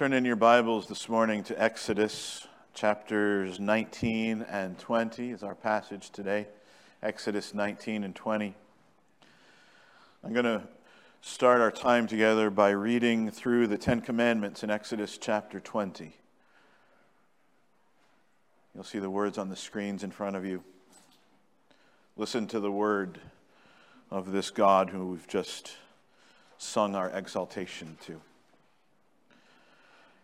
Turn 0.00 0.14
in 0.14 0.24
your 0.24 0.34
Bibles 0.34 0.86
this 0.86 1.10
morning 1.10 1.44
to 1.44 1.62
Exodus 1.62 2.48
chapters 2.72 3.60
19 3.60 4.40
and 4.40 4.78
20 4.78 5.30
is 5.30 5.42
our 5.42 5.54
passage 5.54 6.08
today. 6.08 6.46
Exodus 7.02 7.52
19 7.52 8.04
and 8.04 8.16
20. 8.16 8.54
I'm 10.24 10.32
going 10.32 10.46
to 10.46 10.62
start 11.20 11.60
our 11.60 11.70
time 11.70 12.06
together 12.06 12.48
by 12.48 12.70
reading 12.70 13.30
through 13.30 13.66
the 13.66 13.76
Ten 13.76 14.00
Commandments 14.00 14.64
in 14.64 14.70
Exodus 14.70 15.18
chapter 15.18 15.60
20. 15.60 16.16
You'll 18.74 18.84
see 18.84 19.00
the 19.00 19.10
words 19.10 19.36
on 19.36 19.50
the 19.50 19.56
screens 19.56 20.02
in 20.02 20.12
front 20.12 20.34
of 20.34 20.46
you. 20.46 20.64
Listen 22.16 22.46
to 22.46 22.58
the 22.58 22.72
word 22.72 23.20
of 24.10 24.32
this 24.32 24.48
God 24.48 24.88
who 24.88 25.08
we've 25.08 25.28
just 25.28 25.72
sung 26.56 26.94
our 26.94 27.10
exaltation 27.10 27.98
to. 28.06 28.22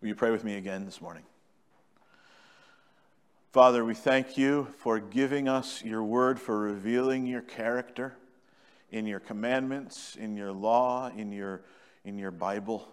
Will 0.00 0.06
you 0.06 0.14
pray 0.14 0.30
with 0.30 0.44
me 0.44 0.54
again 0.54 0.84
this 0.84 1.00
morning? 1.00 1.24
Father, 3.50 3.84
we 3.84 3.94
thank 3.94 4.38
you 4.38 4.68
for 4.76 5.00
giving 5.00 5.48
us 5.48 5.82
your 5.82 6.04
word, 6.04 6.38
for 6.38 6.56
revealing 6.56 7.26
your 7.26 7.40
character 7.40 8.14
in 8.92 9.06
your 9.06 9.18
commandments, 9.18 10.14
in 10.14 10.36
your 10.36 10.52
law, 10.52 11.10
in 11.16 11.32
your, 11.32 11.62
in 12.04 12.16
your 12.16 12.30
Bible. 12.30 12.88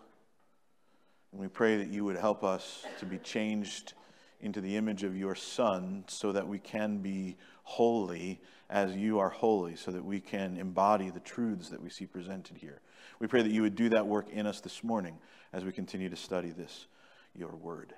And 1.32 1.40
we 1.40 1.48
pray 1.48 1.78
that 1.78 1.90
you 1.90 2.04
would 2.06 2.18
help 2.18 2.44
us 2.44 2.84
to 3.00 3.06
be 3.06 3.20
changed 3.20 3.94
into 4.42 4.60
the 4.60 4.76
image 4.76 5.04
of 5.04 5.16
your 5.16 5.36
Son 5.36 6.06
so 6.08 6.32
that 6.32 6.48
we 6.48 6.58
can 6.58 6.98
be 6.98 7.38
holy 7.62 8.42
as 8.68 8.96
you 8.96 9.20
are 9.20 9.30
holy, 9.30 9.76
so 9.76 9.92
that 9.92 10.04
we 10.04 10.20
can 10.20 10.58
embody 10.58 11.12
the 11.12 11.20
truths 11.20 11.70
that 11.70 11.84
we 11.84 11.92
see 11.92 12.08
presented 12.08 12.58
here. 12.58 12.82
We 13.20 13.28
pray 13.28 13.44
that 13.44 13.52
you 13.52 13.62
would 13.62 13.76
do 13.76 13.90
that 13.90 14.08
work 14.08 14.30
in 14.32 14.48
us 14.48 14.60
this 14.60 14.84
morning 14.84 15.20
as 15.54 15.64
we 15.64 15.72
continue 15.72 16.10
to 16.10 16.16
study 16.16 16.50
this, 16.50 16.88
your 17.38 17.56
word. 17.56 17.94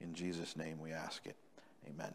In 0.00 0.14
Jesus' 0.14 0.56
name 0.56 0.78
we 0.80 0.92
ask 0.92 1.26
it. 1.26 1.36
Amen. 1.88 2.12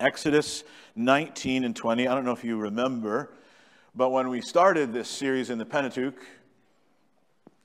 Exodus 0.00 0.64
19 0.96 1.64
and 1.64 1.76
20. 1.76 2.08
I 2.08 2.14
don't 2.14 2.24
know 2.24 2.32
if 2.32 2.44
you 2.44 2.56
remember, 2.56 3.32
but 3.94 4.10
when 4.10 4.28
we 4.28 4.40
started 4.40 4.92
this 4.92 5.08
series 5.08 5.50
in 5.50 5.58
the 5.58 5.66
Pentateuch 5.66 6.20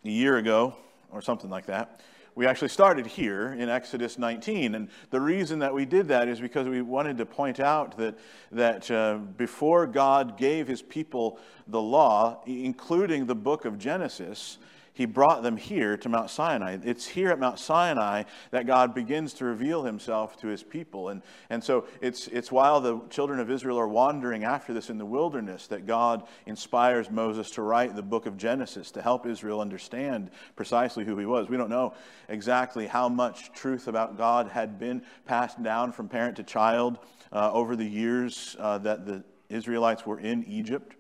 a 0.06 0.10
year 0.10 0.38
ago, 0.38 0.76
or 1.12 1.22
something 1.22 1.50
like 1.50 1.66
that, 1.68 2.02
we 2.36 2.46
actually 2.46 2.70
started 2.70 3.08
here 3.08 3.54
in 3.54 3.68
Exodus 3.68 4.20
19. 4.20 4.76
And 4.76 4.90
the 5.10 5.20
reason 5.20 5.60
that 5.60 5.74
we 5.74 5.86
did 5.86 6.08
that 6.10 6.28
is 6.28 6.40
because 6.40 6.68
we 6.68 6.84
wanted 6.84 7.18
to 7.18 7.26
point 7.26 7.60
out 7.60 7.98
that, 7.98 8.16
that 8.52 8.92
uh, 8.92 9.18
before 9.38 9.88
God 9.88 10.38
gave 10.38 10.68
his 10.68 10.84
people 10.84 11.40
the 11.68 11.82
law, 11.82 12.44
including 12.46 13.26
the 13.26 13.34
book 13.34 13.66
of 13.66 13.80
Genesis, 13.80 14.60
he 14.98 15.06
brought 15.06 15.44
them 15.44 15.58
here 15.58 15.96
to 15.96 16.10
Mount 16.10 16.32
Sinai. 16.32 16.80
It's 16.84 17.06
here 17.06 17.30
at 17.30 17.38
Mount 17.38 17.60
Sinai 17.60 18.24
that 18.50 18.66
God 18.66 18.96
begins 18.96 19.32
to 19.34 19.46
reveal 19.46 19.84
himself 19.84 20.38
to 20.38 20.48
his 20.48 20.64
people. 20.64 21.10
And, 21.10 21.22
and 21.52 21.64
so 21.64 21.86
it's, 22.02 22.28
it's 22.30 22.52
while 22.52 22.82
the 22.82 23.00
children 23.12 23.40
of 23.40 23.52
Israel 23.52 23.78
are 23.78 23.88
wandering 23.88 24.44
after 24.44 24.74
this 24.74 24.90
in 24.90 24.98
the 24.98 25.06
wilderness 25.06 25.68
that 25.68 25.86
God 25.86 26.24
inspires 26.48 27.12
Moses 27.12 27.52
to 27.52 27.62
write 27.62 27.96
the 27.96 28.02
book 28.02 28.26
of 28.26 28.38
Genesis 28.38 28.90
to 28.90 29.04
help 29.04 29.28
Israel 29.28 29.62
understand 29.62 30.32
precisely 30.56 31.06
who 31.06 31.16
he 31.16 31.28
was. 31.28 31.48
We 31.48 31.58
don't 31.58 31.70
know 31.70 31.94
exactly 32.28 32.88
how 32.88 33.08
much 33.08 33.54
truth 33.54 33.88
about 33.88 34.18
God 34.18 34.48
had 34.48 34.80
been 34.80 35.04
passed 35.28 35.62
down 35.62 35.92
from 35.92 36.10
parent 36.10 36.38
to 36.38 36.44
child 36.44 36.98
uh, 37.32 37.52
over 37.54 37.76
the 37.76 37.86
years 37.86 38.56
uh, 38.58 38.80
that 38.80 39.06
the 39.06 39.24
Israelites 39.50 40.08
were 40.08 40.20
in 40.20 40.44
Egypt. 40.46 40.97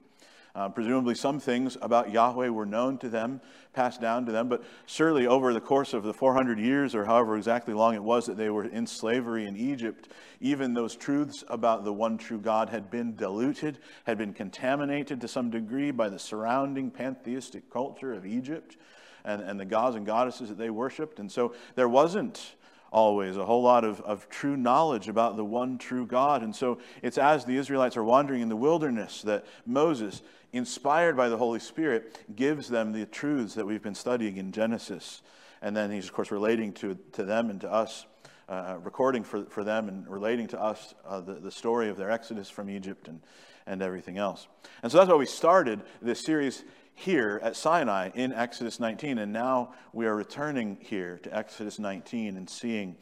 Uh, 0.57 0.68
presumably, 0.68 1.13
some 1.13 1.40
things 1.40 1.78
about 1.84 2.12
Yahweh 2.12 2.47
were 2.47 2.66
known 2.66 2.97
to 2.97 3.09
them, 3.09 3.40
passed 3.73 4.01
down 4.01 4.25
to 4.25 4.31
them, 4.31 4.50
but 4.50 4.63
surely 4.88 5.28
over 5.28 5.53
the 5.53 5.62
course 5.62 5.94
of 5.94 6.01
the 6.01 6.12
400 6.12 6.57
years, 6.57 6.95
or 6.95 7.06
however 7.06 7.38
exactly 7.38 7.75
long 7.75 7.94
it 7.94 8.01
was 8.01 8.25
that 8.25 8.38
they 8.38 8.50
were 8.50 8.66
in 8.66 8.88
slavery 8.88 9.45
in 9.45 9.56
Egypt, 9.56 10.09
even 10.41 10.73
those 10.73 10.95
truths 10.95 11.44
about 11.50 11.85
the 11.85 11.94
one 11.94 12.18
true 12.18 12.40
God 12.40 12.69
had 12.69 12.90
been 12.90 13.16
diluted, 13.16 13.78
had 14.06 14.18
been 14.18 14.34
contaminated 14.34 15.22
to 15.22 15.28
some 15.28 15.51
degree 15.51 15.91
by 15.91 16.09
the 16.09 16.18
surrounding 16.18 16.89
pantheistic 16.89 17.69
culture 17.69 18.12
of 18.12 18.25
Egypt 18.25 18.78
and, 19.24 19.44
and 19.44 19.59
the 19.59 19.66
gods 19.66 19.95
and 19.95 20.07
goddesses 20.07 20.50
that 20.50 20.57
they 20.57 20.72
worshiped. 20.72 21.19
And 21.19 21.31
so 21.31 21.53
there 21.75 21.88
wasn't 21.88 22.56
always, 22.92 23.38
a 23.38 23.45
whole 23.45 23.62
lot 23.62 23.83
of, 23.83 24.01
of 24.01 24.30
true 24.30 24.57
knowledge 24.57 25.07
about 25.07 25.36
the 25.36 25.45
one 25.45 25.77
true 25.77 26.06
God. 26.06 26.42
And 26.42 26.56
so 26.56 26.80
it's 27.01 27.18
as 27.18 27.45
the 27.45 27.57
Israelites 27.57 27.98
are 27.98 28.03
wandering 28.03 28.42
in 28.42 28.50
the 28.50 28.56
wilderness 28.56 29.21
that 29.24 29.45
Moses, 29.65 30.21
inspired 30.53 31.15
by 31.17 31.29
the 31.29 31.38
Holy 31.38 31.59
Spirit, 31.59 32.25
gives 32.35 32.67
them 32.67 32.91
the 32.91 33.05
truths 33.05 33.53
that 33.55 33.65
we've 33.65 33.81
been 33.81 33.95
studying 33.95 34.38
in 34.38 34.51
Genesis. 34.51 35.21
And 35.61 35.75
then 35.75 35.91
he's, 35.91 36.05
of 36.05 36.13
course, 36.13 36.31
relating 36.31 36.73
to, 36.73 36.97
to 37.13 37.23
them 37.23 37.49
and 37.49 37.61
to 37.61 37.71
us, 37.71 38.05
uh, 38.49 38.77
recording 38.83 39.23
for, 39.23 39.45
for 39.45 39.63
them 39.63 39.89
and 39.89 40.07
relating 40.07 40.47
to 40.47 40.61
us 40.61 40.94
uh, 41.05 41.19
the, 41.19 41.33
the 41.33 41.51
story 41.51 41.89
of 41.89 41.97
their 41.97 42.11
exodus 42.11 42.49
from 42.49 42.69
Egypt 42.69 43.07
and, 43.07 43.21
and 43.65 43.81
everything 43.81 44.17
else. 44.17 44.47
And 44.83 44.91
so 44.91 44.99
that's 44.99 45.09
why 45.09 45.15
we 45.15 45.25
started 45.25 45.81
this 46.01 46.21
series 46.21 46.63
here 46.93 47.39
at 47.43 47.55
Sinai 47.55 48.09
in 48.15 48.33
Exodus 48.33 48.79
19. 48.79 49.19
And 49.19 49.31
now 49.31 49.73
we 49.93 50.05
are 50.05 50.15
returning 50.15 50.77
here 50.81 51.19
to 51.23 51.35
Exodus 51.35 51.77
19 51.77 52.38
and 52.38 52.50
seeing 52.50 52.95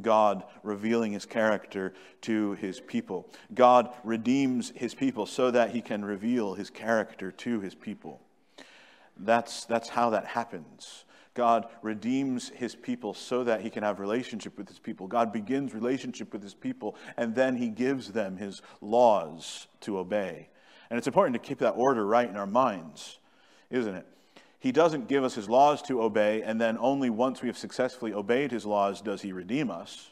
God 0.00 0.44
revealing 0.62 1.12
his 1.12 1.26
character 1.26 1.94
to 2.22 2.52
his 2.54 2.80
people. 2.80 3.28
God 3.54 3.92
redeems 4.04 4.72
his 4.74 4.94
people 4.94 5.26
so 5.26 5.50
that 5.50 5.70
he 5.70 5.80
can 5.80 6.04
reveal 6.04 6.54
his 6.54 6.70
character 6.70 7.30
to 7.32 7.60
his 7.60 7.74
people. 7.74 8.20
That's, 9.16 9.64
that's 9.64 9.88
how 9.88 10.10
that 10.10 10.26
happens. 10.26 11.04
God 11.34 11.66
redeems 11.82 12.48
his 12.48 12.74
people 12.74 13.12
so 13.12 13.44
that 13.44 13.60
he 13.60 13.68
can 13.68 13.82
have 13.82 14.00
relationship 14.00 14.56
with 14.56 14.68
his 14.68 14.78
people. 14.78 15.06
God 15.06 15.32
begins 15.32 15.74
relationship 15.74 16.32
with 16.32 16.42
his 16.42 16.54
people 16.54 16.96
and 17.16 17.34
then 17.34 17.56
he 17.56 17.68
gives 17.68 18.12
them 18.12 18.36
his 18.36 18.62
laws 18.80 19.66
to 19.82 19.98
obey. 19.98 20.48
And 20.88 20.96
it's 20.96 21.06
important 21.06 21.34
to 21.34 21.46
keep 21.46 21.58
that 21.58 21.72
order 21.72 22.06
right 22.06 22.28
in 22.28 22.36
our 22.36 22.46
minds 22.46 23.18
isn't 23.70 23.94
it? 23.94 24.06
He 24.66 24.72
doesn't 24.72 25.06
give 25.06 25.22
us 25.22 25.36
his 25.36 25.48
laws 25.48 25.80
to 25.82 26.02
obey, 26.02 26.42
and 26.42 26.60
then 26.60 26.76
only 26.80 27.08
once 27.08 27.40
we 27.40 27.46
have 27.46 27.56
successfully 27.56 28.12
obeyed 28.12 28.50
his 28.50 28.66
laws 28.66 29.00
does 29.00 29.22
he 29.22 29.30
redeem 29.32 29.70
us 29.70 30.10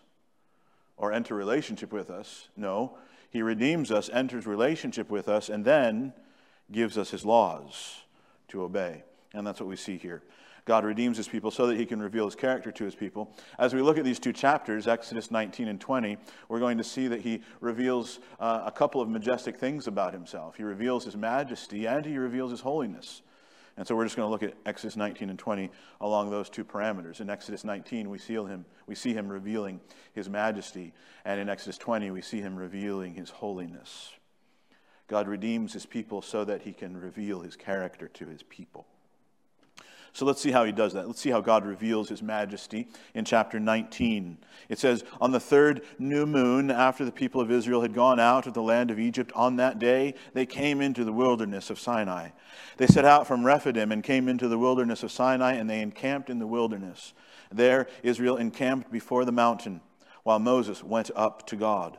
or 0.96 1.12
enter 1.12 1.34
relationship 1.34 1.92
with 1.92 2.08
us. 2.08 2.46
No, 2.56 2.96
he 3.30 3.42
redeems 3.42 3.90
us, 3.90 4.08
enters 4.10 4.46
relationship 4.46 5.10
with 5.10 5.28
us, 5.28 5.48
and 5.48 5.64
then 5.64 6.12
gives 6.70 6.96
us 6.96 7.10
his 7.10 7.24
laws 7.24 8.02
to 8.46 8.62
obey. 8.62 9.02
And 9.32 9.44
that's 9.44 9.58
what 9.58 9.68
we 9.68 9.74
see 9.74 9.96
here. 9.96 10.22
God 10.66 10.84
redeems 10.84 11.16
his 11.16 11.26
people 11.26 11.50
so 11.50 11.66
that 11.66 11.76
he 11.76 11.84
can 11.84 12.00
reveal 12.00 12.26
his 12.26 12.36
character 12.36 12.70
to 12.70 12.84
his 12.84 12.94
people. 12.94 13.34
As 13.58 13.74
we 13.74 13.82
look 13.82 13.98
at 13.98 14.04
these 14.04 14.20
two 14.20 14.32
chapters, 14.32 14.86
Exodus 14.86 15.32
19 15.32 15.66
and 15.66 15.80
20, 15.80 16.16
we're 16.48 16.60
going 16.60 16.78
to 16.78 16.84
see 16.84 17.08
that 17.08 17.22
he 17.22 17.42
reveals 17.60 18.20
uh, 18.38 18.62
a 18.64 18.70
couple 18.70 19.00
of 19.00 19.08
majestic 19.08 19.58
things 19.58 19.88
about 19.88 20.12
himself. 20.12 20.54
He 20.54 20.62
reveals 20.62 21.04
his 21.04 21.16
majesty 21.16 21.86
and 21.88 22.06
he 22.06 22.18
reveals 22.18 22.52
his 22.52 22.60
holiness. 22.60 23.22
And 23.76 23.86
so 23.86 23.96
we're 23.96 24.04
just 24.04 24.16
going 24.16 24.26
to 24.26 24.30
look 24.30 24.44
at 24.44 24.54
Exodus 24.66 24.96
19 24.96 25.30
and 25.30 25.38
20 25.38 25.70
along 26.00 26.30
those 26.30 26.48
two 26.48 26.64
parameters. 26.64 27.20
In 27.20 27.28
Exodus 27.28 27.64
19, 27.64 28.08
we 28.08 28.18
see 28.18 28.34
him, 28.34 28.64
we 28.86 28.94
see 28.94 29.12
him 29.12 29.28
revealing 29.28 29.80
his 30.12 30.28
majesty. 30.28 30.92
And 31.24 31.40
in 31.40 31.48
Exodus 31.48 31.76
20, 31.78 32.10
we 32.12 32.22
see 32.22 32.40
him 32.40 32.54
revealing 32.54 33.14
his 33.14 33.30
holiness. 33.30 34.12
God 35.08 35.26
redeems 35.26 35.72
his 35.72 35.86
people 35.86 36.22
so 36.22 36.44
that 36.44 36.62
he 36.62 36.72
can 36.72 36.96
reveal 36.96 37.40
his 37.40 37.56
character 37.56 38.08
to 38.08 38.26
his 38.26 38.42
people. 38.44 38.86
So 40.14 40.24
let's 40.24 40.40
see 40.40 40.52
how 40.52 40.62
he 40.62 40.70
does 40.70 40.92
that. 40.92 41.08
Let's 41.08 41.20
see 41.20 41.30
how 41.30 41.40
God 41.40 41.66
reveals 41.66 42.08
his 42.08 42.22
majesty 42.22 42.86
in 43.14 43.24
chapter 43.24 43.58
19. 43.58 44.38
It 44.68 44.78
says, 44.78 45.02
On 45.20 45.32
the 45.32 45.40
third 45.40 45.82
new 45.98 46.24
moon, 46.24 46.70
after 46.70 47.04
the 47.04 47.10
people 47.10 47.40
of 47.40 47.50
Israel 47.50 47.82
had 47.82 47.94
gone 47.94 48.20
out 48.20 48.46
of 48.46 48.54
the 48.54 48.62
land 48.62 48.92
of 48.92 49.00
Egypt, 49.00 49.32
on 49.34 49.56
that 49.56 49.80
day 49.80 50.14
they 50.32 50.46
came 50.46 50.80
into 50.80 51.02
the 51.02 51.12
wilderness 51.12 51.68
of 51.68 51.80
Sinai. 51.80 52.28
They 52.76 52.86
set 52.86 53.04
out 53.04 53.26
from 53.26 53.44
Rephidim 53.44 53.90
and 53.90 54.04
came 54.04 54.28
into 54.28 54.46
the 54.46 54.56
wilderness 54.56 55.02
of 55.02 55.10
Sinai, 55.10 55.54
and 55.54 55.68
they 55.68 55.80
encamped 55.80 56.30
in 56.30 56.38
the 56.38 56.46
wilderness. 56.46 57.12
There 57.50 57.88
Israel 58.04 58.36
encamped 58.36 58.92
before 58.92 59.24
the 59.24 59.32
mountain, 59.32 59.80
while 60.22 60.38
Moses 60.38 60.84
went 60.84 61.10
up 61.16 61.44
to 61.48 61.56
God. 61.56 61.98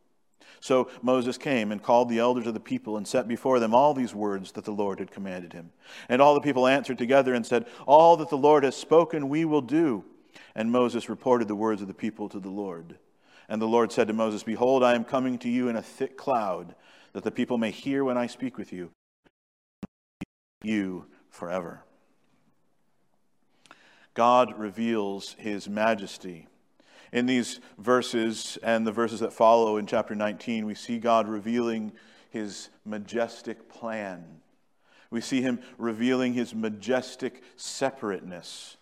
So 0.61 0.89
Moses 1.01 1.39
came 1.39 1.71
and 1.71 1.81
called 1.81 2.07
the 2.07 2.19
elders 2.19 2.45
of 2.45 2.53
the 2.53 2.59
people 2.59 2.95
and 2.95 3.07
set 3.07 3.27
before 3.27 3.59
them 3.59 3.73
all 3.73 3.95
these 3.95 4.13
words 4.13 4.51
that 4.51 4.63
the 4.63 4.71
Lord 4.71 4.99
had 4.99 5.11
commanded 5.11 5.53
him. 5.53 5.71
And 6.07 6.21
all 6.21 6.35
the 6.35 6.39
people 6.39 6.67
answered 6.67 6.99
together 6.99 7.33
and 7.33 7.45
said, 7.45 7.65
All 7.87 8.15
that 8.17 8.29
the 8.29 8.37
Lord 8.37 8.63
has 8.63 8.75
spoken, 8.75 9.27
we 9.27 9.43
will 9.43 9.61
do. 9.61 10.05
And 10.55 10.71
Moses 10.71 11.09
reported 11.09 11.47
the 11.47 11.55
words 11.55 11.81
of 11.81 11.87
the 11.87 11.95
people 11.95 12.29
to 12.29 12.39
the 12.39 12.49
Lord. 12.49 12.99
And 13.49 13.59
the 13.59 13.67
Lord 13.67 13.91
said 13.91 14.07
to 14.07 14.13
Moses, 14.13 14.43
Behold, 14.43 14.83
I 14.83 14.93
am 14.93 15.03
coming 15.03 15.39
to 15.39 15.49
you 15.49 15.67
in 15.67 15.75
a 15.75 15.81
thick 15.81 16.15
cloud, 16.15 16.75
that 17.13 17.23
the 17.23 17.31
people 17.31 17.57
may 17.57 17.71
hear 17.71 18.03
when 18.03 18.17
I 18.17 18.27
speak 18.27 18.57
with 18.57 18.71
you, 18.71 18.91
you 20.63 21.07
forever. 21.31 21.83
God 24.13 24.59
reveals 24.59 25.35
his 25.39 25.67
majesty 25.67 26.47
in 27.11 27.25
these 27.25 27.59
verses 27.77 28.57
and 28.63 28.87
the 28.87 28.91
verses 28.91 29.19
that 29.19 29.33
follow 29.33 29.77
in 29.77 29.85
chapter 29.85 30.15
19, 30.15 30.65
we 30.65 30.75
see 30.75 30.97
God 30.97 31.27
revealing 31.27 31.91
his 32.29 32.69
majestic 32.85 33.69
plan. 33.69 34.23
We 35.09 35.19
see 35.19 35.41
him 35.41 35.59
revealing 35.77 36.33
his 36.33 36.55
majestic 36.55 37.43
separateness. 37.57 38.77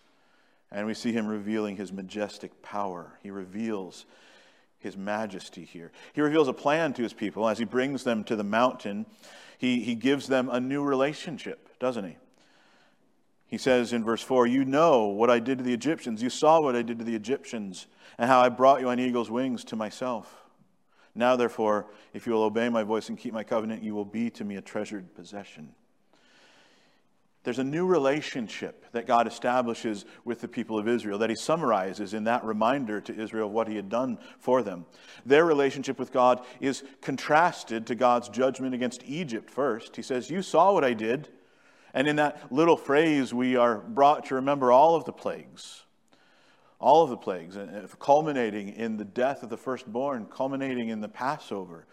And 0.70 0.86
we 0.86 0.94
see 0.94 1.12
him 1.12 1.26
revealing 1.26 1.76
his 1.76 1.92
majestic 1.92 2.62
power. 2.62 3.18
He 3.22 3.32
reveals 3.32 4.06
his 4.78 4.96
majesty 4.96 5.64
here. 5.64 5.90
He 6.12 6.20
reveals 6.20 6.46
a 6.46 6.52
plan 6.52 6.92
to 6.94 7.02
his 7.02 7.12
people 7.12 7.48
as 7.48 7.58
he 7.58 7.64
brings 7.64 8.04
them 8.04 8.22
to 8.24 8.36
the 8.36 8.44
mountain. 8.44 9.06
He, 9.58 9.82
he 9.82 9.96
gives 9.96 10.28
them 10.28 10.48
a 10.48 10.60
new 10.60 10.84
relationship, 10.84 11.68
doesn't 11.80 12.04
he? 12.04 12.16
He 13.50 13.58
says 13.58 13.92
in 13.92 14.04
verse 14.04 14.22
4 14.22 14.46
You 14.46 14.64
know 14.64 15.06
what 15.06 15.28
I 15.28 15.40
did 15.40 15.58
to 15.58 15.64
the 15.64 15.74
Egyptians. 15.74 16.22
You 16.22 16.30
saw 16.30 16.60
what 16.60 16.76
I 16.76 16.82
did 16.82 17.00
to 17.00 17.04
the 17.04 17.16
Egyptians, 17.16 17.88
and 18.16 18.30
how 18.30 18.40
I 18.40 18.48
brought 18.48 18.80
you 18.80 18.88
on 18.88 19.00
eagle's 19.00 19.30
wings 19.30 19.64
to 19.64 19.76
myself. 19.76 20.36
Now, 21.16 21.34
therefore, 21.34 21.86
if 22.14 22.26
you 22.26 22.32
will 22.32 22.44
obey 22.44 22.68
my 22.68 22.84
voice 22.84 23.08
and 23.08 23.18
keep 23.18 23.34
my 23.34 23.42
covenant, 23.42 23.82
you 23.82 23.94
will 23.96 24.04
be 24.04 24.30
to 24.30 24.44
me 24.44 24.54
a 24.54 24.60
treasured 24.60 25.12
possession. 25.16 25.74
There's 27.42 27.58
a 27.58 27.64
new 27.64 27.86
relationship 27.86 28.84
that 28.92 29.06
God 29.06 29.26
establishes 29.26 30.04
with 30.24 30.40
the 30.42 30.46
people 30.46 30.78
of 30.78 30.86
Israel 30.86 31.18
that 31.18 31.30
he 31.30 31.36
summarizes 31.36 32.14
in 32.14 32.24
that 32.24 32.44
reminder 32.44 33.00
to 33.00 33.18
Israel 33.18 33.48
of 33.48 33.52
what 33.52 33.66
he 33.66 33.76
had 33.76 33.88
done 33.88 34.18
for 34.38 34.62
them. 34.62 34.84
Their 35.26 35.46
relationship 35.46 35.98
with 35.98 36.12
God 36.12 36.44
is 36.60 36.84
contrasted 37.00 37.86
to 37.86 37.94
God's 37.96 38.28
judgment 38.28 38.74
against 38.74 39.02
Egypt 39.06 39.50
first. 39.50 39.96
He 39.96 40.02
says, 40.02 40.30
You 40.30 40.42
saw 40.42 40.72
what 40.72 40.84
I 40.84 40.92
did 40.92 41.30
and 41.94 42.08
in 42.08 42.16
that 42.16 42.52
little 42.52 42.76
phrase, 42.76 43.34
we 43.34 43.56
are 43.56 43.78
brought 43.78 44.26
to 44.26 44.36
remember 44.36 44.70
all 44.70 44.94
of 44.94 45.04
the 45.04 45.12
plagues. 45.12 45.84
All 46.78 47.02
of 47.04 47.10
the 47.10 47.16
plagues, 47.16 47.58
culminating 47.98 48.70
in 48.70 48.96
the 48.96 49.04
death 49.04 49.42
of 49.42 49.50
the 49.50 49.58
firstborn, 49.58 50.26
culminating 50.26 50.88
in 50.88 51.02
the 51.02 51.08
Passover. 51.08 51.86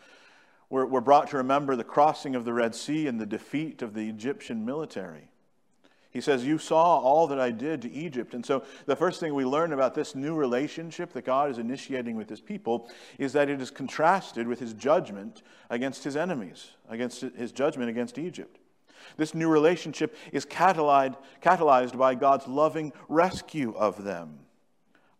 We're, 0.69 0.85
we're 0.85 1.01
brought 1.01 1.29
to 1.31 1.37
remember 1.37 1.75
the 1.75 1.83
crossing 1.83 2.35
of 2.35 2.45
the 2.45 2.53
Red 2.53 2.73
Sea 2.73 3.07
and 3.07 3.19
the 3.19 3.25
defeat 3.25 3.81
of 3.81 3.93
the 3.93 4.07
Egyptian 4.07 4.65
military. 4.65 5.29
He 6.11 6.21
says, 6.21 6.45
You 6.45 6.57
saw 6.57 6.99
all 6.99 7.27
that 7.27 7.39
I 7.39 7.51
did 7.51 7.81
to 7.83 7.91
Egypt. 7.91 8.33
And 8.33 8.45
so, 8.45 8.63
the 8.85 8.95
first 8.95 9.19
thing 9.19 9.35
we 9.35 9.45
learn 9.45 9.73
about 9.73 9.93
this 9.93 10.15
new 10.15 10.35
relationship 10.35 11.13
that 11.13 11.25
God 11.25 11.51
is 11.51 11.57
initiating 11.57 12.15
with 12.15 12.29
his 12.29 12.41
people 12.41 12.89
is 13.17 13.33
that 13.33 13.49
it 13.49 13.61
is 13.61 13.69
contrasted 13.69 14.47
with 14.47 14.59
his 14.59 14.73
judgment 14.73 15.43
against 15.69 16.03
his 16.03 16.15
enemies, 16.15 16.71
against 16.89 17.21
his 17.21 17.51
judgment 17.51 17.89
against 17.89 18.17
Egypt. 18.17 18.57
This 19.17 19.33
new 19.33 19.49
relationship 19.49 20.15
is 20.31 20.45
catalyzed 20.45 21.97
by 21.97 22.15
God's 22.15 22.47
loving 22.47 22.93
rescue 23.09 23.73
of 23.75 24.03
them. 24.03 24.39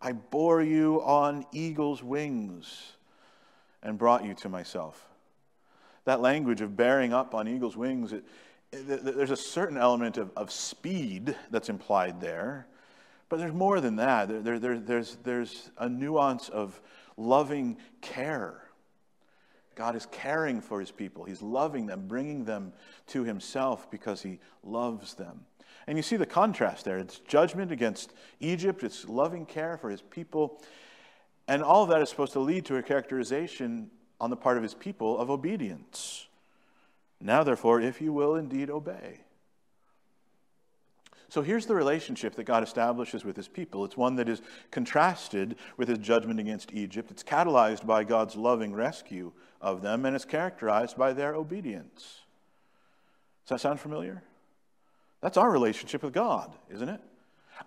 I 0.02 0.12
bore 0.12 0.62
you 0.62 1.02
on 1.04 1.46
eagle's 1.52 2.04
wings 2.04 2.94
and 3.82 3.98
brought 3.98 4.24
you 4.24 4.34
to 4.36 4.50
myself. 4.50 5.08
That 6.06 6.22
language 6.22 6.62
of 6.62 6.78
bearing 6.78 7.14
up 7.14 7.34
on 7.34 7.48
eagle's 7.48 7.76
wings, 7.76 8.14
it, 8.14 8.24
it, 8.72 9.04
there's 9.04 9.32
a 9.32 9.36
certain 9.36 9.78
element 9.78 10.18
of, 10.18 10.32
of 10.36 10.52
speed 10.52 11.36
that's 11.52 11.70
implied 11.70 12.22
there, 12.22 12.68
but 13.30 13.40
there's 13.40 13.54
more 13.54 13.82
than 13.82 13.98
that. 13.98 14.44
There, 14.44 14.60
there, 14.60 14.80
there's, 14.80 15.18
there's 15.24 15.72
a 15.78 15.90
nuance 15.90 16.50
of 16.50 16.80
loving 17.18 17.78
care 18.02 18.67
God 19.78 19.96
is 19.96 20.08
caring 20.08 20.60
for 20.60 20.80
his 20.80 20.90
people. 20.90 21.24
He's 21.24 21.44
loving 21.44 21.86
them, 21.86 22.08
bringing 22.08 22.46
them 22.46 22.74
to 23.08 23.24
himself 23.24 23.90
because 23.92 24.24
he 24.24 24.40
loves 24.64 25.14
them. 25.14 25.46
And 25.86 25.98
you 25.98 26.02
see 26.02 26.18
the 26.18 26.26
contrast 26.26 26.84
there. 26.84 26.98
It's 26.98 27.20
judgment 27.20 27.72
against 27.72 28.14
Egypt, 28.40 28.84
it's 28.84 29.08
loving 29.08 29.46
care 29.46 29.78
for 29.78 29.92
his 29.92 30.02
people. 30.02 30.60
And 31.48 31.62
all 31.62 31.84
of 31.84 31.90
that 31.90 32.02
is 32.02 32.10
supposed 32.10 32.34
to 32.34 32.40
lead 32.40 32.66
to 32.66 32.78
a 32.78 32.84
characterization 32.84 33.92
on 34.20 34.32
the 34.32 34.36
part 34.36 34.58
of 34.58 34.64
his 34.64 34.74
people 34.74 35.18
of 35.20 35.30
obedience. 35.30 36.28
Now, 37.22 37.44
therefore, 37.44 37.80
if 37.80 38.02
you 38.02 38.12
will 38.12 38.36
indeed 38.36 38.72
obey. 38.72 39.22
So 41.30 41.44
here's 41.44 41.68
the 41.68 41.76
relationship 41.76 42.36
that 42.36 42.46
God 42.46 42.64
establishes 42.64 43.24
with 43.24 43.36
his 43.36 43.48
people. 43.48 43.86
It's 43.86 43.98
one 43.98 44.16
that 44.16 44.28
is 44.28 44.42
contrasted 44.72 45.56
with 45.78 45.88
his 45.88 46.00
judgment 46.00 46.40
against 46.40 46.74
Egypt. 46.74 47.12
It's 47.12 47.24
catalyzed 47.24 47.86
by 47.86 48.04
God's 48.04 48.36
loving 48.36 48.74
rescue 48.74 49.34
of 49.62 49.82
them, 49.82 50.06
and 50.06 50.16
it's 50.16 50.26
characterized 50.26 50.98
by 50.98 51.14
their 51.14 51.36
obedience. 51.36 52.22
Does 53.46 53.50
that 53.50 53.62
sound 53.62 53.80
familiar? 53.80 54.24
That's 55.22 55.38
our 55.38 55.50
relationship 55.50 56.04
with 56.04 56.14
God, 56.14 56.54
isn't 56.70 56.90
it? 56.90 57.02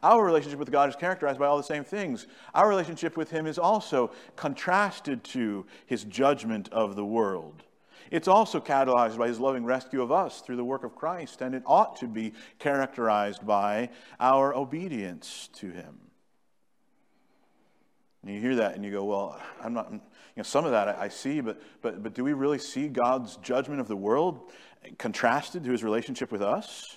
Our 0.03 0.25
relationship 0.25 0.59
with 0.59 0.71
God 0.71 0.89
is 0.89 0.97
characterized 0.97 1.39
by 1.39 1.47
all 1.47 1.57
the 1.57 1.63
same 1.63 1.85
things. 1.85 2.27
Our 2.55 2.69
relationship 2.69 3.17
with 3.17 3.31
Him 3.31 3.47
is 3.47 3.59
also 3.59 4.13
contrasted 4.37 5.25
to 5.25 5.67
His 5.87 6.05
judgment 6.05 6.69
of 6.71 6.95
the 6.95 7.05
world. 7.05 7.65
It's 8.11 8.29
also 8.29 8.61
catalyzed 8.61 9.19
by 9.19 9.29
his 9.29 9.39
loving 9.39 9.65
rescue 9.65 10.03
of 10.03 10.11
us 10.11 10.41
through 10.41 10.57
the 10.57 10.65
work 10.65 10.83
of 10.83 10.97
Christ, 10.97 11.43
and 11.43 11.55
it 11.55 11.63
ought 11.65 11.97
to 11.97 12.09
be 12.09 12.33
characterized 12.59 13.47
by 13.47 13.91
our 14.19 14.53
obedience 14.55 15.49
to 15.55 15.71
him. 15.71 15.99
And 18.23 18.35
you 18.35 18.41
hear 18.41 18.57
that 18.57 18.75
and 18.75 18.85
you 18.85 18.91
go, 18.91 19.05
well, 19.05 19.41
I'm 19.63 19.73
not, 19.73 19.93
know, 20.37 20.43
some 20.43 20.65
of 20.65 20.71
that 20.71 20.89
I, 20.89 21.05
I 21.05 21.09
see, 21.09 21.41
but, 21.41 21.61
but, 21.83 22.03
but 22.03 22.15
do 22.15 22.25
we 22.25 22.33
really 22.33 22.59
see 22.59 22.89
God's 22.89 23.37
judgment 23.37 23.81
of 23.81 23.89
the 23.89 23.97
world 23.97 24.51
contrasted 24.99 25.65
to 25.65 25.71
his 25.71 25.85
relationship 25.85 26.33
with 26.33 26.43
us? 26.43 26.97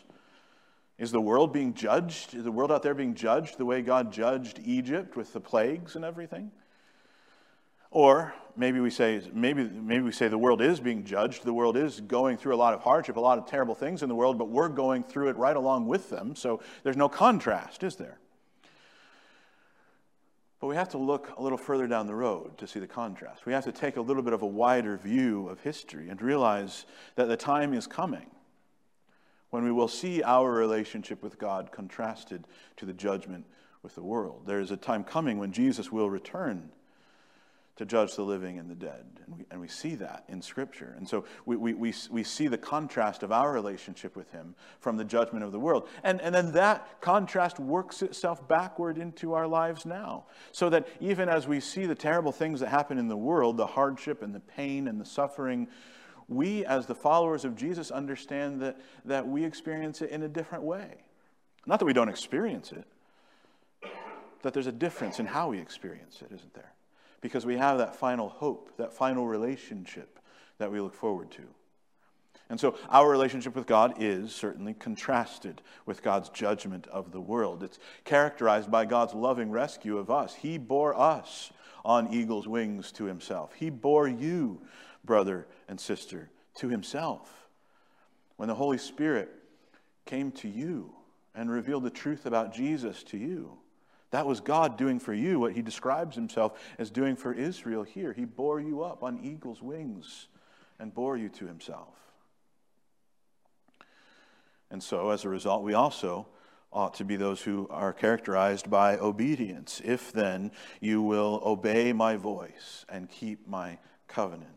Is 0.97 1.11
the 1.11 1.21
world 1.21 1.51
being 1.51 1.73
judged? 1.73 2.35
Is 2.35 2.43
the 2.43 2.51
world 2.51 2.71
out 2.71 2.83
there 2.83 2.93
being 2.93 3.15
judged 3.15 3.57
the 3.57 3.65
way 3.65 3.81
God 3.81 4.11
judged 4.11 4.59
Egypt 4.63 5.15
with 5.15 5.33
the 5.33 5.39
plagues 5.39 5.95
and 5.95 6.05
everything? 6.05 6.51
Or 7.89 8.33
maybe 8.55 8.79
we 8.79 8.89
say 8.89 9.21
maybe 9.33 9.63
maybe 9.63 10.03
we 10.03 10.11
say 10.11 10.27
the 10.27 10.37
world 10.37 10.61
is 10.61 10.79
being 10.79 11.03
judged. 11.03 11.43
The 11.43 11.53
world 11.53 11.77
is 11.77 12.01
going 12.01 12.37
through 12.37 12.55
a 12.55 12.57
lot 12.57 12.73
of 12.73 12.81
hardship, 12.81 13.17
a 13.17 13.19
lot 13.19 13.37
of 13.37 13.45
terrible 13.45 13.75
things 13.75 14.01
in 14.01 14.09
the 14.09 14.15
world, 14.15 14.37
but 14.37 14.49
we're 14.49 14.69
going 14.69 15.03
through 15.03 15.29
it 15.29 15.37
right 15.37 15.55
along 15.55 15.87
with 15.87 16.09
them. 16.09 16.35
So 16.35 16.59
there's 16.83 16.97
no 16.97 17.09
contrast, 17.09 17.83
is 17.83 17.95
there? 17.95 18.17
But 20.63 20.69
we 20.69 20.77
have 20.77 20.87
to 20.91 20.97
look 20.97 21.37
a 21.37 21.43
little 21.43 21.57
further 21.57 21.87
down 21.87 22.07
the 22.07 22.15
road 22.15 22.57
to 22.59 22.67
see 22.67 22.79
the 22.79 22.87
contrast. 22.87 23.45
We 23.45 23.51
have 23.51 23.65
to 23.65 23.71
take 23.73 23.97
a 23.97 24.01
little 24.01 24.23
bit 24.23 24.31
of 24.31 24.43
a 24.43 24.47
wider 24.47 24.95
view 24.95 25.49
of 25.49 25.59
history 25.59 26.07
and 26.07 26.21
realize 26.21 26.85
that 27.17 27.25
the 27.25 27.35
time 27.35 27.73
is 27.73 27.85
coming 27.85 28.27
when 29.49 29.65
we 29.65 29.73
will 29.73 29.89
see 29.89 30.23
our 30.23 30.49
relationship 30.49 31.21
with 31.21 31.37
God 31.37 31.73
contrasted 31.73 32.47
to 32.77 32.85
the 32.85 32.93
judgment 32.93 33.45
with 33.81 33.95
the 33.95 34.03
world. 34.03 34.43
There 34.45 34.61
is 34.61 34.71
a 34.71 34.77
time 34.77 35.03
coming 35.03 35.37
when 35.37 35.51
Jesus 35.51 35.91
will 35.91 36.09
return 36.09 36.69
to 37.75 37.85
judge 37.85 38.15
the 38.15 38.21
living 38.21 38.59
and 38.59 38.69
the 38.69 38.75
dead. 38.75 39.03
And 39.25 39.35
we, 39.35 39.45
and 39.49 39.59
we 39.59 39.67
see 39.67 39.95
that 39.95 40.25
in 40.27 40.41
Scripture. 40.41 40.93
And 40.95 41.07
so 41.07 41.25
we, 41.45 41.55
we, 41.55 41.73
we, 41.73 41.93
we 42.11 42.23
see 42.23 42.47
the 42.47 42.57
contrast 42.57 43.23
of 43.23 43.31
our 43.31 43.51
relationship 43.51 44.15
with 44.15 44.31
Him 44.31 44.53
from 44.79 44.95
the 44.95 45.03
judgment 45.03 45.43
of 45.43 45.51
the 45.51 45.59
world. 45.59 45.87
And, 46.03 46.21
and 46.21 46.35
then 46.35 46.51
that 46.51 47.01
contrast 47.01 47.59
works 47.59 48.03
itself 48.03 48.47
backward 48.47 48.99
into 48.99 49.33
our 49.33 49.47
lives 49.47 49.85
now. 49.85 50.25
So 50.51 50.69
that 50.69 50.87
even 50.99 51.29
as 51.29 51.47
we 51.47 51.59
see 51.59 51.87
the 51.87 51.95
terrible 51.95 52.31
things 52.31 52.59
that 52.59 52.69
happen 52.69 52.99
in 52.99 53.07
the 53.07 53.17
world, 53.17 53.57
the 53.57 53.65
hardship 53.65 54.21
and 54.21 54.35
the 54.35 54.39
pain 54.39 54.87
and 54.87 55.01
the 55.01 55.05
suffering, 55.05 55.67
we 56.27 56.65
as 56.65 56.85
the 56.85 56.95
followers 56.95 57.43
of 57.43 57.55
Jesus 57.55 57.89
understand 57.89 58.61
that, 58.61 58.79
that 59.05 59.27
we 59.27 59.43
experience 59.43 60.01
it 60.03 60.11
in 60.11 60.21
a 60.21 60.29
different 60.29 60.63
way. 60.63 60.97
Not 61.65 61.79
that 61.79 61.85
we 61.85 61.93
don't 61.93 62.09
experience 62.09 62.71
it, 62.71 62.85
that 64.43 64.53
there's 64.53 64.67
a 64.67 64.71
difference 64.71 65.19
in 65.19 65.25
how 65.25 65.49
we 65.49 65.59
experience 65.59 66.21
it, 66.21 66.33
isn't 66.33 66.53
there? 66.53 66.72
Because 67.23 67.45
we 67.45 67.55
have 67.55 67.77
that 67.77 67.95
final 67.95 68.27
hope, 68.27 68.75
that 68.75 68.91
final 68.91 69.25
relationship 69.25 70.19
that 70.57 70.69
we 70.69 70.81
look 70.81 70.93
forward 70.93 71.31
to. 71.31 71.43
And 72.49 72.59
so 72.59 72.77
our 72.89 73.09
relationship 73.09 73.55
with 73.55 73.65
God 73.65 73.95
is 73.97 74.35
certainly 74.35 74.73
contrasted 74.73 75.61
with 75.85 76.03
God's 76.03 76.27
judgment 76.27 76.85
of 76.87 77.13
the 77.13 77.21
world. 77.21 77.63
It's 77.63 77.79
characterized 78.03 78.69
by 78.69 78.83
God's 78.83 79.13
loving 79.13 79.51
rescue 79.51 79.97
of 79.97 80.11
us. 80.11 80.35
He 80.35 80.57
bore 80.57 80.99
us 80.99 81.51
on 81.85 82.13
eagle's 82.13 82.45
wings 82.45 82.91
to 82.91 83.05
himself. 83.05 83.53
He 83.53 83.69
bore 83.69 84.07
you, 84.07 84.61
brother 85.05 85.47
and 85.69 85.79
sister, 85.79 86.29
to 86.55 86.67
himself. 86.67 87.47
When 88.35 88.49
the 88.49 88.55
Holy 88.55 88.77
Spirit 88.77 89.29
came 90.05 90.33
to 90.33 90.49
you 90.49 90.93
and 91.33 91.49
revealed 91.49 91.83
the 91.83 91.89
truth 91.89 92.25
about 92.25 92.53
Jesus 92.53 93.01
to 93.03 93.17
you, 93.17 93.59
that 94.13 94.27
was 94.27 94.41
God 94.41 94.77
doing 94.77 94.99
for 94.99 95.11
you 95.11 95.39
what 95.39 95.53
he 95.53 95.63
describes 95.63 96.15
himself 96.15 96.61
as 96.77 96.91
doing 96.91 97.15
for 97.15 97.33
Israel 97.33 97.81
here. 97.81 98.13
He 98.13 98.25
bore 98.25 98.59
you 98.59 98.83
up 98.83 99.01
on 99.01 99.19
eagle's 99.23 99.59
wings 99.59 100.27
and 100.77 100.93
bore 100.93 101.17
you 101.17 101.29
to 101.29 101.47
himself. 101.47 101.95
And 104.69 104.83
so, 104.83 105.09
as 105.09 105.25
a 105.25 105.29
result, 105.29 105.63
we 105.63 105.73
also 105.73 106.27
ought 106.71 106.93
to 106.95 107.03
be 107.03 107.15
those 107.15 107.41
who 107.41 107.67
are 107.71 107.91
characterized 107.91 108.69
by 108.69 108.99
obedience. 108.99 109.81
If 109.83 110.11
then 110.11 110.51
you 110.79 111.01
will 111.01 111.41
obey 111.43 111.91
my 111.91 112.15
voice 112.15 112.85
and 112.87 113.09
keep 113.09 113.47
my 113.47 113.79
covenant. 114.07 114.47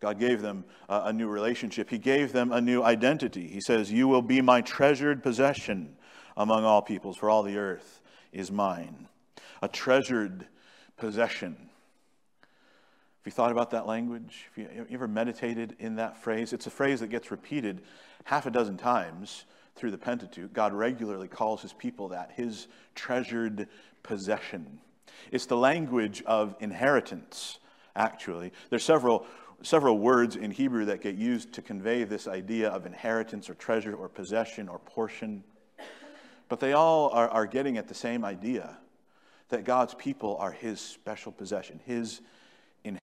God 0.00 0.18
gave 0.18 0.42
them 0.42 0.66
a 0.90 1.10
new 1.10 1.26
relationship. 1.26 1.88
He 1.88 1.96
gave 1.96 2.34
them 2.34 2.52
a 2.52 2.60
new 2.60 2.82
identity. 2.82 3.48
He 3.48 3.62
says, 3.62 3.90
You 3.90 4.08
will 4.08 4.20
be 4.20 4.42
my 4.42 4.60
treasured 4.60 5.22
possession 5.22 5.96
among 6.36 6.64
all 6.64 6.82
peoples, 6.82 7.16
for 7.16 7.30
all 7.30 7.42
the 7.42 7.56
earth 7.56 8.00
is 8.32 8.50
mine. 8.50 9.08
A 9.62 9.68
treasured 9.68 10.46
possession. 10.96 11.56
Have 11.58 13.26
you 13.26 13.32
thought 13.32 13.52
about 13.52 13.70
that 13.70 13.86
language? 13.86 14.48
Have 14.56 14.70
you 14.74 14.86
ever 14.90 15.08
meditated 15.08 15.76
in 15.78 15.96
that 15.96 16.22
phrase? 16.22 16.52
It's 16.52 16.66
a 16.66 16.70
phrase 16.70 17.00
that 17.00 17.08
gets 17.08 17.30
repeated 17.30 17.82
half 18.24 18.46
a 18.46 18.50
dozen 18.50 18.76
times 18.76 19.44
through 19.74 19.90
the 19.90 19.98
Pentateuch. 19.98 20.52
God 20.52 20.72
regularly 20.72 21.28
calls 21.28 21.62
his 21.62 21.72
people 21.72 22.08
that, 22.08 22.32
his 22.34 22.68
treasured 22.94 23.68
possession. 24.02 24.78
It's 25.32 25.46
the 25.46 25.56
language 25.56 26.22
of 26.26 26.54
inheritance, 26.60 27.58
actually. 27.94 28.52
There's 28.70 28.84
several 28.84 29.26
several 29.62 29.98
words 29.98 30.36
in 30.36 30.50
Hebrew 30.50 30.84
that 30.84 31.00
get 31.00 31.14
used 31.14 31.52
to 31.54 31.62
convey 31.62 32.04
this 32.04 32.28
idea 32.28 32.68
of 32.68 32.86
inheritance 32.86 33.48
or 33.48 33.54
treasure 33.54 33.94
or 33.94 34.08
possession 34.08 34.68
or 34.68 34.78
portion. 34.78 35.42
But 36.48 36.60
they 36.60 36.72
all 36.72 37.10
are, 37.10 37.28
are 37.28 37.46
getting 37.46 37.76
at 37.76 37.88
the 37.88 37.94
same 37.94 38.24
idea 38.24 38.78
that 39.48 39.64
God's 39.64 39.94
people 39.94 40.36
are 40.38 40.52
his 40.52 40.80
special 40.80 41.32
possession, 41.32 41.80
his 41.84 42.20
inheritance. 42.84 43.02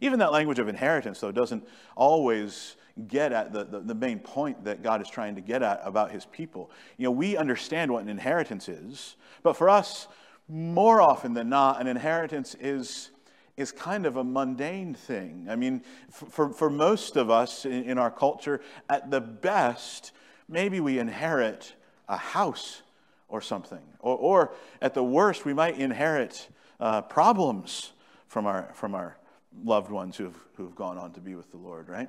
Even 0.00 0.18
that 0.18 0.32
language 0.32 0.58
of 0.58 0.68
inheritance, 0.68 1.20
though, 1.20 1.32
doesn't 1.32 1.66
always 1.94 2.76
get 3.08 3.32
at 3.32 3.52
the, 3.52 3.64
the, 3.64 3.80
the, 3.80 3.94
main 3.94 4.18
point 4.18 4.64
that 4.64 4.82
God 4.82 5.02
is 5.02 5.08
trying 5.08 5.34
to 5.34 5.42
get 5.42 5.62
at 5.62 5.80
about 5.84 6.10
his 6.10 6.24
people. 6.24 6.70
You 6.96 7.04
know, 7.04 7.10
we 7.10 7.36
understand 7.36 7.92
what 7.92 8.02
an 8.02 8.08
inheritance 8.08 8.70
is, 8.70 9.16
but 9.42 9.54
for 9.54 9.68
us, 9.68 10.08
more 10.48 11.00
often 11.00 11.34
than 11.34 11.50
not, 11.50 11.80
an 11.80 11.88
inheritance 11.88 12.56
is, 12.58 13.10
is 13.56 13.70
kind 13.70 14.06
of 14.06 14.16
a 14.16 14.24
mundane 14.24 14.94
thing. 14.94 15.46
I 15.50 15.56
mean, 15.56 15.82
for, 16.10 16.50
for 16.50 16.70
most 16.70 17.16
of 17.16 17.30
us 17.30 17.66
in, 17.66 17.84
in 17.84 17.98
our 17.98 18.10
culture, 18.10 18.62
at 18.88 19.10
the 19.10 19.20
best, 19.20 20.12
maybe 20.48 20.80
we 20.80 20.98
inherit 20.98 21.74
a 22.08 22.16
house 22.16 22.82
or 23.28 23.40
something. 23.40 23.82
Or, 24.00 24.16
or 24.16 24.52
at 24.80 24.94
the 24.94 25.02
worst, 25.02 25.44
we 25.44 25.52
might 25.52 25.78
inherit 25.78 26.48
uh, 26.80 27.02
problems 27.02 27.92
from 28.28 28.46
our, 28.46 28.70
from 28.74 28.94
our 28.94 29.16
loved 29.64 29.90
ones 29.90 30.16
who've, 30.16 30.38
who've 30.56 30.74
gone 30.74 30.98
on 30.98 31.12
to 31.12 31.20
be 31.20 31.34
with 31.34 31.50
the 31.50 31.56
Lord, 31.56 31.88
right? 31.88 32.08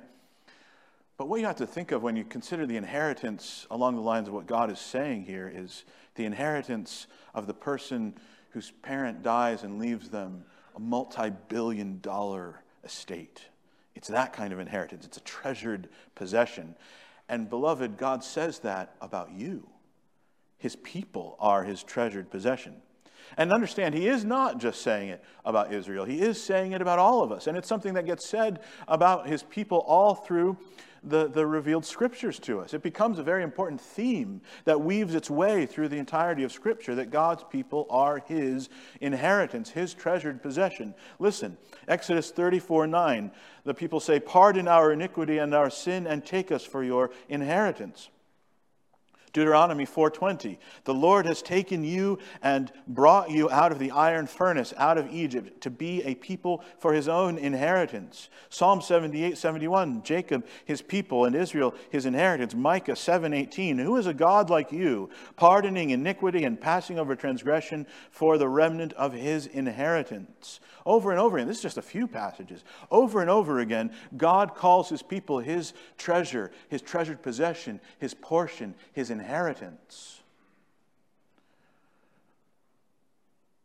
But 1.16 1.28
what 1.28 1.40
you 1.40 1.46
have 1.46 1.56
to 1.56 1.66
think 1.66 1.90
of 1.90 2.02
when 2.02 2.16
you 2.16 2.24
consider 2.24 2.64
the 2.64 2.76
inheritance 2.76 3.66
along 3.70 3.96
the 3.96 4.00
lines 4.00 4.28
of 4.28 4.34
what 4.34 4.46
God 4.46 4.70
is 4.70 4.78
saying 4.78 5.24
here 5.24 5.50
is 5.52 5.84
the 6.14 6.24
inheritance 6.24 7.08
of 7.34 7.46
the 7.46 7.54
person 7.54 8.14
whose 8.50 8.70
parent 8.82 9.22
dies 9.22 9.64
and 9.64 9.80
leaves 9.80 10.10
them 10.10 10.44
a 10.76 10.80
multi 10.80 11.30
billion 11.48 11.98
dollar 12.00 12.62
estate. 12.84 13.42
It's 13.96 14.08
that 14.08 14.32
kind 14.32 14.52
of 14.52 14.60
inheritance, 14.60 15.04
it's 15.04 15.16
a 15.16 15.22
treasured 15.22 15.88
possession. 16.14 16.76
And 17.28 17.50
beloved, 17.50 17.96
God 17.98 18.22
says 18.22 18.60
that 18.60 18.94
about 19.00 19.32
you. 19.32 19.66
His 20.58 20.76
people 20.76 21.36
are 21.38 21.64
his 21.64 21.82
treasured 21.82 22.30
possession. 22.30 22.74
And 23.36 23.52
understand, 23.52 23.94
he 23.94 24.08
is 24.08 24.24
not 24.24 24.58
just 24.58 24.82
saying 24.82 25.10
it 25.10 25.22
about 25.44 25.72
Israel, 25.72 26.04
he 26.04 26.20
is 26.20 26.42
saying 26.42 26.72
it 26.72 26.82
about 26.82 26.98
all 26.98 27.22
of 27.22 27.30
us. 27.30 27.46
And 27.46 27.56
it's 27.56 27.68
something 27.68 27.94
that 27.94 28.06
gets 28.06 28.26
said 28.26 28.60
about 28.86 29.28
his 29.28 29.42
people 29.42 29.78
all 29.78 30.14
through 30.14 30.56
the, 31.02 31.28
the 31.28 31.46
revealed 31.46 31.84
scriptures 31.84 32.38
to 32.40 32.60
us. 32.60 32.74
It 32.74 32.82
becomes 32.82 33.18
a 33.18 33.22
very 33.22 33.42
important 33.42 33.80
theme 33.80 34.40
that 34.64 34.80
weaves 34.80 35.14
its 35.14 35.30
way 35.30 35.66
through 35.66 35.88
the 35.88 35.96
entirety 35.98 36.42
of 36.42 36.52
Scripture 36.52 36.94
that 36.96 37.10
God's 37.10 37.44
people 37.44 37.86
are 37.90 38.22
his 38.26 38.68
inheritance, 39.00 39.70
his 39.70 39.94
treasured 39.94 40.42
possession. 40.42 40.94
Listen, 41.18 41.56
Exodus 41.86 42.30
34 42.30 42.86
9, 42.86 43.30
the 43.64 43.74
people 43.74 44.00
say, 44.00 44.18
Pardon 44.18 44.68
our 44.68 44.92
iniquity 44.92 45.38
and 45.38 45.54
our 45.54 45.70
sin 45.70 46.06
and 46.06 46.24
take 46.24 46.50
us 46.50 46.64
for 46.64 46.82
your 46.82 47.10
inheritance. 47.28 48.08
Deuteronomy 49.32 49.84
4:20 49.84 50.58
The 50.84 50.94
Lord 50.94 51.26
has 51.26 51.42
taken 51.42 51.84
you 51.84 52.18
and 52.42 52.72
brought 52.86 53.30
you 53.30 53.50
out 53.50 53.72
of 53.72 53.78
the 53.78 53.90
iron 53.90 54.26
furnace 54.26 54.72
out 54.76 54.98
of 54.98 55.12
Egypt 55.12 55.60
to 55.62 55.70
be 55.70 56.02
a 56.02 56.14
people 56.14 56.64
for 56.78 56.92
his 56.92 57.08
own 57.08 57.38
inheritance. 57.38 58.28
Psalm 58.48 58.80
78:71 58.80 60.02
Jacob 60.02 60.46
his 60.64 60.82
people 60.82 61.24
and 61.24 61.34
Israel 61.34 61.74
his 61.90 62.06
inheritance. 62.06 62.54
Micah 62.54 62.96
7:18 62.96 63.78
Who 63.78 63.96
is 63.96 64.06
a 64.06 64.14
God 64.14 64.50
like 64.50 64.72
you 64.72 65.10
pardoning 65.36 65.90
iniquity 65.90 66.44
and 66.44 66.60
passing 66.60 66.98
over 66.98 67.14
transgression 67.14 67.86
for 68.10 68.38
the 68.38 68.48
remnant 68.48 68.92
of 68.94 69.12
his 69.12 69.46
inheritance. 69.46 70.60
Over 70.86 71.10
and 71.10 71.20
over 71.20 71.36
again, 71.36 71.48
this 71.48 71.58
is 71.58 71.62
just 71.62 71.76
a 71.76 71.82
few 71.82 72.06
passages. 72.06 72.64
Over 72.90 73.20
and 73.20 73.28
over 73.28 73.58
again, 73.58 73.92
God 74.16 74.54
calls 74.54 74.88
his 74.88 75.02
people 75.02 75.38
his 75.38 75.74
treasure, 75.98 76.50
his 76.68 76.80
treasured 76.80 77.22
possession, 77.22 77.80
his 77.98 78.14
portion, 78.14 78.74
his 78.92 79.10
inheritance. 79.10 79.17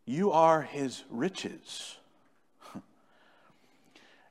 You 0.06 0.32
are 0.32 0.62
his 0.62 1.04
riches. 1.10 1.98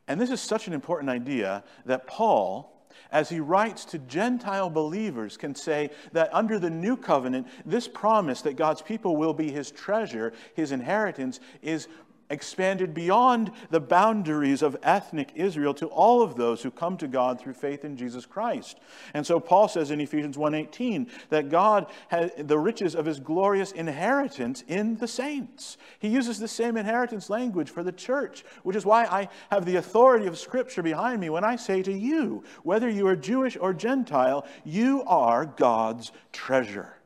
And 0.08 0.20
this 0.20 0.30
is 0.30 0.40
such 0.40 0.66
an 0.66 0.74
important 0.74 1.08
idea 1.10 1.62
that 1.86 2.08
Paul, 2.08 2.86
as 3.12 3.28
he 3.28 3.38
writes 3.40 3.84
to 3.86 3.98
Gentile 3.98 4.68
believers, 4.68 5.36
can 5.36 5.54
say 5.54 5.90
that 6.12 6.34
under 6.34 6.58
the 6.58 6.68
new 6.68 6.96
covenant, 6.96 7.46
this 7.64 7.86
promise 7.86 8.42
that 8.42 8.56
God's 8.56 8.82
people 8.82 9.16
will 9.16 9.32
be 9.32 9.50
his 9.50 9.70
treasure, 9.70 10.32
his 10.54 10.72
inheritance, 10.72 11.38
is 11.62 11.86
expanded 12.32 12.94
beyond 12.94 13.52
the 13.70 13.78
boundaries 13.78 14.62
of 14.62 14.76
ethnic 14.82 15.30
Israel 15.34 15.74
to 15.74 15.86
all 15.86 16.22
of 16.22 16.34
those 16.34 16.62
who 16.62 16.70
come 16.70 16.96
to 16.96 17.06
God 17.06 17.38
through 17.38 17.52
faith 17.52 17.84
in 17.84 17.96
Jesus 17.96 18.26
Christ. 18.26 18.80
And 19.14 19.24
so 19.24 19.38
Paul 19.38 19.68
says 19.68 19.90
in 19.90 20.00
Ephesians 20.00 20.36
1:18 20.36 21.06
that 21.28 21.50
God 21.50 21.86
had 22.08 22.48
the 22.48 22.58
riches 22.58 22.96
of 22.96 23.06
his 23.06 23.20
glorious 23.20 23.70
inheritance 23.70 24.64
in 24.66 24.96
the 24.96 25.06
saints. 25.06 25.76
He 25.98 26.08
uses 26.08 26.38
the 26.38 26.48
same 26.48 26.76
inheritance 26.76 27.30
language 27.30 27.70
for 27.70 27.82
the 27.82 27.92
church, 27.92 28.44
which 28.62 28.76
is 28.76 28.86
why 28.86 29.04
I 29.04 29.28
have 29.50 29.66
the 29.66 29.76
authority 29.76 30.26
of 30.26 30.38
scripture 30.38 30.82
behind 30.82 31.20
me 31.20 31.30
when 31.30 31.44
I 31.44 31.56
say 31.56 31.82
to 31.82 31.92
you, 31.92 32.42
whether 32.62 32.88
you 32.88 33.06
are 33.06 33.16
Jewish 33.16 33.56
or 33.56 33.74
Gentile, 33.74 34.46
you 34.64 35.02
are 35.04 35.44
God's 35.44 36.12
treasure. 36.32 36.96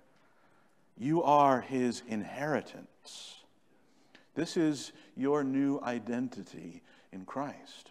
You 0.96 1.22
are 1.22 1.60
his 1.60 2.02
inheritance. 2.08 3.44
This 4.36 4.56
is 4.56 4.92
your 5.16 5.42
new 5.42 5.80
identity 5.82 6.82
in 7.10 7.24
Christ. 7.24 7.90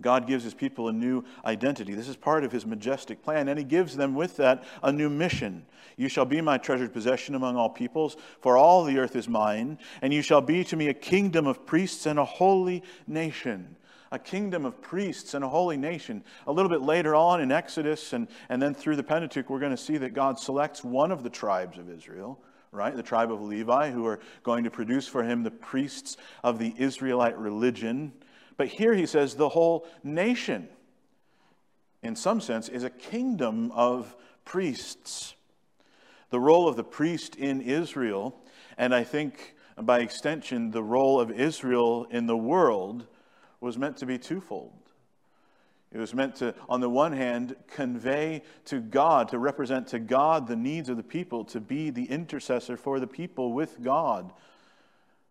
God 0.00 0.26
gives 0.26 0.44
his 0.44 0.52
people 0.52 0.88
a 0.88 0.92
new 0.92 1.24
identity. 1.44 1.94
This 1.94 2.08
is 2.08 2.16
part 2.16 2.44
of 2.44 2.52
his 2.52 2.66
majestic 2.66 3.22
plan, 3.22 3.48
and 3.48 3.58
he 3.58 3.64
gives 3.64 3.96
them 3.96 4.14
with 4.14 4.36
that 4.36 4.64
a 4.82 4.92
new 4.92 5.08
mission. 5.08 5.64
You 5.96 6.08
shall 6.08 6.26
be 6.26 6.42
my 6.42 6.58
treasured 6.58 6.92
possession 6.92 7.34
among 7.34 7.56
all 7.56 7.70
peoples, 7.70 8.16
for 8.40 8.58
all 8.58 8.84
the 8.84 8.98
earth 8.98 9.16
is 9.16 9.28
mine, 9.28 9.78
and 10.02 10.12
you 10.12 10.20
shall 10.20 10.42
be 10.42 10.64
to 10.64 10.76
me 10.76 10.88
a 10.88 10.94
kingdom 10.94 11.46
of 11.46 11.64
priests 11.64 12.04
and 12.04 12.18
a 12.18 12.24
holy 12.24 12.82
nation. 13.06 13.76
A 14.12 14.18
kingdom 14.18 14.66
of 14.66 14.82
priests 14.82 15.34
and 15.34 15.44
a 15.44 15.48
holy 15.48 15.76
nation. 15.76 16.22
A 16.46 16.52
little 16.52 16.68
bit 16.68 16.82
later 16.82 17.14
on 17.14 17.40
in 17.40 17.50
Exodus 17.50 18.12
and, 18.12 18.28
and 18.48 18.60
then 18.60 18.74
through 18.74 18.96
the 18.96 19.02
Pentateuch, 19.02 19.48
we're 19.48 19.58
going 19.58 19.72
to 19.72 19.76
see 19.76 19.96
that 19.96 20.14
God 20.14 20.38
selects 20.38 20.84
one 20.84 21.10
of 21.10 21.22
the 21.22 21.30
tribes 21.30 21.78
of 21.78 21.90
Israel 21.90 22.38
right? 22.72 22.94
The 22.94 23.02
tribe 23.02 23.32
of 23.32 23.42
Levi, 23.42 23.90
who 23.90 24.06
are 24.06 24.20
going 24.42 24.64
to 24.64 24.70
produce 24.70 25.06
for 25.08 25.22
him 25.22 25.42
the 25.42 25.50
priests 25.50 26.16
of 26.42 26.58
the 26.58 26.74
Israelite 26.76 27.38
religion. 27.38 28.12
But 28.56 28.68
here 28.68 28.94
he 28.94 29.06
says 29.06 29.34
the 29.34 29.50
whole 29.50 29.86
nation, 30.02 30.68
in 32.02 32.16
some 32.16 32.40
sense, 32.40 32.68
is 32.68 32.84
a 32.84 32.90
kingdom 32.90 33.72
of 33.72 34.16
priests. 34.44 35.34
The 36.30 36.40
role 36.40 36.68
of 36.68 36.76
the 36.76 36.84
priest 36.84 37.36
in 37.36 37.60
Israel, 37.60 38.38
and 38.76 38.94
I 38.94 39.04
think 39.04 39.54
by 39.78 40.00
extension, 40.00 40.70
the 40.70 40.82
role 40.82 41.20
of 41.20 41.30
Israel 41.30 42.06
in 42.10 42.26
the 42.26 42.36
world, 42.36 43.06
was 43.60 43.76
meant 43.76 43.96
to 43.98 44.06
be 44.06 44.18
twofold. 44.18 44.72
It 45.92 45.98
was 45.98 46.14
meant 46.14 46.36
to, 46.36 46.54
on 46.68 46.80
the 46.80 46.90
one 46.90 47.12
hand, 47.12 47.56
convey 47.68 48.42
to 48.66 48.80
God, 48.80 49.28
to 49.28 49.38
represent 49.38 49.86
to 49.88 49.98
God 49.98 50.46
the 50.46 50.56
needs 50.56 50.88
of 50.88 50.96
the 50.96 51.02
people, 51.02 51.44
to 51.46 51.60
be 51.60 51.90
the 51.90 52.04
intercessor 52.04 52.76
for 52.76 52.98
the 52.98 53.06
people 53.06 53.52
with 53.52 53.82
God, 53.82 54.32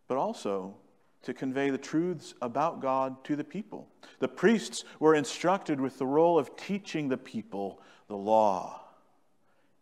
but 0.07 0.17
also 0.17 0.75
to 1.23 1.33
convey 1.33 1.69
the 1.71 1.77
truths 1.77 2.33
about 2.41 2.81
God 2.81 3.23
to 3.25 3.35
the 3.35 3.43
people. 3.43 3.87
The 4.19 4.27
priests 4.27 4.85
were 4.99 5.15
instructed 5.15 5.81
with 5.81 5.97
the 5.97 6.05
role 6.05 6.39
of 6.39 6.55
teaching 6.55 7.09
the 7.09 7.17
people 7.17 7.81
the 8.07 8.15
law, 8.15 8.81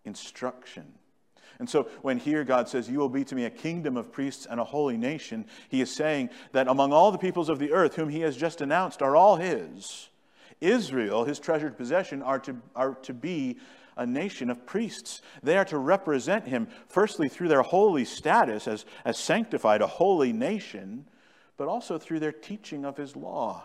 instruction. 0.06 0.86
And 1.60 1.70
so 1.70 1.88
when 2.01 2.18
here 2.18 2.44
God 2.44 2.68
says, 2.68 2.89
You 2.89 3.00
will 3.00 3.10
be 3.10 3.24
to 3.25 3.36
me 3.36 3.46
a 3.46 3.50
kingdom 3.50 3.96
of 3.96 4.12
priests 4.12 4.48
and 4.50 4.60
a 4.60 4.63
holy 4.63 4.98
nation, 4.98 5.46
he 5.70 5.82
is 5.82 5.94
saying 5.94 6.30
that 6.51 6.68
among 6.68 6.92
all 6.92 7.12
the 7.12 7.18
peoples 7.18 7.50
of 7.50 7.60
the 7.60 7.72
earth, 7.72 7.96
whom 7.96 8.10
he 8.10 8.22
has 8.22 8.36
just 8.36 8.62
announced 8.62 9.01
are 9.01 9.15
all 9.15 9.36
his, 9.36 10.10
Israel, 10.63 11.25
his 11.25 11.39
treasured 11.39 11.77
possession, 11.77 12.22
are 12.22 12.39
to, 12.39 12.55
are 12.75 12.96
to 13.03 13.13
be 13.13 13.58
a 13.98 14.05
nation 14.05 14.50
of 14.50 14.65
priests. 14.65 15.22
They 15.43 15.58
are 15.58 15.65
to 15.65 15.77
represent 15.77 16.48
him, 16.48 16.67
firstly, 16.88 17.29
through 17.29 17.50
their 17.50 17.62
holy 17.62 18.05
status 18.05 18.67
as, 18.67 18.86
as 19.05 19.17
sanctified, 19.17 19.82
a 19.82 19.88
holy 19.88 20.34
nation, 20.34 21.05
but 21.58 21.67
also 21.67 21.98
through 21.98 22.20
their 22.20 22.32
teaching 22.32 22.86
of 22.86 22.98
his 22.98 23.15
law. 23.15 23.63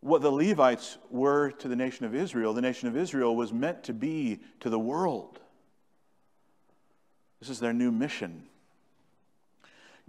What 0.00 0.22
the 0.22 0.30
Levites 0.30 0.98
were 1.10 1.50
to 1.52 1.68
the 1.68 1.76
nation 1.76 2.06
of 2.06 2.14
Israel, 2.14 2.52
the 2.52 2.60
nation 2.60 2.88
of 2.88 2.96
Israel 2.96 3.34
was 3.34 3.52
meant 3.52 3.84
to 3.84 3.92
be 3.92 4.40
to 4.60 4.70
the 4.70 4.78
world. 4.78 5.40
This 7.40 7.48
is 7.48 7.60
their 7.60 7.72
new 7.72 7.90
mission 7.90 8.48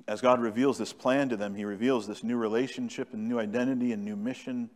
as 0.07 0.21
God 0.21 0.41
reveals 0.41 0.77
this 0.77 0.93
plan 0.93 1.29
to 1.29 1.37
them, 1.37 1.55
He 1.55 1.65
reveals 1.65 2.07
this 2.07 2.23
new 2.23 2.37
relationship 2.37 3.13
and 3.13 3.27
new 3.27 3.39
identity 3.39 3.91
and 3.91 4.03
new 4.03 4.15
mission. 4.15 4.69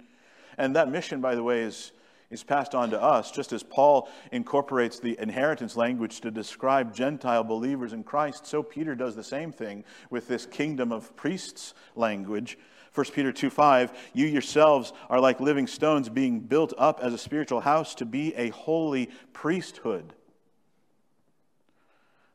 And 0.57 0.75
that 0.75 0.89
mission, 0.89 1.21
by 1.21 1.35
the 1.35 1.43
way, 1.43 1.61
is, 1.61 1.91
is 2.29 2.43
passed 2.43 2.73
on 2.73 2.89
to 2.91 3.01
us, 3.01 3.31
just 3.31 3.53
as 3.53 3.61
Paul 3.61 4.09
incorporates 4.31 4.99
the 4.99 5.17
inheritance 5.19 5.75
language 5.75 6.21
to 6.21 6.31
describe 6.31 6.95
Gentile 6.95 7.43
believers 7.43 7.93
in 7.93 8.03
Christ, 8.03 8.47
so 8.47 8.63
Peter 8.63 8.95
does 8.95 9.15
the 9.15 9.23
same 9.23 9.51
thing 9.51 9.83
with 10.09 10.27
this 10.27 10.45
kingdom 10.45 10.91
of 10.91 11.15
priests 11.15 11.73
language. 11.95 12.57
1 12.95 13.05
Peter 13.13 13.31
2 13.31 13.51
5, 13.51 13.93
you 14.13 14.25
yourselves 14.25 14.93
are 15.09 15.19
like 15.19 15.39
living 15.39 15.67
stones 15.67 16.09
being 16.09 16.39
built 16.39 16.73
up 16.77 16.99
as 17.01 17.13
a 17.13 17.19
spiritual 17.19 17.61
house 17.61 17.93
to 17.95 18.05
be 18.05 18.33
a 18.35 18.49
holy 18.49 19.09
priesthood 19.31 20.15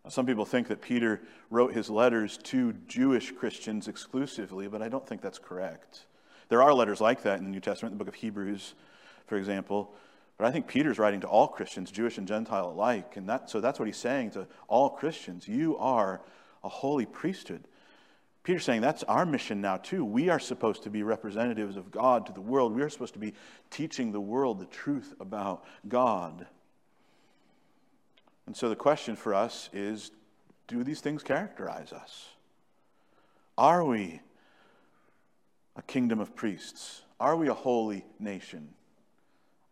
some 0.08 0.26
people 0.26 0.44
think 0.44 0.68
that 0.68 0.82
Peter 0.82 1.22
wrote 1.50 1.72
his 1.72 1.88
letters 1.88 2.36
to 2.44 2.74
Jewish 2.88 3.32
Christians 3.32 3.88
exclusively, 3.88 4.68
but 4.68 4.82
I 4.82 4.88
don't 4.88 5.06
think 5.06 5.22
that's 5.22 5.38
correct. 5.38 6.06
There 6.48 6.62
are 6.62 6.74
letters 6.74 7.00
like 7.00 7.22
that 7.22 7.38
in 7.38 7.44
the 7.44 7.50
New 7.50 7.60
Testament, 7.60 7.94
the 7.94 8.04
book 8.04 8.08
of 8.08 8.14
Hebrews, 8.14 8.74
for 9.26 9.36
example. 9.36 9.94
But 10.36 10.46
I 10.46 10.50
think 10.50 10.66
Peter's 10.66 10.98
writing 10.98 11.20
to 11.20 11.26
all 11.26 11.48
Christians, 11.48 11.90
Jewish 11.90 12.18
and 12.18 12.28
Gentile 12.28 12.70
alike. 12.70 13.16
And 13.16 13.28
that, 13.28 13.48
so 13.48 13.60
that's 13.60 13.78
what 13.78 13.86
he's 13.86 13.96
saying 13.96 14.32
to 14.32 14.46
all 14.68 14.90
Christians. 14.90 15.48
You 15.48 15.76
are 15.78 16.20
a 16.62 16.68
holy 16.68 17.06
priesthood. 17.06 17.64
Peter's 18.42 18.64
saying 18.64 18.82
that's 18.82 19.04
our 19.04 19.24
mission 19.24 19.62
now, 19.62 19.78
too. 19.78 20.04
We 20.04 20.28
are 20.28 20.38
supposed 20.38 20.82
to 20.82 20.90
be 20.90 21.02
representatives 21.02 21.76
of 21.76 21.90
God 21.90 22.26
to 22.26 22.32
the 22.32 22.42
world. 22.42 22.74
We 22.74 22.82
are 22.82 22.90
supposed 22.90 23.14
to 23.14 23.18
be 23.18 23.32
teaching 23.70 24.12
the 24.12 24.20
world 24.20 24.58
the 24.58 24.66
truth 24.66 25.14
about 25.18 25.64
God. 25.88 26.46
And 28.46 28.56
so 28.56 28.68
the 28.68 28.76
question 28.76 29.16
for 29.16 29.34
us 29.34 29.70
is 29.72 30.10
do 30.66 30.84
these 30.84 31.00
things 31.00 31.22
characterize 31.22 31.92
us? 31.92 32.28
Are 33.56 33.84
we 33.84 34.20
a 35.76 35.82
kingdom 35.82 36.20
of 36.20 36.34
priests? 36.34 37.02
Are 37.20 37.36
we 37.36 37.48
a 37.48 37.54
holy 37.54 38.04
nation? 38.18 38.68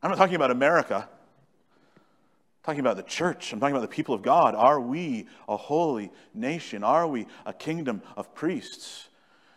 I'm 0.02 0.10
not 0.10 0.18
talking 0.18 0.36
about 0.36 0.50
America. 0.50 1.08
I'm 1.08 2.64
talking 2.64 2.80
about 2.80 2.96
the 2.96 3.02
church. 3.02 3.52
I'm 3.52 3.60
talking 3.60 3.74
about 3.74 3.88
the 3.88 3.94
people 3.94 4.14
of 4.14 4.22
God. 4.22 4.54
Are 4.54 4.80
we 4.80 5.28
a 5.48 5.56
holy 5.56 6.12
nation? 6.34 6.84
Are 6.84 7.06
we 7.06 7.26
a 7.44 7.52
kingdom 7.52 8.02
of 8.16 8.34
priests? 8.34 9.08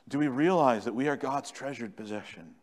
Do 0.08 0.20
we 0.20 0.28
realize 0.28 0.86
that 0.86 0.94
we 0.94 1.08
are 1.08 1.16
God's 1.16 1.52
treasured 1.52 1.96
possession? 1.96 2.56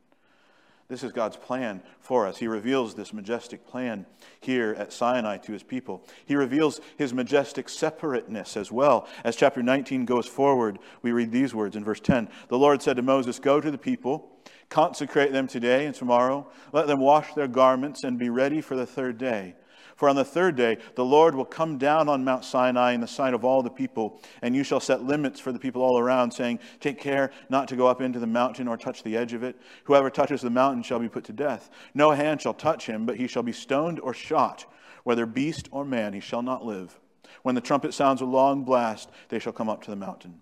This 0.92 1.04
is 1.04 1.12
God's 1.12 1.38
plan 1.38 1.80
for 2.00 2.26
us. 2.26 2.36
He 2.36 2.46
reveals 2.46 2.94
this 2.94 3.14
majestic 3.14 3.66
plan 3.66 4.04
here 4.42 4.76
at 4.78 4.92
Sinai 4.92 5.38
to 5.38 5.52
his 5.52 5.62
people. 5.62 6.04
He 6.26 6.36
reveals 6.36 6.82
his 6.98 7.14
majestic 7.14 7.70
separateness 7.70 8.58
as 8.58 8.70
well. 8.70 9.08
As 9.24 9.34
chapter 9.34 9.62
19 9.62 10.04
goes 10.04 10.26
forward, 10.26 10.78
we 11.00 11.10
read 11.12 11.32
these 11.32 11.54
words 11.54 11.76
in 11.76 11.82
verse 11.82 12.00
10 12.00 12.28
The 12.48 12.58
Lord 12.58 12.82
said 12.82 12.96
to 12.96 13.02
Moses, 13.02 13.38
Go 13.38 13.58
to 13.58 13.70
the 13.70 13.78
people, 13.78 14.36
consecrate 14.68 15.32
them 15.32 15.48
today 15.48 15.86
and 15.86 15.94
tomorrow, 15.94 16.46
let 16.74 16.88
them 16.88 17.00
wash 17.00 17.32
their 17.32 17.48
garments 17.48 18.04
and 18.04 18.18
be 18.18 18.28
ready 18.28 18.60
for 18.60 18.76
the 18.76 18.84
third 18.84 19.16
day. 19.16 19.54
For 20.02 20.08
on 20.08 20.16
the 20.16 20.24
third 20.24 20.56
day, 20.56 20.78
the 20.96 21.04
Lord 21.04 21.36
will 21.36 21.44
come 21.44 21.78
down 21.78 22.08
on 22.08 22.24
Mount 22.24 22.44
Sinai 22.44 22.90
in 22.90 23.00
the 23.00 23.06
sight 23.06 23.34
of 23.34 23.44
all 23.44 23.62
the 23.62 23.70
people, 23.70 24.20
and 24.42 24.52
you 24.52 24.64
shall 24.64 24.80
set 24.80 25.04
limits 25.04 25.38
for 25.38 25.52
the 25.52 25.60
people 25.60 25.80
all 25.80 25.96
around, 25.96 26.32
saying, 26.32 26.58
Take 26.80 26.98
care 26.98 27.30
not 27.48 27.68
to 27.68 27.76
go 27.76 27.86
up 27.86 28.00
into 28.00 28.18
the 28.18 28.26
mountain 28.26 28.66
or 28.66 28.76
touch 28.76 29.04
the 29.04 29.16
edge 29.16 29.32
of 29.32 29.44
it. 29.44 29.54
Whoever 29.84 30.10
touches 30.10 30.40
the 30.40 30.50
mountain 30.50 30.82
shall 30.82 30.98
be 30.98 31.08
put 31.08 31.22
to 31.26 31.32
death. 31.32 31.70
No 31.94 32.10
hand 32.10 32.42
shall 32.42 32.52
touch 32.52 32.86
him, 32.86 33.06
but 33.06 33.16
he 33.16 33.28
shall 33.28 33.44
be 33.44 33.52
stoned 33.52 34.00
or 34.00 34.12
shot. 34.12 34.64
Whether 35.04 35.24
beast 35.24 35.68
or 35.70 35.84
man, 35.84 36.14
he 36.14 36.20
shall 36.20 36.42
not 36.42 36.64
live. 36.64 36.98
When 37.44 37.54
the 37.54 37.60
trumpet 37.60 37.94
sounds 37.94 38.20
a 38.20 38.24
long 38.24 38.64
blast, 38.64 39.08
they 39.28 39.38
shall 39.38 39.52
come 39.52 39.68
up 39.68 39.84
to 39.84 39.90
the 39.90 39.96
mountain. 39.96 40.40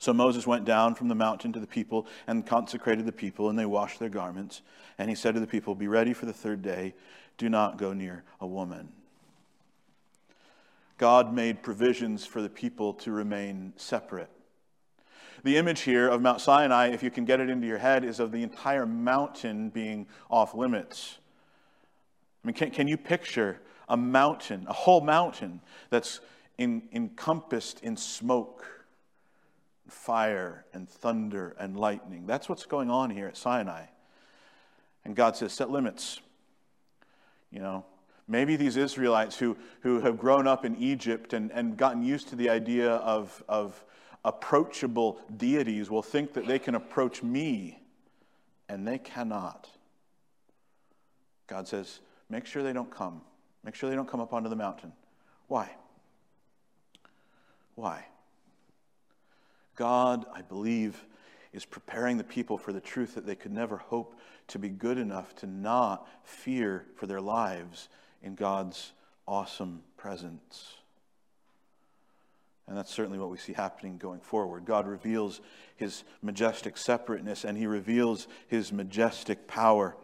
So 0.00 0.12
Moses 0.12 0.44
went 0.44 0.64
down 0.64 0.96
from 0.96 1.06
the 1.06 1.14
mountain 1.14 1.52
to 1.52 1.60
the 1.60 1.68
people 1.68 2.08
and 2.26 2.44
consecrated 2.44 3.06
the 3.06 3.12
people, 3.12 3.48
and 3.48 3.56
they 3.56 3.64
washed 3.64 4.00
their 4.00 4.08
garments. 4.08 4.60
And 4.98 5.08
he 5.08 5.14
said 5.14 5.34
to 5.34 5.40
the 5.40 5.46
people, 5.46 5.76
Be 5.76 5.86
ready 5.86 6.12
for 6.12 6.26
the 6.26 6.32
third 6.32 6.62
day 6.62 6.94
do 7.38 7.48
not 7.48 7.78
go 7.78 7.92
near 7.92 8.24
a 8.40 8.46
woman. 8.46 8.90
God 10.98 11.34
made 11.34 11.62
provisions 11.62 12.24
for 12.24 12.40
the 12.40 12.48
people 12.48 12.94
to 12.94 13.10
remain 13.10 13.72
separate. 13.76 14.30
The 15.42 15.56
image 15.56 15.80
here 15.80 16.08
of 16.08 16.22
Mount 16.22 16.40
Sinai, 16.40 16.88
if 16.88 17.02
you 17.02 17.10
can 17.10 17.24
get 17.24 17.40
it 17.40 17.50
into 17.50 17.66
your 17.66 17.78
head, 17.78 18.04
is 18.04 18.20
of 18.20 18.32
the 18.32 18.42
entire 18.42 18.86
mountain 18.86 19.68
being 19.68 20.06
off 20.30 20.54
limits. 20.54 21.18
I 22.42 22.46
mean, 22.46 22.54
can, 22.54 22.70
can 22.70 22.88
you 22.88 22.96
picture 22.96 23.60
a 23.88 23.96
mountain, 23.96 24.64
a 24.68 24.72
whole 24.72 25.00
mountain 25.00 25.60
that's 25.90 26.20
in, 26.56 26.82
encompassed 26.92 27.80
in 27.82 27.96
smoke, 27.96 28.64
fire, 29.88 30.64
and 30.72 30.88
thunder 30.88 31.54
and 31.58 31.76
lightning? 31.76 32.26
That's 32.26 32.48
what's 32.48 32.64
going 32.64 32.90
on 32.90 33.10
here 33.10 33.26
at 33.26 33.36
Sinai. 33.36 33.86
And 35.04 35.14
God 35.14 35.36
says, 35.36 35.52
set 35.52 35.70
limits. 35.70 36.20
You 37.54 37.60
know, 37.60 37.84
Maybe 38.26 38.56
these 38.56 38.76
Israelites 38.76 39.36
who, 39.36 39.56
who 39.80 40.00
have 40.00 40.18
grown 40.18 40.46
up 40.46 40.64
in 40.64 40.76
Egypt 40.76 41.34
and, 41.34 41.50
and 41.52 41.76
gotten 41.76 42.02
used 42.02 42.28
to 42.28 42.36
the 42.36 42.48
idea 42.48 42.90
of, 42.90 43.42
of 43.48 43.84
approachable 44.24 45.20
deities 45.36 45.90
will 45.90 46.02
think 46.02 46.32
that 46.32 46.46
they 46.46 46.58
can 46.58 46.74
approach 46.74 47.22
me, 47.22 47.78
and 48.68 48.88
they 48.88 48.96
cannot. 48.96 49.68
God 51.46 51.68
says, 51.68 52.00
make 52.30 52.46
sure 52.46 52.62
they 52.62 52.72
don't 52.72 52.90
come. 52.90 53.20
Make 53.62 53.74
sure 53.74 53.90
they 53.90 53.96
don't 53.96 54.08
come 54.08 54.20
up 54.20 54.32
onto 54.32 54.48
the 54.48 54.56
mountain. 54.56 54.92
Why? 55.48 55.70
Why? 57.74 58.06
God, 59.76 60.24
I 60.32 60.40
believe, 60.40 61.04
is 61.54 61.64
preparing 61.64 62.18
the 62.18 62.24
people 62.24 62.58
for 62.58 62.72
the 62.72 62.80
truth 62.80 63.14
that 63.14 63.24
they 63.24 63.36
could 63.36 63.52
never 63.52 63.76
hope 63.76 64.18
to 64.48 64.58
be 64.58 64.68
good 64.68 64.98
enough 64.98 65.34
to 65.36 65.46
not 65.46 66.06
fear 66.24 66.84
for 66.96 67.06
their 67.06 67.20
lives 67.20 67.88
in 68.22 68.34
God's 68.34 68.92
awesome 69.26 69.82
presence. 69.96 70.74
And 72.66 72.76
that's 72.76 72.92
certainly 72.92 73.18
what 73.18 73.30
we 73.30 73.38
see 73.38 73.52
happening 73.52 73.98
going 73.98 74.20
forward. 74.20 74.64
God 74.64 74.86
reveals 74.86 75.40
his 75.76 76.02
majestic 76.22 76.76
separateness 76.76 77.44
and 77.44 77.56
he 77.56 77.66
reveals 77.66 78.26
his 78.48 78.72
majestic 78.72 79.46
power. 79.46 79.96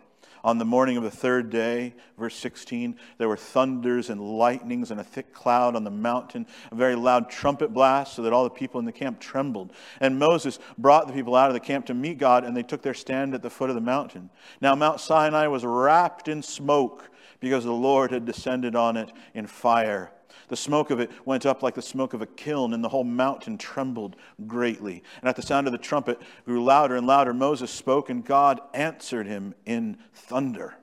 On 0.43 0.59
the 0.59 0.65
morning 0.65 0.97
of 0.97 1.03
the 1.03 1.11
third 1.11 1.51
day, 1.51 1.95
verse 2.19 2.35
16, 2.37 2.97
there 3.19 3.29
were 3.29 3.37
thunders 3.37 4.09
and 4.09 4.21
lightnings 4.21 4.91
and 4.91 4.99
a 4.99 5.05
thick 5.05 5.35
cloud 5.35 5.77
on 5.77 5.85
the 5.85 5.91
mountain, 5.91 6.47
a 6.73 6.75
very 6.75 6.95
loud 6.95 7.29
trumpet 7.29 7.75
blast, 7.75 8.15
so 8.15 8.23
that 8.23 8.33
all 8.33 8.45
the 8.45 8.51
people 8.51 8.79
in 8.79 8.87
the 8.87 8.93
camp 8.93 9.21
trembled. 9.21 9.73
And 10.01 10.19
Moses 10.19 10.59
brought 10.79 11.07
the 11.07 11.13
people 11.13 11.37
out 11.37 11.49
of 11.49 11.55
the 11.55 11.61
camp 11.61 11.87
to 11.87 11.95
meet 11.95 12.19
God, 12.19 12.45
and 12.45 12.57
they 12.57 12.63
took 12.63 12.81
their 12.81 12.95
stand 12.95 13.35
at 13.35 13.43
the 13.43 13.51
foot 13.51 13.69
of 13.69 13.75
the 13.75 13.83
mountain. 13.83 14.31
Now, 14.63 14.75
Mount 14.75 15.01
Sinai 15.01 15.47
was 15.47 15.65
wrapped 15.65 16.29
in 16.29 16.43
smoke 16.43 17.11
because 17.39 17.65
the 17.65 17.73
Lord 17.73 18.11
had 18.11 18.25
descended 18.25 18.75
on 18.75 18.97
it 18.97 19.13
in 19.35 19.47
fire. 19.47 20.11
The 20.51 20.57
smoke 20.57 20.91
of 20.91 20.99
it 20.99 21.13
went 21.25 21.47
up 21.47 21.63
like 21.63 21.77
the 21.77 21.81
smoke 21.81 22.13
of 22.13 22.23
a 22.23 22.27
kiln, 22.27 22.75
and 22.75 22.83
the 22.83 22.89
whole 22.89 23.05
mountain 23.05 23.57
trembled 23.57 24.17
greatly. 24.49 25.05
And 25.21 25.29
at 25.29 25.37
the 25.37 25.43
sound 25.43 25.69
of 25.69 25.73
the 25.73 25.79
trumpet 25.79 26.21
grew 26.45 26.65
louder 26.65 26.97
and 26.97 27.07
louder. 27.07 27.33
Moses 27.33 27.71
spoke, 27.71 28.11
and 28.11 28.25
God 28.25 28.61
answered 28.75 29.29
him 29.29 29.55
in 29.65 29.97
thunder. 30.13 30.75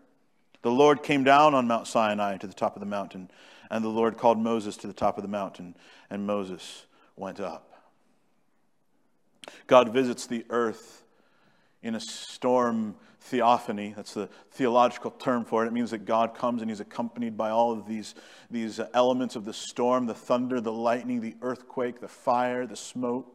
The 0.61 0.71
Lord 0.71 1.03
came 1.03 1.25
down 1.25 1.53
on 1.53 1.67
Mount 1.67 1.85
Sinai 1.85 2.37
to 2.37 2.47
the 2.47 2.53
top 2.53 2.77
of 2.77 2.79
the 2.79 2.85
mountain, 2.85 3.29
and 3.69 3.83
the 3.83 3.89
Lord 3.89 4.17
called 4.17 4.39
Moses 4.39 4.77
to 4.77 4.87
the 4.87 4.93
top 4.93 5.17
of 5.17 5.21
the 5.21 5.27
mountain, 5.27 5.75
and 6.09 6.25
Moses 6.25 6.85
went 7.17 7.41
up. 7.41 7.73
God 9.67 9.89
visits 9.89 10.27
the 10.27 10.45
earth 10.49 11.03
in 11.83 11.93
a 11.93 11.99
storm 11.99 12.95
theophany. 13.27 13.93
That's 13.95 14.13
the 14.13 14.29
theological 14.51 15.11
term 15.11 15.45
for 15.45 15.63
it. 15.63 15.67
It 15.67 15.73
means 15.73 15.91
that 15.91 16.05
God 16.05 16.33
comes 16.33 16.61
and 16.61 16.71
he's 16.71 16.79
accompanied 16.79 17.37
by 17.37 17.49
all 17.49 17.71
of 17.71 17.87
these, 17.87 18.15
these 18.49 18.79
uh, 18.79 18.87
elements 18.93 19.35
of 19.35 19.45
the 19.45 19.53
storm 19.53 20.05
the 20.05 20.13
thunder, 20.13 20.61
the 20.61 20.71
lightning, 20.71 21.21
the 21.21 21.35
earthquake, 21.41 21.99
the 21.99 22.07
fire, 22.07 22.65
the 22.65 22.75
smoke. 22.75 23.33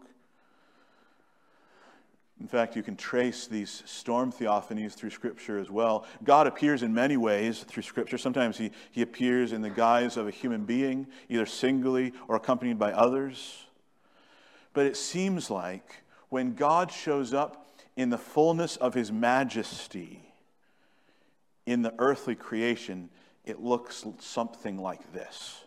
In 2.40 2.48
fact, 2.48 2.74
you 2.74 2.82
can 2.82 2.96
trace 2.96 3.46
these 3.46 3.84
storm 3.86 4.32
theophanies 4.32 4.94
through 4.94 5.10
Scripture 5.10 5.58
as 5.60 5.70
well. 5.70 6.04
God 6.24 6.48
appears 6.48 6.82
in 6.82 6.92
many 6.92 7.16
ways 7.16 7.62
through 7.62 7.84
Scripture. 7.84 8.18
Sometimes 8.18 8.58
he, 8.58 8.72
he 8.90 9.02
appears 9.02 9.52
in 9.52 9.62
the 9.62 9.70
guise 9.70 10.16
of 10.16 10.26
a 10.26 10.32
human 10.32 10.64
being, 10.64 11.06
either 11.28 11.46
singly 11.46 12.12
or 12.26 12.34
accompanied 12.34 12.78
by 12.78 12.92
others. 12.92 13.66
But 14.72 14.86
it 14.86 14.96
seems 14.96 15.50
like 15.50 16.02
when 16.30 16.54
God 16.54 16.90
shows 16.90 17.32
up 17.32 17.61
in 17.96 18.10
the 18.10 18.18
fullness 18.18 18.76
of 18.76 18.94
his 18.94 19.12
majesty 19.12 20.32
in 21.66 21.82
the 21.82 21.94
earthly 21.98 22.34
creation, 22.34 23.08
it 23.44 23.60
looks 23.60 24.04
something 24.20 24.78
like 24.78 25.12
this. 25.12 25.64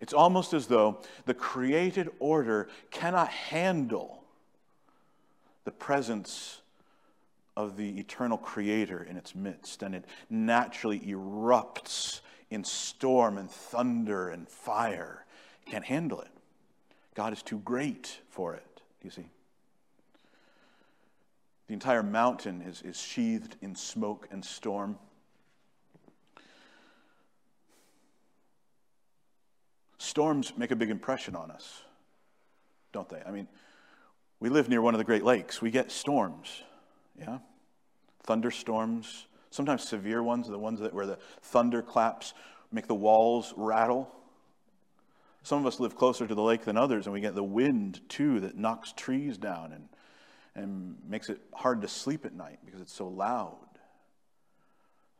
It's 0.00 0.12
almost 0.12 0.52
as 0.52 0.66
though 0.66 1.00
the 1.26 1.34
created 1.34 2.10
order 2.18 2.68
cannot 2.90 3.28
handle 3.28 4.22
the 5.64 5.70
presence 5.70 6.60
of 7.56 7.76
the 7.76 7.98
eternal 7.98 8.38
creator 8.38 9.02
in 9.02 9.16
its 9.16 9.34
midst, 9.34 9.82
and 9.82 9.94
it 9.94 10.04
naturally 10.30 11.00
erupts 11.00 12.20
in 12.50 12.62
storm 12.62 13.36
and 13.36 13.50
thunder 13.50 14.28
and 14.28 14.48
fire. 14.48 15.24
It 15.66 15.70
can't 15.70 15.84
handle 15.84 16.20
it. 16.20 16.30
God 17.14 17.32
is 17.32 17.42
too 17.42 17.58
great 17.58 18.20
for 18.30 18.54
it, 18.54 18.80
you 19.02 19.10
see? 19.10 19.28
The 21.68 21.74
entire 21.74 22.02
mountain 22.02 22.62
is, 22.62 22.80
is 22.82 22.98
sheathed 22.98 23.56
in 23.60 23.74
smoke 23.74 24.26
and 24.30 24.42
storm. 24.42 24.98
Storms 29.98 30.54
make 30.56 30.70
a 30.70 30.76
big 30.76 30.88
impression 30.88 31.36
on 31.36 31.50
us, 31.50 31.82
don't 32.92 33.08
they? 33.08 33.20
I 33.26 33.30
mean, 33.30 33.46
we 34.40 34.48
live 34.48 34.70
near 34.70 34.80
one 34.80 34.94
of 34.94 34.98
the 34.98 35.04
Great 35.04 35.24
Lakes. 35.24 35.60
We 35.60 35.70
get 35.70 35.90
storms, 35.92 36.62
yeah? 37.18 37.38
Thunderstorms, 38.22 39.26
sometimes 39.50 39.86
severe 39.86 40.22
ones, 40.22 40.48
the 40.48 40.58
ones 40.58 40.80
that 40.80 40.94
where 40.94 41.06
the 41.06 41.18
thunder 41.42 41.82
claps 41.82 42.32
make 42.72 42.86
the 42.86 42.94
walls 42.94 43.52
rattle. 43.56 44.10
Some 45.42 45.58
of 45.58 45.66
us 45.66 45.80
live 45.80 45.96
closer 45.96 46.26
to 46.26 46.34
the 46.34 46.42
lake 46.42 46.64
than 46.64 46.78
others, 46.78 47.06
and 47.06 47.12
we 47.12 47.20
get 47.20 47.34
the 47.34 47.44
wind 47.44 48.00
too 48.08 48.40
that 48.40 48.56
knocks 48.56 48.92
trees 48.92 49.36
down 49.36 49.72
and 49.72 49.88
and 50.58 50.96
makes 51.08 51.28
it 51.28 51.40
hard 51.54 51.80
to 51.82 51.88
sleep 51.88 52.24
at 52.24 52.34
night 52.34 52.58
because 52.64 52.80
it's 52.80 52.92
so 52.92 53.06
loud. 53.06 53.56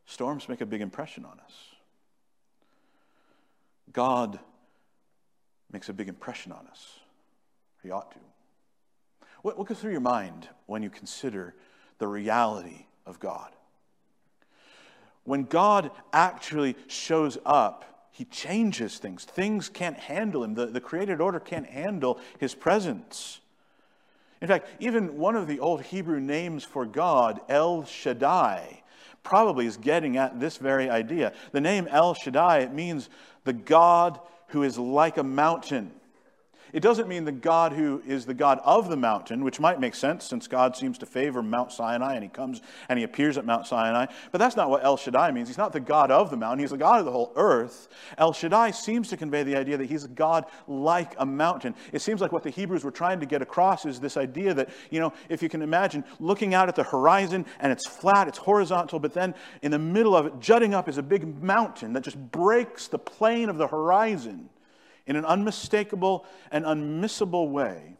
Storms 0.04 0.48
make 0.48 0.60
a 0.60 0.66
big 0.66 0.80
impression 0.80 1.24
on 1.24 1.38
us. 1.40 1.52
God 3.92 4.38
makes 5.70 5.88
a 5.88 5.92
big 5.92 6.08
impression 6.08 6.50
on 6.50 6.66
us. 6.66 6.98
He 7.82 7.90
ought 7.90 8.10
to. 8.12 8.18
What, 9.42 9.56
what 9.56 9.68
goes 9.68 9.78
through 9.78 9.92
your 9.92 10.00
mind 10.00 10.48
when 10.66 10.82
you 10.82 10.90
consider 10.90 11.54
the 11.98 12.08
reality 12.08 12.86
of 13.06 13.20
God? 13.20 13.50
When 15.24 15.44
God 15.44 15.90
actually 16.12 16.74
shows 16.88 17.38
up, 17.44 18.08
he 18.10 18.24
changes 18.24 18.98
things. 18.98 19.24
Things 19.24 19.68
can't 19.68 19.96
handle 19.96 20.42
him. 20.42 20.54
The, 20.54 20.66
the 20.66 20.80
created 20.80 21.20
order 21.20 21.38
can't 21.38 21.66
handle 21.66 22.18
his 22.38 22.54
presence. 22.54 23.40
In 24.40 24.48
fact, 24.48 24.68
even 24.78 25.18
one 25.18 25.36
of 25.36 25.46
the 25.46 25.60
old 25.60 25.82
Hebrew 25.82 26.20
names 26.20 26.64
for 26.64 26.86
God, 26.86 27.40
El 27.48 27.84
Shaddai, 27.84 28.82
probably 29.22 29.66
is 29.66 29.76
getting 29.76 30.16
at 30.16 30.38
this 30.38 30.58
very 30.58 30.88
idea. 30.88 31.32
The 31.52 31.60
name 31.60 31.88
El 31.90 32.14
Shaddai, 32.14 32.68
means 32.68 33.10
the 33.44 33.52
God 33.52 34.20
who 34.48 34.62
is 34.62 34.78
like 34.78 35.16
a 35.16 35.24
mountain. 35.24 35.90
It 36.72 36.80
doesn't 36.80 37.08
mean 37.08 37.24
the 37.24 37.32
God 37.32 37.72
who 37.72 38.02
is 38.06 38.26
the 38.26 38.34
God 38.34 38.60
of 38.64 38.88
the 38.88 38.96
mountain, 38.96 39.44
which 39.44 39.60
might 39.60 39.80
make 39.80 39.94
sense 39.94 40.24
since 40.24 40.46
God 40.46 40.76
seems 40.76 40.98
to 40.98 41.06
favor 41.06 41.42
Mount 41.42 41.72
Sinai 41.72 42.14
and 42.14 42.22
he 42.22 42.28
comes 42.28 42.60
and 42.88 42.98
he 42.98 43.04
appears 43.04 43.38
at 43.38 43.44
Mount 43.44 43.66
Sinai. 43.66 44.06
But 44.32 44.38
that's 44.38 44.56
not 44.56 44.70
what 44.70 44.84
El 44.84 44.96
Shaddai 44.96 45.30
means. 45.30 45.48
He's 45.48 45.58
not 45.58 45.72
the 45.72 45.80
God 45.80 46.10
of 46.10 46.30
the 46.30 46.36
mountain, 46.36 46.60
he's 46.60 46.70
the 46.70 46.76
God 46.76 46.98
of 46.98 47.04
the 47.04 47.12
whole 47.12 47.32
earth. 47.36 47.88
El 48.18 48.32
Shaddai 48.32 48.70
seems 48.72 49.08
to 49.08 49.16
convey 49.16 49.42
the 49.42 49.56
idea 49.56 49.76
that 49.76 49.88
he's 49.88 50.04
a 50.04 50.08
God 50.08 50.44
like 50.66 51.14
a 51.18 51.26
mountain. 51.26 51.74
It 51.92 52.02
seems 52.02 52.20
like 52.20 52.32
what 52.32 52.42
the 52.42 52.50
Hebrews 52.50 52.84
were 52.84 52.90
trying 52.90 53.20
to 53.20 53.26
get 53.26 53.42
across 53.42 53.86
is 53.86 54.00
this 54.00 54.16
idea 54.16 54.54
that, 54.54 54.68
you 54.90 55.00
know, 55.00 55.12
if 55.28 55.42
you 55.42 55.48
can 55.48 55.62
imagine 55.62 56.04
looking 56.20 56.54
out 56.54 56.68
at 56.68 56.76
the 56.76 56.84
horizon 56.84 57.46
and 57.60 57.72
it's 57.72 57.86
flat, 57.86 58.28
it's 58.28 58.38
horizontal, 58.38 58.98
but 58.98 59.14
then 59.14 59.34
in 59.62 59.70
the 59.70 59.78
middle 59.78 60.14
of 60.14 60.26
it, 60.26 60.40
jutting 60.40 60.74
up, 60.74 60.88
is 60.88 60.98
a 60.98 61.02
big 61.02 61.42
mountain 61.42 61.92
that 61.94 62.02
just 62.02 62.18
breaks 62.30 62.88
the 62.88 62.98
plane 62.98 63.48
of 63.48 63.58
the 63.58 63.66
horizon 63.66 64.50
in 65.08 65.16
an 65.16 65.24
unmistakable 65.24 66.24
and 66.52 66.64
unmissable 66.64 67.50
way. 67.50 67.96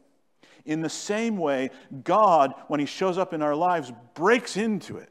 In 0.65 0.83
the 0.83 0.91
same 0.91 1.39
way, 1.39 1.71
God, 2.05 2.53
when 2.69 2.79
He 2.79 2.87
shows 2.87 3.19
up 3.19 3.33
in 3.33 3.43
our 3.43 3.57
lives, 3.57 3.91
breaks 4.15 4.57
into 4.57 4.99
it 4.99 5.09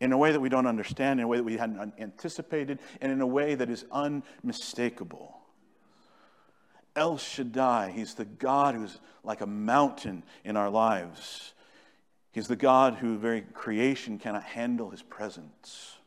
in 0.00 0.12
a 0.12 0.18
way 0.18 0.32
that 0.32 0.40
we 0.40 0.48
don't 0.48 0.66
understand, 0.66 1.20
in 1.20 1.24
a 1.24 1.28
way 1.28 1.38
that 1.38 1.44
we 1.44 1.56
hadn't 1.56 1.94
anticipated, 1.98 2.80
and 3.00 3.10
in 3.10 3.20
a 3.20 3.26
way 3.26 3.54
that 3.54 3.70
is 3.70 3.84
unmistakable. 3.92 5.38
El 6.96 7.16
Shaddai, 7.16 7.92
He's 7.92 8.14
the 8.14 8.24
God 8.24 8.74
who's 8.74 8.98
like 9.22 9.40
a 9.40 9.46
mountain 9.46 10.24
in 10.44 10.56
our 10.56 10.68
lives. 10.68 11.54
He's 12.32 12.48
the 12.48 12.56
God 12.56 12.94
who 12.94 13.16
very 13.16 13.42
creation 13.42 14.18
cannot 14.18 14.42
handle 14.42 14.90
His 14.90 15.02
presence. 15.02 15.98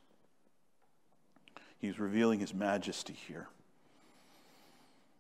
He's 1.80 2.00
revealing 2.00 2.42
His 2.42 2.54
majesty 2.54 3.14
here. 3.14 3.48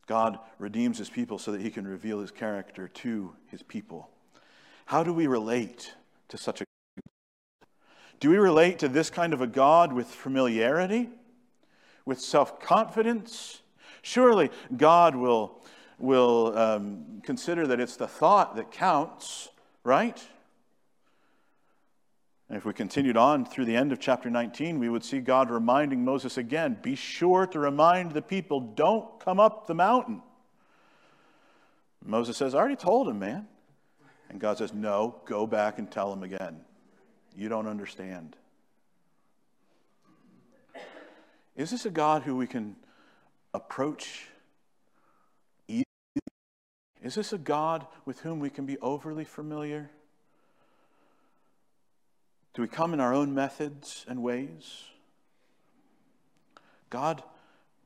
God 0.08 0.40
redeems 0.60 0.98
his 0.98 1.10
people 1.10 1.38
so 1.38 1.52
that 1.52 1.62
he 1.62 1.70
can 1.70 1.88
reveal 1.88 2.20
his 2.20 2.32
character 2.32 2.88
to 2.88 3.36
his 3.48 3.64
people. 3.64 4.10
How 4.86 5.04
do 5.04 5.14
we 5.14 5.28
relate 5.28 5.94
to 6.30 6.38
such 6.38 6.62
a 6.62 6.66
Do 8.20 8.30
we 8.30 8.38
relate 8.38 8.80
to 8.80 8.88
this 8.88 9.10
kind 9.10 9.34
of 9.34 9.42
a 9.42 9.48
God 9.48 9.94
with 9.94 10.08
familiarity, 10.08 11.10
with 12.06 12.20
self 12.20 12.60
confidence? 12.60 13.62
Surely 14.02 14.50
God 14.76 15.16
will, 15.16 15.62
will 16.00 16.58
um, 16.58 17.22
consider 17.24 17.68
that 17.68 17.80
it's 17.80 17.96
the 17.96 18.08
thought 18.08 18.56
that 18.56 18.72
counts, 18.72 19.50
right? 19.84 20.22
And 22.52 22.58
if 22.58 22.66
we 22.66 22.74
continued 22.74 23.16
on 23.16 23.46
through 23.46 23.64
the 23.64 23.78
end 23.78 23.94
of 23.94 24.02
chapter 24.02 24.30
19, 24.30 24.78
we 24.78 24.90
would 24.90 25.06
see 25.06 25.22
God 25.22 25.50
reminding 25.50 26.04
Moses 26.04 26.38
again 26.38 26.78
be 26.82 26.96
sure 26.96 27.48
to 27.48 27.60
remind 27.60 28.12
the 28.12 28.22
people, 28.22 28.60
don't 28.60 29.08
come 29.22 29.40
up 29.40 29.68
the 29.68 29.74
mountain. 29.74 30.22
Moses 32.04 32.36
says, 32.36 32.54
I 32.54 32.58
already 32.58 32.76
told 32.76 33.08
him, 33.08 33.20
man. 33.20 33.48
And 34.30 34.38
God 34.38 34.58
says, 34.58 34.74
no, 34.74 35.16
go 35.24 35.48
back 35.48 35.80
and 35.80 35.90
tell 35.90 36.12
him 36.12 36.24
again. 36.24 36.60
You 37.38 37.48
don't 37.48 37.68
understand. 37.68 38.36
Is 41.56 41.72
this 41.72 41.86
a 41.86 41.90
God 41.90 42.24
who 42.24 42.36
we 42.36 42.48
can 42.48 42.76
approach 43.54 44.28
easily? 45.70 45.86
Is 47.02 47.16
this 47.16 47.32
a 47.32 47.38
God 47.38 47.88
with 48.04 48.20
whom 48.20 48.42
we 48.42 48.50
can 48.50 48.66
be 48.66 48.78
overly 48.80 49.24
familiar? 49.24 49.90
Do 52.54 52.62
we 52.62 52.68
come 52.68 52.94
in 52.94 53.00
our 53.00 53.14
own 53.14 53.34
methods 53.34 54.06
and 54.08 54.22
ways? 54.22 54.84
God, 56.90 57.24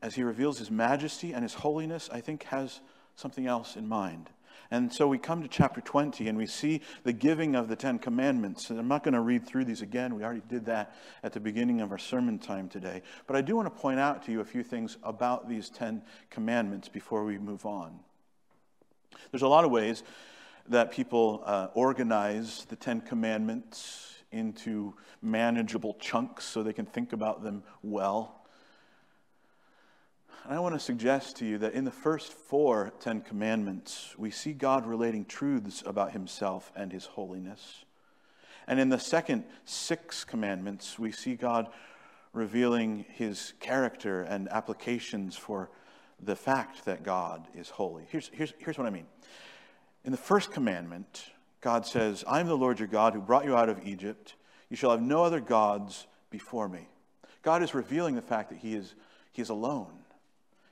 as 0.02 0.16
He 0.16 0.24
reveals 0.24 0.58
His 0.58 0.72
majesty 0.72 1.34
and 1.34 1.44
His 1.44 1.54
holiness, 1.54 2.10
I 2.12 2.22
think 2.22 2.44
has 2.44 2.82
something 3.16 3.46
else 3.46 3.76
in 3.76 3.88
mind. 3.88 4.30
And 4.72 4.92
so 4.92 5.08
we 5.08 5.20
come 5.20 5.44
to 5.44 5.48
chapter 5.48 5.80
20 5.80 6.28
and 6.28 6.38
we 6.38 6.48
see 6.48 6.82
the 7.04 7.14
giving 7.14 7.56
of 7.56 7.68
the 7.68 7.76
Ten 7.76 8.00
Commandments. 8.00 8.70
And 8.70 8.80
I'm 8.80 8.88
not 8.88 9.04
going 9.04 9.14
to 9.14 9.22
read 9.22 9.46
through 9.46 9.66
these 9.66 9.82
again. 9.82 10.16
We 10.16 10.24
already 10.24 10.42
did 10.48 10.66
that 10.66 10.96
at 11.24 11.34
the 11.34 11.40
beginning 11.40 11.82
of 11.82 11.92
our 11.92 11.98
sermon 12.00 12.40
time 12.40 12.68
today. 12.68 13.04
But 13.28 13.36
I 13.36 13.42
do 13.42 13.56
want 13.56 13.68
to 13.68 13.82
point 13.82 14.00
out 14.00 14.24
to 14.26 14.32
you 14.32 14.42
a 14.42 14.46
few 14.46 14.64
things 14.64 14.98
about 15.04 15.48
these 15.48 15.70
Ten 15.70 16.02
Commandments 16.32 16.90
before 16.90 17.24
we 17.24 17.38
move 17.38 17.66
on. 17.66 18.00
There's 19.32 19.44
a 19.44 19.48
lot 19.48 19.66
of 19.66 19.72
ways 19.72 20.04
that 20.68 20.92
people 20.92 21.44
uh, 21.46 21.68
organize 21.76 22.66
the 22.66 22.76
Ten 22.76 23.02
Commandments 23.02 24.16
into 24.36 24.94
manageable 25.22 25.96
chunks 26.00 26.46
so 26.46 26.62
they 26.62 26.74
can 26.74 26.86
think 26.86 27.14
about 27.14 27.44
them 27.44 27.64
well. 27.82 28.46
And 30.44 30.54
I 30.54 30.60
want 30.60 30.76
to 30.76 30.80
suggest 30.80 31.38
to 31.38 31.46
you 31.46 31.58
that 31.60 31.74
in 31.74 31.86
the 31.86 31.92
first 31.92 32.32
four 32.32 32.94
Ten 33.00 33.22
Commandments, 33.22 34.14
we 34.18 34.30
see 34.30 34.54
God 34.54 34.86
relating 34.86 35.26
truths 35.26 35.82
about 35.86 36.12
himself 36.12 36.72
and 36.76 36.92
his 36.92 37.06
holiness. 37.06 37.86
And 38.68 38.80
in 38.80 38.90
the 38.90 39.00
second 39.00 39.46
six 39.64 40.24
commandments, 40.24 41.00
we 41.00 41.12
see 41.12 41.36
God 41.36 41.70
revealing 42.34 43.06
his 43.14 43.54
character 43.60 44.24
and 44.24 44.50
applications 44.50 45.36
for 45.38 45.72
the 46.22 46.36
fact 46.36 46.86
that 46.86 47.04
God 47.04 47.48
is 47.56 47.70
holy. 47.70 48.04
Here's, 48.10 48.30
here's, 48.34 48.54
here's 48.60 48.78
what 48.78 48.88
I 48.88 48.92
mean. 48.92 49.08
In 50.04 50.12
the 50.12 50.18
first 50.18 50.52
commandment, 50.52 51.32
God 51.62 51.86
says, 51.86 52.24
I 52.28 52.40
am 52.40 52.48
the 52.48 52.58
Lord 52.58 52.80
your 52.80 52.88
God 52.88 53.14
who 53.14 53.22
brought 53.22 53.46
you 53.46 53.56
out 53.56 53.70
of 53.70 53.86
Egypt. 53.88 54.36
You 54.70 54.78
shall 54.78 54.92
have 54.92 55.02
no 55.02 55.24
other 55.24 55.40
gods 55.40 56.08
before 56.30 56.70
me. 56.70 56.88
God 57.42 57.64
is 57.64 57.74
revealing 57.74 58.16
the 58.16 58.22
fact 58.22 58.50
that 58.50 58.60
he 58.60 58.74
is, 58.74 58.96
he 59.32 59.42
is 59.42 59.50
alone. 59.50 59.94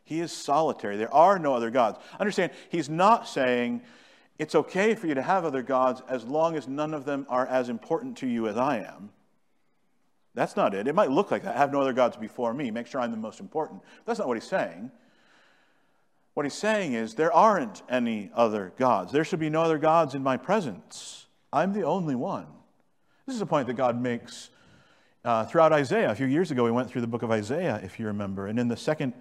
He 0.04 0.20
is 0.20 0.32
solitary. 0.32 0.98
There 0.98 1.14
are 1.14 1.40
no 1.40 1.54
other 1.54 1.70
gods. 1.70 2.00
Understand, 2.20 2.52
he's 2.70 2.90
not 2.90 3.28
saying 3.28 3.82
it's 4.38 4.56
okay 4.56 4.96
for 4.96 5.08
you 5.08 5.14
to 5.14 5.22
have 5.22 5.46
other 5.46 5.62
gods 5.62 6.02
as 6.10 6.26
long 6.26 6.56
as 6.56 6.68
none 6.68 6.94
of 6.94 7.06
them 7.06 7.26
are 7.30 7.48
as 7.48 7.70
important 7.70 8.18
to 8.18 8.28
you 8.28 8.48
as 8.48 8.58
I 8.58 8.80
am. 8.80 9.12
That's 10.36 10.56
not 10.56 10.74
it. 10.74 10.88
It 10.88 10.96
might 10.96 11.12
look 11.12 11.30
like 11.30 11.44
that. 11.44 11.56
Have 11.56 11.72
no 11.72 11.82
other 11.82 11.94
gods 11.94 12.18
before 12.18 12.54
me. 12.54 12.72
Make 12.72 12.88
sure 12.88 13.00
I'm 13.00 13.12
the 13.12 13.18
most 13.18 13.40
important. 13.40 13.82
That's 14.06 14.20
not 14.20 14.28
what 14.28 14.38
he's 14.38 14.50
saying. 14.50 14.92
What 16.34 16.46
he's 16.46 16.54
saying 16.54 16.94
is 16.94 17.16
there 17.16 17.32
aren't 17.32 17.84
any 17.90 18.32
other 18.34 18.74
gods. 18.78 19.12
There 19.12 19.24
should 19.24 19.40
be 19.40 19.50
no 19.50 19.62
other 19.62 19.78
gods 19.78 20.16
in 20.16 20.24
my 20.24 20.38
presence. 20.38 21.28
I'm 21.52 21.74
the 21.74 21.84
only 21.84 22.16
one. 22.16 22.48
This 23.26 23.36
is 23.36 23.42
a 23.42 23.46
point 23.46 23.68
that 23.68 23.76
God 23.76 24.02
makes 24.02 24.50
uh, 25.24 25.46
throughout 25.46 25.72
Isaiah. 25.72 26.12
A 26.12 26.16
few 26.16 26.26
years 26.26 26.52
ago, 26.52 26.64
we 26.64 26.72
went 26.72 26.90
through 26.90 27.02
the 27.02 27.08
book 27.08 27.22
of 27.22 27.32
Isaiah, 27.32 27.80
if 27.84 28.00
you 28.00 28.08
remember. 28.08 28.48
And 28.48 28.60
in 28.60 28.68
the 28.68 28.78
second 28.78 29.14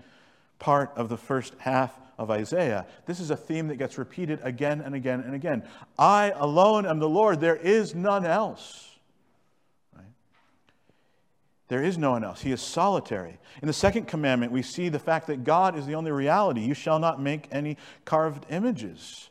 part 0.59 0.92
of 0.96 1.09
the 1.09 1.16
first 1.16 1.55
half 1.59 1.92
of 2.18 2.31
Isaiah. 2.31 2.87
This 3.07 3.20
is 3.20 3.31
a 3.31 3.37
theme 3.37 3.68
that 3.68 3.77
gets 3.77 3.98
repeated 3.98 4.38
again 4.42 4.81
and 4.81 4.94
again 4.94 5.20
and 5.20 5.35
again. 5.35 5.64
I 5.98 6.33
alone 6.37 6.87
am 6.87 7.01
the 7.01 7.09
Lord, 7.09 7.40
there 7.40 7.57
is 7.57 7.94
none 7.94 8.25
else. 8.25 8.91
There 11.72 11.82
is 11.82 11.96
no 11.96 12.11
one 12.11 12.22
else. 12.22 12.42
He 12.42 12.52
is 12.52 12.61
solitary. 12.61 13.38
In 13.62 13.66
the 13.66 13.72
second 13.72 14.06
commandment, 14.06 14.52
we 14.52 14.61
see 14.61 14.90
the 14.90 14.98
fact 14.98 15.26
that 15.28 15.42
God 15.42 15.74
is 15.74 15.87
the 15.87 15.94
only 15.94 16.11
reality. 16.11 16.61
You 16.61 16.74
shall 16.74 16.98
not 16.98 17.18
make 17.18 17.48
any 17.50 17.78
carved 18.04 18.44
images. 18.50 19.30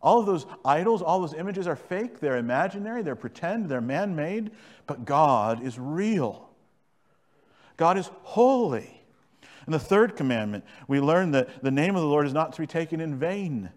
All 0.00 0.20
of 0.20 0.26
those 0.26 0.46
idols, 0.64 1.02
all 1.02 1.18
those 1.18 1.34
images 1.34 1.66
are 1.66 1.74
fake, 1.74 2.20
they're 2.20 2.36
imaginary, 2.36 3.02
they're 3.02 3.16
pretend, 3.16 3.68
they're 3.68 3.80
man 3.80 4.14
made, 4.14 4.52
but 4.86 5.04
God 5.04 5.64
is 5.64 5.80
real. 5.80 6.50
God 7.76 7.98
is 7.98 8.08
holy. 8.22 9.02
In 9.66 9.72
the 9.72 9.80
third 9.80 10.14
commandment, 10.14 10.62
we 10.86 11.00
learn 11.00 11.32
that 11.32 11.60
the 11.60 11.72
name 11.72 11.96
of 11.96 12.02
the 12.02 12.08
Lord 12.08 12.24
is 12.24 12.32
not 12.32 12.52
to 12.52 12.60
be 12.60 12.68
taken 12.68 13.00
in 13.00 13.18
vain. 13.18 13.68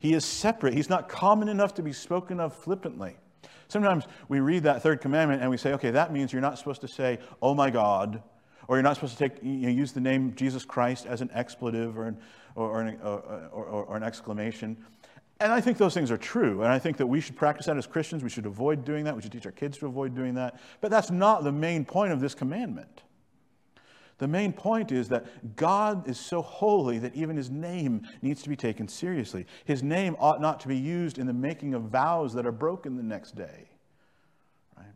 He 0.00 0.14
is 0.14 0.24
separate. 0.24 0.74
He's 0.74 0.90
not 0.90 1.08
common 1.08 1.48
enough 1.48 1.74
to 1.74 1.82
be 1.84 1.92
spoken 1.92 2.40
of 2.40 2.56
flippantly. 2.56 3.18
Sometimes 3.68 4.04
we 4.28 4.40
read 4.40 4.62
that 4.64 4.82
third 4.82 5.00
commandment 5.00 5.42
and 5.42 5.50
we 5.50 5.56
say, 5.56 5.72
okay, 5.74 5.90
that 5.90 6.12
means 6.12 6.32
you're 6.32 6.42
not 6.42 6.58
supposed 6.58 6.80
to 6.82 6.88
say, 6.88 7.18
oh 7.42 7.54
my 7.54 7.70
God, 7.70 8.22
or 8.68 8.76
you're 8.76 8.82
not 8.82 8.94
supposed 8.94 9.16
to 9.16 9.28
take, 9.28 9.42
you 9.42 9.50
know, 9.50 9.68
use 9.68 9.92
the 9.92 10.00
name 10.00 10.34
Jesus 10.34 10.64
Christ 10.64 11.06
as 11.06 11.20
an 11.20 11.30
expletive 11.32 11.96
or 11.96 12.08
an, 12.08 12.18
or, 12.54 12.70
or, 12.70 12.80
an, 12.82 12.98
or, 13.02 13.64
or 13.64 13.96
an 13.96 14.02
exclamation. 14.02 14.76
And 15.38 15.52
I 15.52 15.60
think 15.60 15.76
those 15.76 15.92
things 15.92 16.10
are 16.10 16.16
true. 16.16 16.62
And 16.62 16.72
I 16.72 16.78
think 16.78 16.96
that 16.96 17.06
we 17.06 17.20
should 17.20 17.36
practice 17.36 17.66
that 17.66 17.76
as 17.76 17.86
Christians. 17.86 18.22
We 18.22 18.30
should 18.30 18.46
avoid 18.46 18.84
doing 18.84 19.04
that. 19.04 19.14
We 19.14 19.22
should 19.22 19.32
teach 19.32 19.46
our 19.46 19.52
kids 19.52 19.76
to 19.78 19.86
avoid 19.86 20.14
doing 20.14 20.34
that. 20.34 20.58
But 20.80 20.90
that's 20.90 21.10
not 21.10 21.44
the 21.44 21.52
main 21.52 21.84
point 21.84 22.12
of 22.12 22.20
this 22.20 22.34
commandment. 22.34 23.02
The 24.18 24.28
main 24.28 24.52
point 24.52 24.92
is 24.92 25.08
that 25.10 25.56
God 25.56 26.08
is 26.08 26.18
so 26.18 26.40
holy 26.40 26.98
that 26.98 27.14
even 27.14 27.36
his 27.36 27.50
name 27.50 28.06
needs 28.22 28.42
to 28.42 28.48
be 28.48 28.56
taken 28.56 28.88
seriously. 28.88 29.46
His 29.66 29.82
name 29.82 30.16
ought 30.18 30.40
not 30.40 30.60
to 30.60 30.68
be 30.68 30.76
used 30.76 31.18
in 31.18 31.26
the 31.26 31.34
making 31.34 31.74
of 31.74 31.82
vows 31.82 32.32
that 32.34 32.46
are 32.46 32.52
broken 32.52 32.96
the 32.96 33.02
next 33.02 33.36
day. 33.36 33.68
Right? 34.76 34.86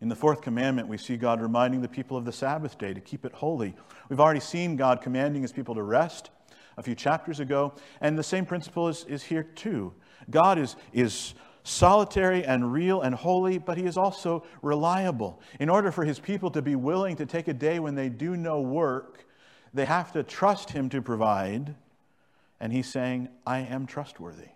In 0.00 0.08
the 0.08 0.14
fourth 0.14 0.40
commandment, 0.40 0.86
we 0.86 0.98
see 0.98 1.16
God 1.16 1.42
reminding 1.42 1.82
the 1.82 1.88
people 1.88 2.16
of 2.16 2.24
the 2.24 2.32
Sabbath 2.32 2.78
day 2.78 2.94
to 2.94 3.00
keep 3.00 3.24
it 3.24 3.32
holy. 3.32 3.74
We've 4.08 4.20
already 4.20 4.40
seen 4.40 4.76
God 4.76 5.02
commanding 5.02 5.42
his 5.42 5.52
people 5.52 5.74
to 5.74 5.82
rest 5.82 6.30
a 6.76 6.82
few 6.82 6.94
chapters 6.94 7.40
ago, 7.40 7.74
and 8.00 8.16
the 8.16 8.22
same 8.22 8.46
principle 8.46 8.88
is, 8.88 9.04
is 9.04 9.24
here 9.24 9.42
too. 9.42 9.92
God 10.30 10.58
is, 10.58 10.76
is 10.92 11.34
solitary 11.64 12.44
and 12.44 12.72
real 12.72 13.00
and 13.02 13.14
holy, 13.14 13.58
but 13.58 13.78
he 13.78 13.84
is 13.84 13.96
also 13.96 14.44
reliable. 14.62 15.40
In 15.60 15.68
order 15.68 15.92
for 15.92 16.04
his 16.04 16.18
people 16.18 16.50
to 16.50 16.62
be 16.62 16.74
willing 16.74 17.16
to 17.16 17.26
take 17.26 17.48
a 17.48 17.54
day 17.54 17.78
when 17.78 17.94
they 17.94 18.08
do 18.08 18.36
no 18.36 18.60
work, 18.60 19.26
they 19.74 19.84
have 19.84 20.12
to 20.12 20.22
trust 20.22 20.70
him 20.70 20.88
to 20.90 21.00
provide. 21.00 21.74
And 22.60 22.72
he's 22.72 22.88
saying, 22.88 23.28
I 23.46 23.60
am 23.60 23.86
trustworthy. 23.86 24.48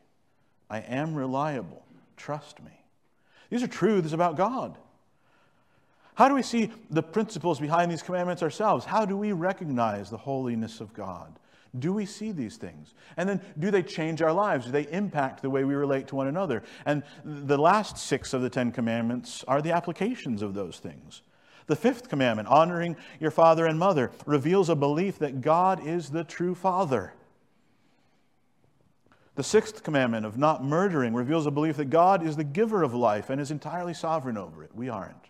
I 0.68 0.80
am 0.80 1.14
reliable. 1.14 1.84
Trust 2.16 2.62
me. 2.62 2.72
These 3.50 3.62
are 3.62 3.68
truths 3.68 4.12
about 4.12 4.36
God. 4.36 4.76
How 6.14 6.28
do 6.28 6.34
we 6.34 6.42
see 6.42 6.72
the 6.90 7.02
principles 7.02 7.60
behind 7.60 7.92
these 7.92 8.02
commandments 8.02 8.42
ourselves? 8.42 8.84
How 8.84 9.04
do 9.04 9.16
we 9.16 9.32
recognize 9.32 10.08
the 10.08 10.16
holiness 10.16 10.80
of 10.80 10.94
God? 10.94 11.38
Do 11.78 11.92
we 11.92 12.06
see 12.06 12.32
these 12.32 12.56
things? 12.56 12.94
And 13.16 13.28
then 13.28 13.40
do 13.58 13.70
they 13.70 13.82
change 13.82 14.22
our 14.22 14.32
lives? 14.32 14.66
Do 14.66 14.72
they 14.72 14.86
impact 14.88 15.42
the 15.42 15.50
way 15.50 15.64
we 15.64 15.74
relate 15.74 16.08
to 16.08 16.16
one 16.16 16.26
another? 16.26 16.62
And 16.84 17.02
the 17.24 17.58
last 17.58 17.98
six 17.98 18.32
of 18.32 18.42
the 18.42 18.50
Ten 18.50 18.72
Commandments 18.72 19.44
are 19.46 19.60
the 19.60 19.72
applications 19.72 20.42
of 20.42 20.54
those 20.54 20.78
things. 20.78 21.22
The 21.66 21.76
fifth 21.76 22.08
commandment, 22.08 22.48
honoring 22.48 22.96
your 23.18 23.30
father 23.30 23.66
and 23.66 23.78
mother, 23.78 24.12
reveals 24.24 24.68
a 24.68 24.76
belief 24.76 25.18
that 25.18 25.40
God 25.40 25.84
is 25.84 26.10
the 26.10 26.24
true 26.24 26.54
Father. 26.54 27.12
The 29.34 29.42
sixth 29.42 29.82
commandment 29.82 30.24
of 30.24 30.38
not 30.38 30.64
murdering 30.64 31.12
reveals 31.12 31.46
a 31.46 31.50
belief 31.50 31.76
that 31.76 31.90
God 31.90 32.26
is 32.26 32.36
the 32.36 32.44
giver 32.44 32.82
of 32.82 32.94
life 32.94 33.28
and 33.28 33.38
is 33.40 33.50
entirely 33.50 33.92
sovereign 33.92 34.38
over 34.38 34.64
it. 34.64 34.74
We 34.74 34.88
aren't. 34.88 35.28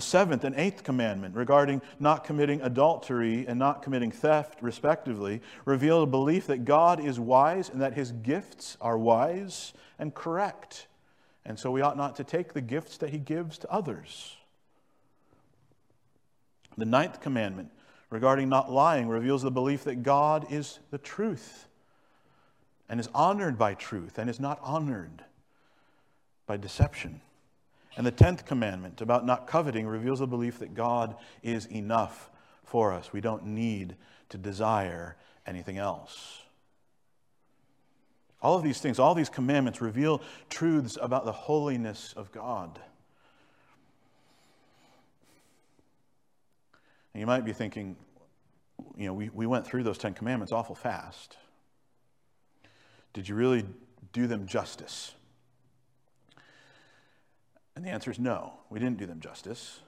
The 0.00 0.06
seventh 0.06 0.44
and 0.44 0.56
eighth 0.56 0.82
commandment 0.82 1.36
regarding 1.36 1.82
not 1.98 2.24
committing 2.24 2.62
adultery 2.62 3.44
and 3.46 3.58
not 3.58 3.82
committing 3.82 4.10
theft, 4.10 4.62
respectively, 4.62 5.42
reveal 5.66 6.02
a 6.02 6.06
belief 6.06 6.46
that 6.46 6.64
God 6.64 7.04
is 7.04 7.20
wise 7.20 7.68
and 7.68 7.82
that 7.82 7.92
his 7.92 8.10
gifts 8.10 8.78
are 8.80 8.96
wise 8.96 9.74
and 9.98 10.14
correct. 10.14 10.86
And 11.44 11.58
so 11.58 11.70
we 11.70 11.82
ought 11.82 11.98
not 11.98 12.16
to 12.16 12.24
take 12.24 12.54
the 12.54 12.62
gifts 12.62 12.96
that 12.96 13.10
he 13.10 13.18
gives 13.18 13.58
to 13.58 13.70
others. 13.70 14.38
The 16.78 16.86
ninth 16.86 17.20
commandment 17.20 17.70
regarding 18.08 18.48
not 18.48 18.72
lying 18.72 19.06
reveals 19.06 19.42
the 19.42 19.50
belief 19.50 19.84
that 19.84 20.02
God 20.02 20.46
is 20.48 20.78
the 20.90 20.96
truth 20.96 21.68
and 22.88 22.98
is 22.98 23.10
honored 23.14 23.58
by 23.58 23.74
truth 23.74 24.16
and 24.16 24.30
is 24.30 24.40
not 24.40 24.60
honored 24.62 25.24
by 26.46 26.56
deception. 26.56 27.20
And 28.00 28.06
the 28.06 28.12
10th 28.12 28.46
commandment 28.46 29.02
about 29.02 29.26
not 29.26 29.46
coveting 29.46 29.86
reveals 29.86 30.22
a 30.22 30.26
belief 30.26 30.60
that 30.60 30.72
God 30.72 31.16
is 31.42 31.66
enough 31.66 32.30
for 32.64 32.94
us. 32.94 33.12
We 33.12 33.20
don't 33.20 33.44
need 33.44 33.94
to 34.30 34.38
desire 34.38 35.18
anything 35.46 35.76
else. 35.76 36.40
All 38.40 38.56
of 38.56 38.62
these 38.62 38.80
things, 38.80 38.98
all 38.98 39.14
these 39.14 39.28
commandments 39.28 39.82
reveal 39.82 40.22
truths 40.48 40.96
about 40.98 41.26
the 41.26 41.32
holiness 41.32 42.14
of 42.16 42.32
God. 42.32 42.80
And 47.12 47.20
you 47.20 47.26
might 47.26 47.44
be 47.44 47.52
thinking, 47.52 47.96
you 48.96 49.08
know, 49.08 49.12
we, 49.12 49.28
we 49.28 49.46
went 49.46 49.66
through 49.66 49.82
those 49.82 49.98
Ten 49.98 50.14
Commandments 50.14 50.52
awful 50.52 50.74
fast. 50.74 51.36
Did 53.12 53.28
you 53.28 53.34
really 53.34 53.66
do 54.14 54.26
them 54.26 54.46
justice? 54.46 55.12
And 57.76 57.84
the 57.84 57.90
answer 57.90 58.10
is 58.10 58.18
no, 58.18 58.54
we 58.68 58.78
didn't 58.78 58.98
do 58.98 59.06
them 59.06 59.20
justice. 59.20 59.80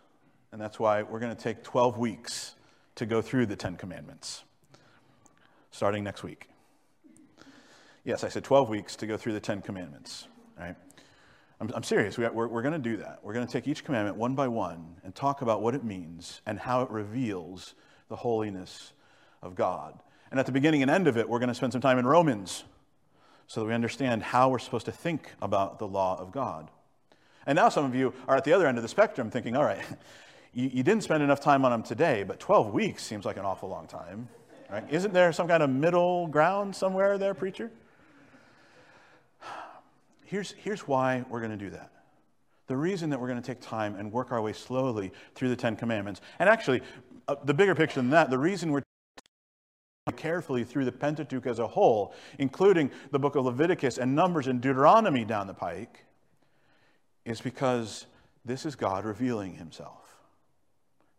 And 0.53 0.61
that's 0.61 0.79
why 0.79 1.03
we're 1.03 1.18
going 1.18 1.35
to 1.35 1.42
take 1.42 1.62
12 1.62 1.99
weeks 1.99 2.55
to 2.97 3.07
go 3.07 3.23
through 3.23 3.47
the 3.47 3.57
Ten 3.57 3.77
Commandments, 3.77 4.45
starting 5.71 6.05
next 6.05 6.23
week. 6.23 6.49
Yes, 8.05 8.23
I 8.25 8.29
said 8.29 8.45
12 8.45 8.68
weeks 8.68 8.97
to 8.97 9.07
go 9.07 9.16
through 9.16 9.33
the 9.33 9.40
Ten 9.40 9.62
Commandments, 9.62 10.27
right? 10.59 10.77
I'm, 11.61 11.71
I'm 11.75 11.83
serious. 11.83 12.18
We, 12.18 12.29
we're, 12.29 12.49
we're 12.49 12.62
going 12.62 12.75
to 12.75 12.79
do 12.79 12.97
that. 12.99 13.21
We're 13.23 13.33
going 13.33 13.47
to 13.47 13.53
take 13.53 13.66
each 13.68 13.85
commandment 13.85 14.16
one 14.16 14.35
by 14.35 14.49
one 14.49 14.97
and 15.05 15.14
talk 15.14 15.42
about 15.42 15.62
what 15.62 15.75
it 15.75 15.85
means 15.85 16.42
and 16.45 16.59
how 16.59 16.83
it 16.83 16.90
reveals 16.90 17.75
the 18.09 18.16
holiness 18.16 18.92
of 19.40 19.55
God. 19.55 19.99
And 20.31 20.40
at 20.40 20.47
the 20.47 20.53
beginning 20.53 20.83
and 20.83 20.90
end 20.90 21.07
of 21.07 21.16
it, 21.16 21.29
we're 21.29 21.38
going 21.38 21.49
to 21.49 21.55
spend 21.55 21.73
some 21.73 21.81
time 21.81 21.99
in 21.99 22.07
Romans 22.07 22.64
so 23.47 23.61
that 23.61 23.66
we 23.66 23.75
understand 23.75 24.23
how 24.23 24.49
we're 24.49 24.59
supposed 24.59 24.87
to 24.87 24.92
think 24.92 25.31
about 25.40 25.79
the 25.79 25.87
law 25.87 26.18
of 26.18 26.33
God. 26.33 26.71
And 27.46 27.57
now 27.57 27.68
some 27.68 27.85
of 27.85 27.94
you 27.94 28.14
are 28.28 28.37
at 28.37 28.44
the 28.44 28.52
other 28.52 28.66
end 28.66 28.78
of 28.78 28.83
the 28.83 28.88
spectrum 28.88 29.31
thinking, 29.31 29.57
all 29.57 29.64
right, 29.64 29.83
you, 30.52 30.70
you 30.72 30.83
didn't 30.83 31.02
spend 31.02 31.22
enough 31.22 31.40
time 31.40 31.64
on 31.64 31.70
them 31.72 31.83
today, 31.83 32.22
but 32.22 32.40
12 32.40 32.72
weeks 32.72 33.02
seems 33.02 33.24
like 33.24 33.37
an 33.37 33.44
awful 33.44 33.68
long 33.68 33.87
time. 33.87 34.28
Right? 34.70 34.85
Isn't 34.90 35.12
there 35.12 35.33
some 35.33 35.48
kind 35.48 35.62
of 35.62 35.70
middle 35.70 36.26
ground 36.28 36.74
somewhere 36.74 37.18
there, 37.18 37.35
preacher? 37.35 37.70
Here's, 40.24 40.52
here's 40.52 40.88
why 40.88 41.26
we're 41.28 41.40
going 41.40 41.50
to 41.50 41.59
do 41.59 41.68
that. 41.70 41.90
The 42.68 42.76
reason 42.76 43.11
that 43.11 43.20
we're 43.20 43.28
going 43.28 43.42
to 43.42 43.46
take 43.46 43.61
time 43.61 43.96
and 43.96 44.11
work 44.11 44.33
our 44.33 44.40
way 44.40 44.55
slowly 44.55 45.12
through 45.35 45.50
the 45.50 45.57
Ten 45.57 45.76
Commandments, 45.76 46.22
and 46.38 46.48
actually, 46.48 46.81
uh, 47.28 47.35
the 47.44 47.52
bigger 47.52 47.74
picture 47.74 48.00
than 48.00 48.09
that, 48.11 48.31
the 48.31 48.38
reason 48.38 48.72
we're 48.72 48.83
carefully 50.16 50.64
through 50.64 50.87
the 50.87 50.92
Pentateuch 50.92 51.46
as 51.46 51.59
a 51.59 51.66
whole, 51.66 52.14
including 52.38 52.90
the 53.11 53.18
book 53.18 53.37
of 53.37 53.44
Leviticus 53.44 53.98
and 53.98 54.14
Numbers 54.14 54.46
and 54.46 54.61
Deuteronomy 54.61 55.24
down 55.24 55.46
the 55.46 55.55
pike, 55.55 56.07
is 57.24 57.40
because 57.40 58.06
this 58.44 58.66
is 58.66 58.74
God 58.74 59.04
revealing 59.04 59.54
himself. 59.54 60.02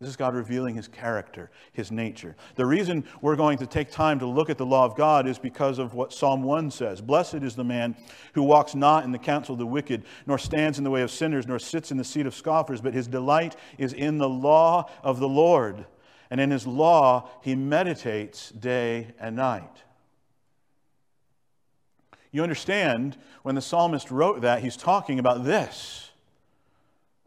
This 0.04 0.10
is 0.10 0.18
God 0.18 0.36
revealing 0.36 0.76
his 0.76 0.90
character, 0.90 1.50
his 1.72 1.90
nature. 1.90 2.36
The 2.56 2.66
reason 2.66 3.06
we're 3.22 3.38
going 3.38 3.58
to 3.60 3.66
take 3.66 3.90
time 3.90 4.20
to 4.20 4.26
look 4.26 4.50
at 4.50 4.58
the 4.58 4.66
law 4.66 4.84
of 4.84 4.98
God 4.98 5.26
is 5.28 5.40
because 5.40 5.80
of 5.80 5.94
what 5.94 6.12
Psalm 6.12 6.44
1 6.44 6.72
says 6.72 7.00
Blessed 7.00 7.36
is 7.36 7.56
the 7.56 7.64
man 7.64 7.96
who 8.34 8.44
walks 8.44 8.76
not 8.76 9.06
in 9.06 9.14
the 9.14 9.18
counsel 9.18 9.54
of 9.54 9.60
the 9.60 9.66
wicked, 9.66 10.04
nor 10.26 10.38
stands 10.38 10.78
in 10.78 10.84
the 10.84 10.92
way 10.92 11.04
of 11.04 11.12
sinners, 11.12 11.48
nor 11.48 11.58
sits 11.58 11.90
in 11.90 11.98
the 11.98 12.04
seat 12.04 12.26
of 12.26 12.36
scoffers, 12.36 12.82
but 12.82 12.94
his 12.94 13.08
delight 13.08 13.56
is 13.78 13.94
in 13.94 14.18
the 14.18 14.28
law 14.28 14.90
of 15.04 15.22
the 15.22 15.30
Lord. 15.30 15.86
And 16.30 16.42
in 16.42 16.52
his 16.52 16.68
law 16.68 17.30
he 17.42 17.56
meditates 17.56 18.50
day 18.50 19.14
and 19.20 19.38
night. 19.38 19.84
You 22.34 22.44
understand, 22.44 23.16
when 23.44 23.56
the 23.56 23.62
psalmist 23.62 24.12
wrote 24.12 24.42
that, 24.42 24.62
he's 24.62 24.76
talking 24.76 25.20
about 25.20 25.46
this 25.46 26.10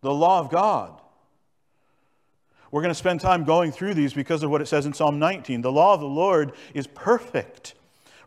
the 0.03 0.12
law 0.12 0.38
of 0.38 0.51
God. 0.51 1.01
We're 2.71 2.83
going 2.83 2.90
to 2.90 2.99
spend 2.99 3.21
time 3.21 3.45
going 3.45 3.73
through 3.73 3.95
these 3.95 4.12
because 4.12 4.42
of 4.42 4.51
what 4.51 4.61
it 4.61 4.66
says 4.66 4.85
in 4.85 4.92
Psalm 4.92 5.19
19. 5.19 5.62
The 5.62 5.73
law 5.73 5.95
of 5.95 6.01
the 6.01 6.07
Lord 6.07 6.53
is 6.75 6.87
perfect, 6.87 7.75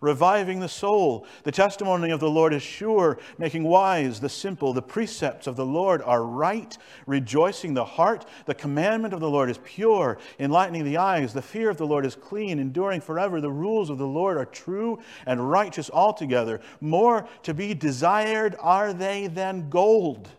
reviving 0.02 0.60
the 0.60 0.70
soul. 0.70 1.26
The 1.44 1.52
testimony 1.52 2.12
of 2.12 2.20
the 2.20 2.30
Lord 2.30 2.54
is 2.54 2.64
sure, 2.64 3.18
making 3.38 3.64
wise 3.64 4.20
the 4.20 4.30
simple. 4.30 4.74
The 4.74 4.82
precepts 4.82 5.48
of 5.48 5.56
the 5.56 5.66
Lord 5.66 6.02
are 6.04 6.24
right, 6.24 6.78
rejoicing 7.06 7.74
the 7.74 7.86
heart. 7.86 8.26
The 8.46 8.56
commandment 8.56 9.14
of 9.14 9.20
the 9.20 9.30
Lord 9.30 9.50
is 9.50 9.60
pure, 9.64 10.18
enlightening 10.40 10.86
the 10.86 10.98
eyes. 10.98 11.34
The 11.34 11.42
fear 11.42 11.70
of 11.70 11.78
the 11.78 11.88
Lord 11.88 12.06
is 12.06 12.16
clean, 12.16 12.60
enduring 12.60 13.02
forever. 13.02 13.42
The 13.42 13.52
rules 13.52 13.90
of 13.90 13.98
the 13.98 14.08
Lord 14.08 14.38
are 14.38 14.46
true 14.46 15.00
and 15.26 15.50
righteous 15.50 15.90
altogether. 15.92 16.62
More 16.82 17.28
to 17.44 17.54
be 17.54 17.74
desired 17.74 18.56
are 18.60 18.94
they 18.94 19.28
than 19.28 19.70
gold, 19.70 20.30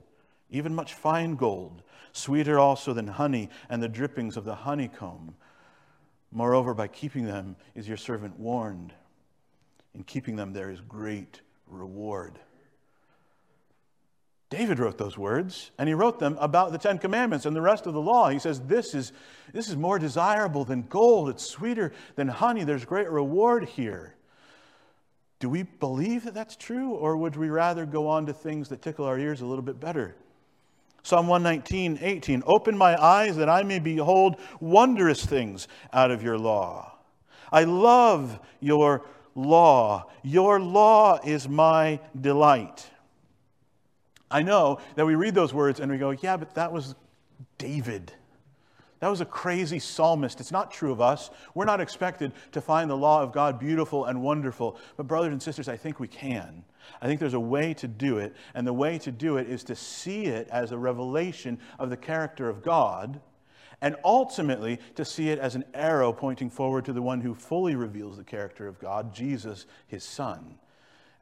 even 0.50 0.74
much 0.74 0.94
fine 0.94 1.36
gold 1.36 1.82
sweeter 2.12 2.58
also 2.58 2.92
than 2.92 3.06
honey 3.06 3.48
and 3.68 3.82
the 3.82 3.88
drippings 3.88 4.36
of 4.36 4.44
the 4.44 4.54
honeycomb. 4.54 5.34
Moreover, 6.32 6.74
by 6.74 6.88
keeping 6.88 7.24
them 7.24 7.56
is 7.74 7.88
your 7.88 7.96
servant 7.96 8.38
warned. 8.38 8.92
In 9.94 10.05
keeping 10.05 10.37
them, 10.37 10.53
there 10.53 10.70
is 10.70 10.81
great 10.81 11.40
reward. 11.66 12.38
David 14.50 14.81
wrote 14.81 14.98
those 14.98 15.16
words, 15.16 15.70
and 15.79 15.88
he 15.88 15.94
wrote 15.94 16.18
them 16.18 16.37
about 16.40 16.72
the 16.72 16.79
Ten 16.79 16.98
Commandments 16.98 17.46
and 17.46 17.55
the 17.55 17.61
rest 17.61 17.87
of 17.87 17.94
the 17.94 18.00
law. 18.00 18.29
He 18.29 18.40
says, 18.40 18.61
This 18.61 18.94
is, 18.94 19.12
this 19.53 19.68
is 19.68 19.76
more 19.76 19.98
desirable 19.98 20.64
than 20.64 20.83
gold, 20.83 21.29
it's 21.29 21.46
sweeter 21.46 21.92
than 22.16 22.26
honey. 22.26 22.64
There's 22.64 22.85
great 22.85 23.09
reward 23.09 23.68
here. 23.68 24.16
Do 25.38 25.48
we 25.48 25.62
believe 25.62 26.24
that 26.24 26.35
that's 26.35 26.57
true, 26.57 26.90
or 26.90 27.16
would 27.16 27.37
we 27.37 27.48
rather 27.48 27.87
go 27.87 28.09
on 28.09 28.26
to 28.26 28.33
things 28.33 28.68
that 28.68 28.83
tickle 28.83 29.07
our 29.07 29.18
ears 29.18 29.40
a 29.40 29.46
little 29.46 29.62
bit 29.62 29.79
better? 29.79 30.16
Psalm 31.03 31.29
119, 31.29 31.98
18. 32.03 32.42
Open 32.44 32.76
my 32.76 33.00
eyes 33.00 33.37
that 33.37 33.48
I 33.48 33.62
may 33.62 33.79
behold 33.79 34.37
wondrous 34.61 35.24
things 35.24 35.66
out 35.92 36.11
of 36.11 36.22
your 36.22 36.38
law. 36.38 36.98
I 37.53 37.64
love 37.64 38.38
your 38.61 39.07
law. 39.34 40.10
Your 40.22 40.60
law 40.60 41.18
is 41.24 41.48
my 41.48 42.00
delight. 42.18 42.88
I 44.30 44.42
know 44.42 44.78
that 44.94 45.06
we 45.06 45.14
read 45.14 45.34
those 45.34 45.52
words 45.52 45.80
and 45.80 45.90
we 45.90 45.98
go, 45.98 46.10
yeah, 46.10 46.36
but 46.36 46.54
that 46.54 46.72
was 46.72 46.94
David. 47.58 48.12
That 49.00 49.08
was 49.08 49.22
a 49.22 49.26
crazy 49.26 49.78
psalmist. 49.78 50.40
It's 50.40 50.52
not 50.52 50.70
true 50.70 50.92
of 50.92 51.00
us. 51.00 51.30
We're 51.54 51.64
not 51.64 51.80
expected 51.80 52.32
to 52.52 52.60
find 52.60 52.90
the 52.90 52.96
law 52.96 53.22
of 53.22 53.32
God 53.32 53.58
beautiful 53.58 54.04
and 54.04 54.22
wonderful. 54.22 54.76
But, 54.96 55.06
brothers 55.06 55.32
and 55.32 55.42
sisters, 55.42 55.68
I 55.68 55.76
think 55.76 55.98
we 55.98 56.06
can. 56.06 56.64
I 57.00 57.06
think 57.06 57.18
there's 57.18 57.34
a 57.34 57.40
way 57.40 57.72
to 57.74 57.88
do 57.88 58.18
it. 58.18 58.36
And 58.54 58.66
the 58.66 58.74
way 58.74 58.98
to 58.98 59.10
do 59.10 59.38
it 59.38 59.48
is 59.48 59.64
to 59.64 59.74
see 59.74 60.26
it 60.26 60.48
as 60.50 60.70
a 60.70 60.78
revelation 60.78 61.58
of 61.78 61.88
the 61.88 61.96
character 61.96 62.48
of 62.50 62.62
God, 62.62 63.20
and 63.80 63.96
ultimately 64.04 64.78
to 64.96 65.04
see 65.04 65.30
it 65.30 65.38
as 65.38 65.54
an 65.54 65.64
arrow 65.74 66.12
pointing 66.12 66.50
forward 66.50 66.84
to 66.84 66.92
the 66.92 67.02
one 67.02 67.20
who 67.20 67.34
fully 67.34 67.74
reveals 67.74 68.16
the 68.16 68.24
character 68.24 68.66
of 68.66 68.78
God, 68.78 69.14
Jesus, 69.14 69.66
his 69.86 70.04
Son. 70.04 70.56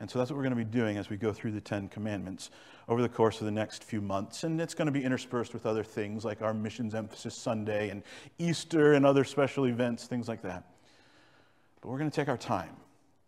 And 0.00 0.08
so 0.08 0.18
that's 0.18 0.30
what 0.30 0.36
we're 0.36 0.44
going 0.44 0.56
to 0.56 0.64
be 0.64 0.64
doing 0.64 0.96
as 0.96 1.10
we 1.10 1.16
go 1.16 1.32
through 1.32 1.52
the 1.52 1.60
Ten 1.60 1.88
Commandments 1.88 2.50
over 2.88 3.02
the 3.02 3.08
course 3.08 3.40
of 3.40 3.46
the 3.46 3.52
next 3.52 3.82
few 3.82 4.00
months. 4.00 4.44
And 4.44 4.60
it's 4.60 4.74
going 4.74 4.86
to 4.86 4.92
be 4.92 5.02
interspersed 5.02 5.52
with 5.52 5.66
other 5.66 5.82
things 5.82 6.24
like 6.24 6.40
our 6.40 6.54
Missions 6.54 6.94
Emphasis 6.94 7.34
Sunday 7.34 7.90
and 7.90 8.02
Easter 8.38 8.94
and 8.94 9.04
other 9.04 9.24
special 9.24 9.66
events, 9.66 10.06
things 10.06 10.28
like 10.28 10.42
that. 10.42 10.64
But 11.80 11.90
we're 11.90 11.98
going 11.98 12.10
to 12.10 12.14
take 12.14 12.28
our 12.28 12.36
time 12.36 12.76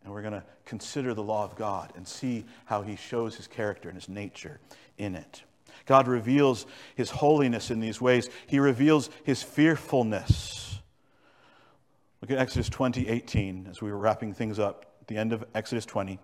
and 0.05 0.13
we're 0.13 0.23
going 0.23 0.33
to 0.33 0.45
consider 0.65 1.13
the 1.13 1.23
law 1.23 1.45
of 1.45 1.57
God 1.57 1.93
and 1.97 2.07
see 2.07 2.45
how 2.65 2.83
he 2.83 2.97
shows 2.97 3.35
his 3.35 3.47
character 3.47 3.89
and 3.89 3.97
his 3.97 4.09
nature 4.09 4.61
in 4.97 5.15
it. 5.15 5.43
God 5.87 6.09
reveals 6.09 6.67
his 6.95 7.11
holiness 7.11 7.71
in 7.71 7.81
these 7.81 8.01
ways, 8.01 8.29
he 8.47 8.59
reveals 8.59 9.11
his 9.25 9.43
fearfulness. 9.43 10.81
Look 12.21 12.31
at 12.31 12.39
Exodus 12.39 12.69
20, 12.69 13.09
18, 13.09 13.69
as 13.71 13.81
we 13.81 13.91
were 13.91 13.99
wrapping 13.99 14.35
things 14.35 14.59
up 14.59 14.95
at 15.01 15.07
the 15.09 15.17
end 15.17 15.33
of 15.33 15.45
Exodus 15.55 15.87
20. 15.87 16.19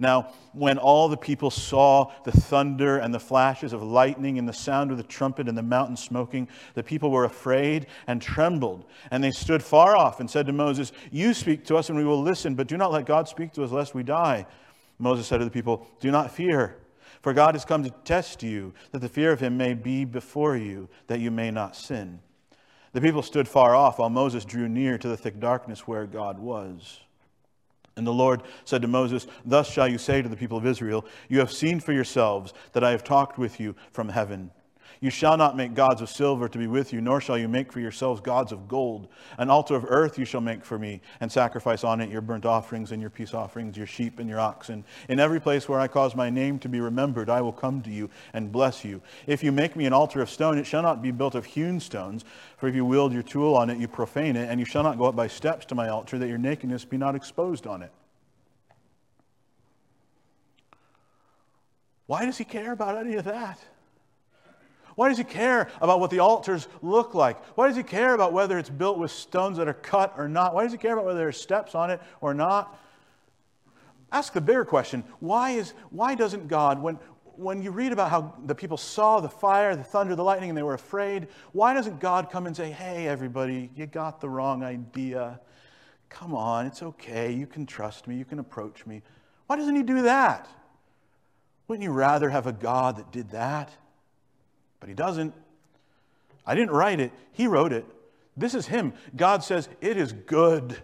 Now, 0.00 0.32
when 0.54 0.78
all 0.78 1.08
the 1.08 1.16
people 1.16 1.50
saw 1.50 2.10
the 2.24 2.32
thunder 2.32 2.96
and 2.96 3.12
the 3.12 3.20
flashes 3.20 3.74
of 3.74 3.82
lightning 3.82 4.38
and 4.38 4.48
the 4.48 4.52
sound 4.52 4.90
of 4.90 4.96
the 4.96 5.02
trumpet 5.02 5.46
and 5.46 5.58
the 5.58 5.62
mountain 5.62 5.96
smoking, 5.96 6.48
the 6.72 6.82
people 6.82 7.10
were 7.10 7.26
afraid 7.26 7.86
and 8.06 8.22
trembled. 8.22 8.86
And 9.10 9.22
they 9.22 9.30
stood 9.30 9.62
far 9.62 9.96
off 9.96 10.18
and 10.18 10.30
said 10.30 10.46
to 10.46 10.54
Moses, 10.54 10.92
You 11.10 11.34
speak 11.34 11.66
to 11.66 11.76
us 11.76 11.90
and 11.90 11.98
we 11.98 12.04
will 12.04 12.22
listen, 12.22 12.54
but 12.54 12.66
do 12.66 12.78
not 12.78 12.92
let 12.92 13.04
God 13.04 13.28
speak 13.28 13.52
to 13.52 13.62
us 13.62 13.72
lest 13.72 13.94
we 13.94 14.02
die. 14.02 14.46
Moses 14.98 15.26
said 15.26 15.38
to 15.38 15.44
the 15.44 15.50
people, 15.50 15.86
Do 16.00 16.10
not 16.10 16.30
fear, 16.30 16.76
for 17.22 17.32
God 17.32 17.54
has 17.54 17.64
come 17.64 17.84
to 17.84 17.90
test 18.04 18.42
you, 18.42 18.72
that 18.92 19.00
the 19.00 19.08
fear 19.08 19.32
of 19.32 19.40
him 19.40 19.56
may 19.56 19.74
be 19.74 20.04
before 20.04 20.56
you, 20.56 20.88
that 21.06 21.20
you 21.20 21.30
may 21.30 21.50
not 21.50 21.76
sin. 21.76 22.20
The 22.92 23.00
people 23.00 23.22
stood 23.22 23.46
far 23.46 23.74
off 23.74 23.98
while 23.98 24.10
Moses 24.10 24.44
drew 24.44 24.68
near 24.68 24.98
to 24.98 25.08
the 25.08 25.16
thick 25.16 25.38
darkness 25.38 25.86
where 25.86 26.06
God 26.06 26.38
was. 26.38 27.00
And 27.96 28.06
the 28.06 28.12
Lord 28.12 28.42
said 28.64 28.82
to 28.82 28.88
Moses, 28.88 29.26
Thus 29.44 29.70
shall 29.70 29.86
you 29.86 29.98
say 29.98 30.22
to 30.22 30.28
the 30.28 30.36
people 30.36 30.56
of 30.56 30.66
Israel, 30.66 31.04
You 31.28 31.40
have 31.40 31.52
seen 31.52 31.80
for 31.80 31.92
yourselves 31.92 32.54
that 32.72 32.82
I 32.82 32.90
have 32.90 33.04
talked 33.04 33.38
with 33.38 33.60
you 33.60 33.76
from 33.92 34.08
heaven. 34.08 34.50
You 35.02 35.08
shall 35.08 35.38
not 35.38 35.56
make 35.56 35.72
gods 35.72 36.02
of 36.02 36.10
silver 36.10 36.46
to 36.46 36.58
be 36.58 36.66
with 36.66 36.92
you, 36.92 37.00
nor 37.00 37.22
shall 37.22 37.38
you 37.38 37.48
make 37.48 37.72
for 37.72 37.80
yourselves 37.80 38.20
gods 38.20 38.52
of 38.52 38.68
gold. 38.68 39.08
An 39.38 39.48
altar 39.48 39.74
of 39.74 39.86
earth 39.88 40.18
you 40.18 40.26
shall 40.26 40.42
make 40.42 40.62
for 40.62 40.78
me, 40.78 41.00
and 41.20 41.32
sacrifice 41.32 41.84
on 41.84 42.02
it 42.02 42.10
your 42.10 42.20
burnt 42.20 42.44
offerings 42.44 42.92
and 42.92 43.00
your 43.00 43.08
peace 43.08 43.32
offerings, 43.32 43.78
your 43.78 43.86
sheep 43.86 44.18
and 44.18 44.28
your 44.28 44.38
oxen. 44.38 44.84
In 45.08 45.18
every 45.18 45.40
place 45.40 45.70
where 45.70 45.80
I 45.80 45.88
cause 45.88 46.14
my 46.14 46.28
name 46.28 46.58
to 46.58 46.68
be 46.68 46.80
remembered, 46.80 47.30
I 47.30 47.40
will 47.40 47.52
come 47.52 47.80
to 47.80 47.90
you 47.90 48.10
and 48.34 48.52
bless 48.52 48.84
you. 48.84 49.00
If 49.26 49.42
you 49.42 49.52
make 49.52 49.74
me 49.74 49.86
an 49.86 49.94
altar 49.94 50.20
of 50.20 50.28
stone, 50.28 50.58
it 50.58 50.66
shall 50.66 50.82
not 50.82 51.00
be 51.00 51.12
built 51.12 51.34
of 51.34 51.46
hewn 51.46 51.80
stones, 51.80 52.26
for 52.58 52.68
if 52.68 52.74
you 52.74 52.84
wield 52.84 53.14
your 53.14 53.22
tool 53.22 53.56
on 53.56 53.70
it, 53.70 53.78
you 53.78 53.88
profane 53.88 54.36
it, 54.36 54.50
and 54.50 54.60
you 54.60 54.66
shall 54.66 54.82
not 54.82 54.98
go 54.98 55.06
up 55.06 55.16
by 55.16 55.28
steps 55.28 55.64
to 55.66 55.74
my 55.74 55.88
altar, 55.88 56.18
that 56.18 56.28
your 56.28 56.36
nakedness 56.36 56.84
be 56.84 56.98
not 56.98 57.14
exposed 57.14 57.66
on 57.66 57.82
it. 57.82 57.90
Why 62.04 62.26
does 62.26 62.36
he 62.36 62.44
care 62.44 62.72
about 62.72 62.98
any 62.98 63.14
of 63.14 63.24
that? 63.24 63.58
Why 65.00 65.08
does 65.08 65.16
he 65.16 65.24
care 65.24 65.70
about 65.80 65.98
what 65.98 66.10
the 66.10 66.18
altars 66.18 66.68
look 66.82 67.14
like? 67.14 67.42
Why 67.56 67.68
does 67.68 67.76
he 67.78 67.82
care 67.82 68.12
about 68.12 68.34
whether 68.34 68.58
it's 68.58 68.68
built 68.68 68.98
with 68.98 69.10
stones 69.10 69.56
that 69.56 69.66
are 69.66 69.72
cut 69.72 70.12
or 70.18 70.28
not? 70.28 70.54
Why 70.54 70.62
does 70.62 70.72
he 70.72 70.76
care 70.76 70.92
about 70.92 71.06
whether 71.06 71.18
there 71.20 71.28
are 71.28 71.32
steps 71.32 71.74
on 71.74 71.88
it 71.88 72.02
or 72.20 72.34
not? 72.34 72.78
Ask 74.12 74.34
the 74.34 74.42
bigger 74.42 74.66
question 74.66 75.02
why, 75.18 75.52
is, 75.52 75.72
why 75.88 76.14
doesn't 76.14 76.48
God, 76.48 76.82
when, 76.82 76.98
when 77.24 77.62
you 77.62 77.70
read 77.70 77.92
about 77.92 78.10
how 78.10 78.34
the 78.44 78.54
people 78.54 78.76
saw 78.76 79.20
the 79.20 79.28
fire, 79.30 79.74
the 79.74 79.82
thunder, 79.82 80.14
the 80.14 80.22
lightning, 80.22 80.50
and 80.50 80.58
they 80.58 80.62
were 80.62 80.74
afraid, 80.74 81.28
why 81.52 81.72
doesn't 81.72 81.98
God 81.98 82.30
come 82.30 82.46
and 82.46 82.54
say, 82.54 82.70
hey, 82.70 83.08
everybody, 83.08 83.70
you 83.74 83.86
got 83.86 84.20
the 84.20 84.28
wrong 84.28 84.62
idea? 84.62 85.40
Come 86.10 86.34
on, 86.34 86.66
it's 86.66 86.82
okay. 86.82 87.32
You 87.32 87.46
can 87.46 87.64
trust 87.64 88.06
me. 88.06 88.16
You 88.16 88.26
can 88.26 88.38
approach 88.38 88.84
me. 88.84 89.00
Why 89.46 89.56
doesn't 89.56 89.76
he 89.76 89.82
do 89.82 90.02
that? 90.02 90.46
Wouldn't 91.68 91.84
you 91.84 91.90
rather 91.90 92.28
have 92.28 92.46
a 92.46 92.52
God 92.52 92.98
that 92.98 93.10
did 93.10 93.30
that? 93.30 93.70
But 94.80 94.88
he 94.88 94.94
doesn't. 94.94 95.34
I 96.46 96.54
didn't 96.54 96.72
write 96.72 97.00
it, 97.00 97.12
he 97.32 97.46
wrote 97.46 97.72
it. 97.72 97.86
This 98.36 98.54
is 98.54 98.66
him. 98.66 98.94
God 99.14 99.44
says, 99.44 99.68
It 99.80 99.96
is 99.96 100.12
good 100.12 100.76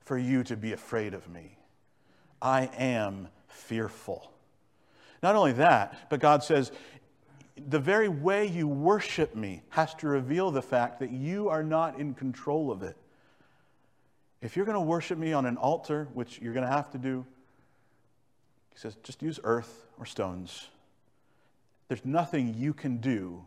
for 0.00 0.18
you 0.18 0.42
to 0.44 0.56
be 0.56 0.72
afraid 0.72 1.14
of 1.14 1.28
me. 1.28 1.56
I 2.42 2.70
am 2.76 3.28
fearful. 3.48 4.32
Not 5.22 5.34
only 5.34 5.52
that, 5.52 6.08
but 6.10 6.20
God 6.20 6.44
says, 6.44 6.70
the 7.56 7.78
very 7.78 8.08
way 8.08 8.46
you 8.46 8.68
worship 8.68 9.34
me 9.34 9.62
has 9.70 9.94
to 9.96 10.08
reveal 10.08 10.50
the 10.50 10.62
fact 10.62 11.00
that 11.00 11.10
you 11.10 11.48
are 11.48 11.62
not 11.62 11.98
in 11.98 12.14
control 12.14 12.70
of 12.70 12.82
it. 12.82 12.96
If 14.42 14.56
you're 14.56 14.66
going 14.66 14.76
to 14.76 14.82
worship 14.82 15.18
me 15.18 15.32
on 15.32 15.46
an 15.46 15.56
altar, 15.56 16.08
which 16.12 16.38
you're 16.40 16.52
going 16.52 16.66
to 16.66 16.72
have 16.72 16.90
to 16.90 16.98
do, 16.98 17.24
he 18.72 18.78
says, 18.78 18.96
just 19.02 19.22
use 19.22 19.40
earth 19.42 19.86
or 19.98 20.04
stones. 20.04 20.68
There's 21.88 22.04
nothing 22.04 22.54
you 22.54 22.74
can 22.74 22.98
do 22.98 23.44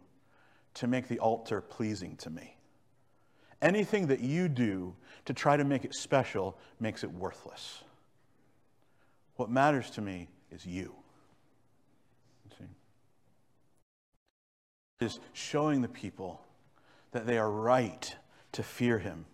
to 0.76 0.88
make 0.88 1.08
the 1.08 1.20
altar 1.20 1.62
pleasing 1.62 2.16
to 2.18 2.30
me. 2.30 2.56
Anything 3.62 4.08
that 4.08 4.22
you 4.22 4.48
do 4.48 4.96
to 5.26 5.34
try 5.34 5.58
to 5.58 5.66
make 5.66 5.84
it 5.84 5.94
special 5.94 6.58
makes 6.80 7.04
it 7.04 7.12
worthless. 7.12 7.84
What 9.36 9.50
matters 9.50 9.90
to 9.92 10.02
me 10.02 10.30
is 10.52 10.66
you. 10.66 10.96
See? 12.58 12.66
Is 15.06 15.20
showing 15.34 15.82
the 15.82 15.90
people 15.90 16.42
that 17.12 17.28
they 17.28 17.38
are 17.38 17.52
right 17.52 18.16
to 18.54 18.64
fear 18.64 19.00
him 19.00 19.26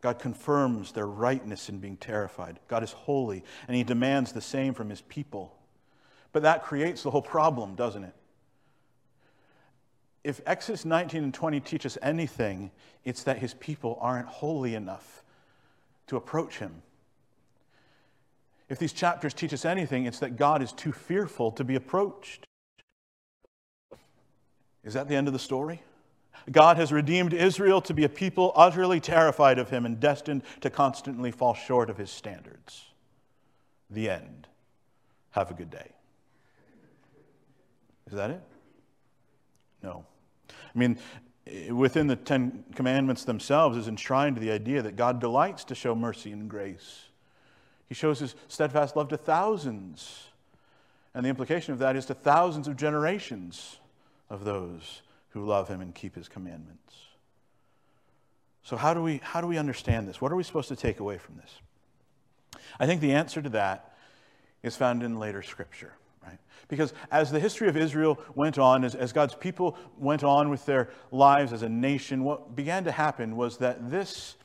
God 0.00 0.18
confirms 0.18 0.92
their 0.92 1.06
rightness 1.06 1.68
in 1.68 1.78
being 1.78 1.96
terrified. 1.96 2.58
God 2.68 2.82
is 2.82 2.92
holy, 2.92 3.44
and 3.68 3.76
He 3.76 3.84
demands 3.84 4.32
the 4.32 4.40
same 4.40 4.72
from 4.72 4.88
His 4.88 5.02
people. 5.02 5.56
But 6.32 6.42
that 6.42 6.62
creates 6.62 7.02
the 7.02 7.10
whole 7.10 7.22
problem, 7.22 7.74
doesn't 7.74 8.04
it? 8.04 8.14
If 10.22 10.40
Exodus 10.46 10.84
19 10.84 11.24
and 11.24 11.34
20 11.34 11.60
teach 11.60 11.86
us 11.86 11.96
anything, 12.02 12.70
it's 13.04 13.22
that 13.24 13.38
His 13.38 13.54
people 13.54 13.98
aren't 14.00 14.26
holy 14.26 14.74
enough 14.74 15.22
to 16.08 16.16
approach 16.16 16.58
Him. 16.58 16.82
If 18.68 18.78
these 18.78 18.92
chapters 18.92 19.34
teach 19.34 19.52
us 19.52 19.64
anything, 19.64 20.04
it's 20.04 20.20
that 20.20 20.36
God 20.36 20.62
is 20.62 20.72
too 20.72 20.92
fearful 20.92 21.50
to 21.52 21.64
be 21.64 21.74
approached. 21.74 22.44
Is 24.84 24.94
that 24.94 25.08
the 25.08 25.16
end 25.16 25.26
of 25.26 25.32
the 25.32 25.38
story? 25.38 25.82
God 26.50 26.76
has 26.76 26.92
redeemed 26.92 27.32
Israel 27.32 27.80
to 27.82 27.94
be 27.94 28.04
a 28.04 28.08
people 28.08 28.52
utterly 28.54 29.00
terrified 29.00 29.58
of 29.58 29.70
him 29.70 29.84
and 29.84 30.00
destined 30.00 30.42
to 30.60 30.70
constantly 30.70 31.30
fall 31.30 31.54
short 31.54 31.90
of 31.90 31.98
his 31.98 32.10
standards. 32.10 32.86
The 33.90 34.08
end. 34.08 34.46
Have 35.32 35.50
a 35.50 35.54
good 35.54 35.70
day. 35.70 35.92
Is 38.10 38.16
that 38.16 38.30
it? 38.30 38.42
No. 39.82 40.04
I 40.48 40.78
mean, 40.78 40.98
within 41.70 42.06
the 42.06 42.16
Ten 42.16 42.64
Commandments 42.74 43.24
themselves 43.24 43.76
is 43.76 43.88
enshrined 43.88 44.36
the 44.36 44.50
idea 44.50 44.82
that 44.82 44.96
God 44.96 45.20
delights 45.20 45.64
to 45.64 45.74
show 45.74 45.94
mercy 45.94 46.32
and 46.32 46.48
grace. 46.48 47.06
He 47.88 47.94
shows 47.94 48.20
his 48.20 48.34
steadfast 48.48 48.96
love 48.96 49.08
to 49.08 49.16
thousands. 49.16 50.24
And 51.14 51.24
the 51.24 51.28
implication 51.28 51.72
of 51.72 51.80
that 51.80 51.96
is 51.96 52.06
to 52.06 52.14
thousands 52.14 52.68
of 52.68 52.76
generations 52.76 53.78
of 54.28 54.44
those 54.44 55.02
who 55.30 55.44
love 55.44 55.68
him 55.68 55.80
and 55.80 55.94
keep 55.94 56.14
his 56.14 56.28
commandments. 56.28 56.94
So, 58.62 58.76
how 58.76 58.94
do, 58.94 59.02
we, 59.02 59.20
how 59.22 59.40
do 59.40 59.46
we 59.46 59.58
understand 59.58 60.06
this? 60.06 60.20
What 60.20 60.30
are 60.30 60.36
we 60.36 60.44
supposed 60.44 60.68
to 60.68 60.76
take 60.76 61.00
away 61.00 61.18
from 61.18 61.36
this? 61.36 62.60
I 62.78 62.86
think 62.86 63.00
the 63.00 63.12
answer 63.12 63.42
to 63.42 63.48
that 63.50 63.96
is 64.62 64.76
found 64.76 65.02
in 65.02 65.18
later 65.18 65.42
scripture, 65.42 65.92
right? 66.22 66.38
Because 66.68 66.92
as 67.10 67.30
the 67.30 67.40
history 67.40 67.68
of 67.68 67.76
Israel 67.76 68.18
went 68.34 68.58
on, 68.58 68.84
as, 68.84 68.94
as 68.94 69.12
God's 69.12 69.34
people 69.34 69.76
went 69.98 70.24
on 70.24 70.50
with 70.50 70.64
their 70.66 70.90
lives 71.10 71.52
as 71.52 71.62
a 71.62 71.68
nation, 71.68 72.24
what 72.24 72.54
began 72.54 72.84
to 72.84 72.92
happen 72.92 73.36
was 73.36 73.58
that 73.58 73.90
this, 73.90 74.36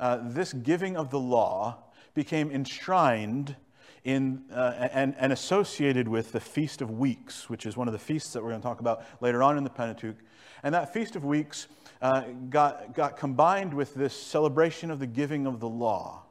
uh, 0.00 0.18
this 0.22 0.52
giving 0.52 0.96
of 0.96 1.10
the 1.10 1.20
law 1.20 1.78
became 2.14 2.50
enshrined 2.50 3.56
in, 4.04 4.44
uh, 4.52 4.88
and, 4.92 5.16
and 5.18 5.32
associated 5.32 6.06
with 6.06 6.30
the 6.30 6.40
Feast 6.40 6.80
of 6.80 6.92
Weeks, 6.92 7.50
which 7.50 7.66
is 7.66 7.76
one 7.76 7.88
of 7.88 7.92
the 7.92 7.98
feasts 7.98 8.32
that 8.32 8.42
we're 8.42 8.50
going 8.50 8.60
to 8.60 8.66
talk 8.66 8.80
about 8.80 9.04
later 9.20 9.42
on 9.42 9.58
in 9.58 9.64
the 9.64 9.70
Pentateuch. 9.70 10.16
And 10.62 10.74
that 10.74 10.94
Feast 10.94 11.16
of 11.16 11.24
Weeks 11.24 11.66
uh, 12.00 12.22
got, 12.48 12.94
got 12.94 13.16
combined 13.16 13.74
with 13.74 13.94
this 13.94 14.14
celebration 14.14 14.92
of 14.92 15.00
the 15.00 15.06
giving 15.06 15.46
of 15.46 15.58
the 15.58 15.68
law, 15.68 16.22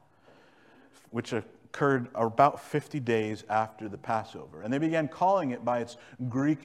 which 1.12 1.34
occurred 1.76 2.08
about 2.16 2.62
50 2.62 3.02
days 3.02 3.44
after 3.50 3.90
the 3.90 3.98
Passover. 3.98 4.62
And 4.62 4.72
they 4.72 4.78
began 4.78 5.10
calling 5.10 5.52
it 5.52 5.66
by 5.66 5.80
its 5.80 5.98
Greek, 6.30 6.60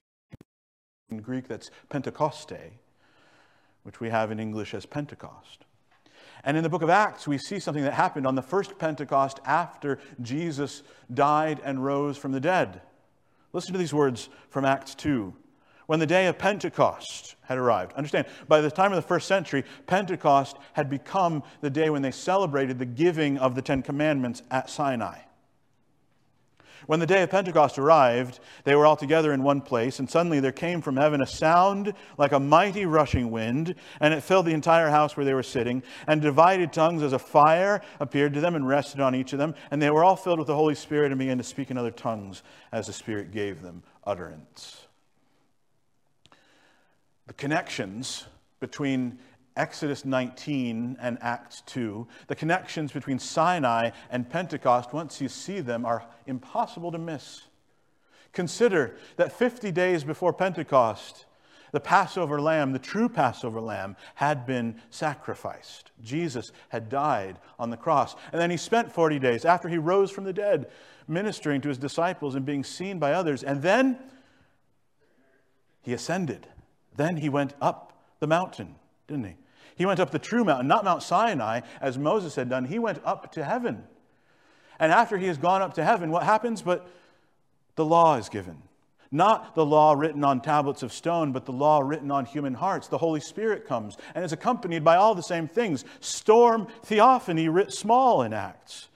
in 1.11 1.19
Greek 1.21 1.49
that's 1.49 1.73
Pentecoste, 1.89 2.71
which 3.83 3.99
we 3.99 4.09
have 4.09 4.31
in 4.31 4.39
English 4.39 4.73
as 4.73 4.87
Pentecost. 4.87 5.65
And 6.45 6.57
in 6.57 6.63
the 6.63 6.69
book 6.69 6.83
of 6.83 6.91
Acts, 6.91 7.27
we 7.27 7.39
see 7.39 7.59
something 7.59 7.83
that 7.83 7.95
happened 7.95 8.25
on 8.25 8.37
the 8.37 8.43
first 8.43 8.79
Pentecost 8.79 9.41
after 9.45 9.99
Jesus 10.23 10.85
died 11.13 11.61
and 11.65 11.85
rose 11.85 12.17
from 12.17 12.31
the 12.31 12.41
dead. 12.41 12.81
Listen 13.53 13.73
to 13.73 13.79
these 13.79 13.93
words 13.93 14.29
from 14.49 14.65
Acts 14.65 14.95
2. 14.95 15.35
When 15.91 15.99
the 15.99 16.07
day 16.07 16.29
of 16.29 16.39
Pentecost 16.39 17.35
had 17.43 17.59
arrived, 17.59 17.95
understand, 17.95 18.29
by 18.47 18.61
the 18.61 18.71
time 18.71 18.93
of 18.93 18.97
the 18.97 19.03
first 19.03 19.27
century, 19.27 19.65
Pentecost 19.89 20.57
had 20.75 20.89
become 20.89 21.43
the 21.63 21.69
day 21.69 21.91
when 21.91 22.01
they 22.01 22.13
celebrated 22.13 22.79
the 22.79 22.87
giving 22.87 23.39
of 23.39 23.57
the 23.57 23.61
Ten 23.61 23.83
Commandments 23.83 24.45
at 24.53 24.71
Sinai. 24.71 25.19
When 26.87 27.01
the 27.01 27.09
day 27.09 27.25
of 27.25 27.31
Pentecost 27.31 27.77
arrived, 27.77 28.39
they 28.63 28.77
were 28.77 28.87
all 28.87 28.95
together 28.95 29.33
in 29.33 29.43
one 29.43 29.61
place, 29.61 29.99
and 29.99 30.09
suddenly 30.09 30.39
there 30.39 30.53
came 30.53 30.81
from 30.81 30.97
heaven 30.97 31.21
a 31.21 31.27
sound 31.27 31.93
like 32.17 32.31
a 32.31 32.39
mighty 32.39 32.87
rushing 32.87 33.33
wind, 33.33 33.75
and 33.99 34.15
it 34.15 34.23
filled 34.23 34.47
the 34.47 34.55
entire 34.55 34.91
house 34.91 35.17
where 35.17 35.27
they 35.27 35.35
were 35.35 35.43
sitting. 35.43 35.83
And 36.07 36.23
divided 36.23 36.73
tongues 36.73 37.03
as 37.03 37.13
a 37.13 37.19
fire 37.19 37.83
appeared 37.99 38.35
to 38.35 38.41
them 38.41 38.55
and 38.55 38.69
rested 38.69 39.01
on 39.01 39.17
each 39.17 39.33
of 39.33 39.41
them. 39.41 39.57
And 39.73 39.83
they 39.83 39.91
were 39.91 40.05
all 40.05 40.15
filled 40.15 40.39
with 40.39 40.47
the 40.47 40.55
Holy 40.55 40.77
Spirit 40.77 41.11
and 41.11 41.19
began 41.19 41.39
to 41.39 41.43
speak 41.43 41.69
in 41.69 41.77
other 41.77 41.91
tongues 41.91 42.45
as 42.71 42.87
the 42.87 42.93
Spirit 42.93 43.33
gave 43.33 43.61
them 43.61 43.83
utterance. 44.05 44.87
The 47.31 47.35
connections 47.35 48.27
between 48.59 49.21
Exodus 49.55 50.05
19 50.05 50.97
and 51.01 51.17
Acts 51.21 51.61
2, 51.67 52.09
the 52.27 52.35
connections 52.35 52.91
between 52.91 53.21
Sinai 53.21 53.91
and 54.11 54.29
Pentecost, 54.29 54.93
once 54.93 55.21
you 55.21 55.29
see 55.29 55.61
them, 55.61 55.87
are 55.87 56.05
impossible 56.27 56.91
to 56.91 56.99
miss. 56.99 57.43
Consider 58.33 58.97
that 59.15 59.31
50 59.31 59.71
days 59.71 60.03
before 60.03 60.33
Pentecost, 60.33 61.27
the 61.71 61.79
Passover 61.79 62.41
lamb, 62.41 62.73
the 62.73 62.81
true 62.81 63.09
Passover 63.09 63.61
lamb, 63.61 63.95
had 64.17 64.45
been 64.45 64.83
sacrificed. 64.91 65.93
Jesus 66.03 66.51
had 66.71 66.89
died 66.89 67.39
on 67.61 67.71
the 67.71 67.77
cross. 67.77 68.17
And 68.33 68.41
then 68.41 68.51
he 68.51 68.57
spent 68.57 68.91
40 68.91 69.21
days 69.21 69.45
after 69.45 69.69
he 69.69 69.79
rose 69.79 70.11
from 70.11 70.25
the 70.25 70.33
dead 70.33 70.69
ministering 71.07 71.61
to 71.61 71.69
his 71.69 71.79
disciples 71.79 72.35
and 72.35 72.45
being 72.45 72.65
seen 72.65 72.99
by 72.99 73.13
others. 73.13 73.45
And 73.45 73.63
then 73.63 74.01
he 75.81 75.93
ascended. 75.93 76.49
Then 76.97 77.17
he 77.17 77.29
went 77.29 77.55
up 77.61 77.93
the 78.19 78.27
mountain 78.27 78.77
didn't 79.11 79.27
he? 79.27 79.35
He 79.75 79.87
went 79.87 79.99
up 79.99 80.11
the 80.11 80.19
true 80.19 80.45
mountain, 80.45 80.69
not 80.69 80.85
Mount 80.85 81.03
Sinai, 81.03 81.61
as 81.81 81.99
Moses 81.99 82.37
had 82.37 82.49
done. 82.49 82.67
He 82.67 82.79
went 82.79 83.01
up 83.05 83.33
to 83.33 83.45
heaven. 83.45 83.85
And 84.79 84.93
after 84.93 85.19
he 85.19 85.27
has 85.27 85.37
gone 85.37 85.63
up 85.63 85.75
to 85.75 85.85
heaven, 85.85 86.11
what 86.11 86.23
happens? 86.23 86.63
But 86.63 86.89
the 87.75 87.85
law 87.85 88.17
is 88.17 88.29
given. 88.29 88.63
Not 89.11 89.57
the 89.57 89.67
law 89.67 89.95
written 89.95 90.23
on 90.23 90.41
tablets 90.41 90.85
of 90.85 90.93
stone, 90.93 91.33
but 91.33 91.45
the 91.45 91.53
law 91.53 91.81
written 91.81 92.13
on 92.13 92.25
human 92.25 92.55
hearts. 92.55 92.87
The 92.87 92.99
Holy 92.99 93.21
Spirit 93.21 93.67
comes 93.67 93.97
and 94.15 94.25
is 94.25 94.33
accompanied 94.33 94.85
by 94.85 94.97
all 94.97 95.17
the 95.17 95.23
same 95.23 95.49
things 95.49 95.85
storm, 95.99 96.69
theophany, 96.85 97.49
writ 97.49 97.73
small 97.73 98.23
in 98.23 98.33
Acts, 98.33 98.89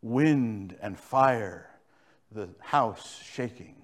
wind 0.00 0.74
and 0.80 0.98
fire, 0.98 1.68
the 2.32 2.48
house 2.60 3.20
shaking. 3.22 3.74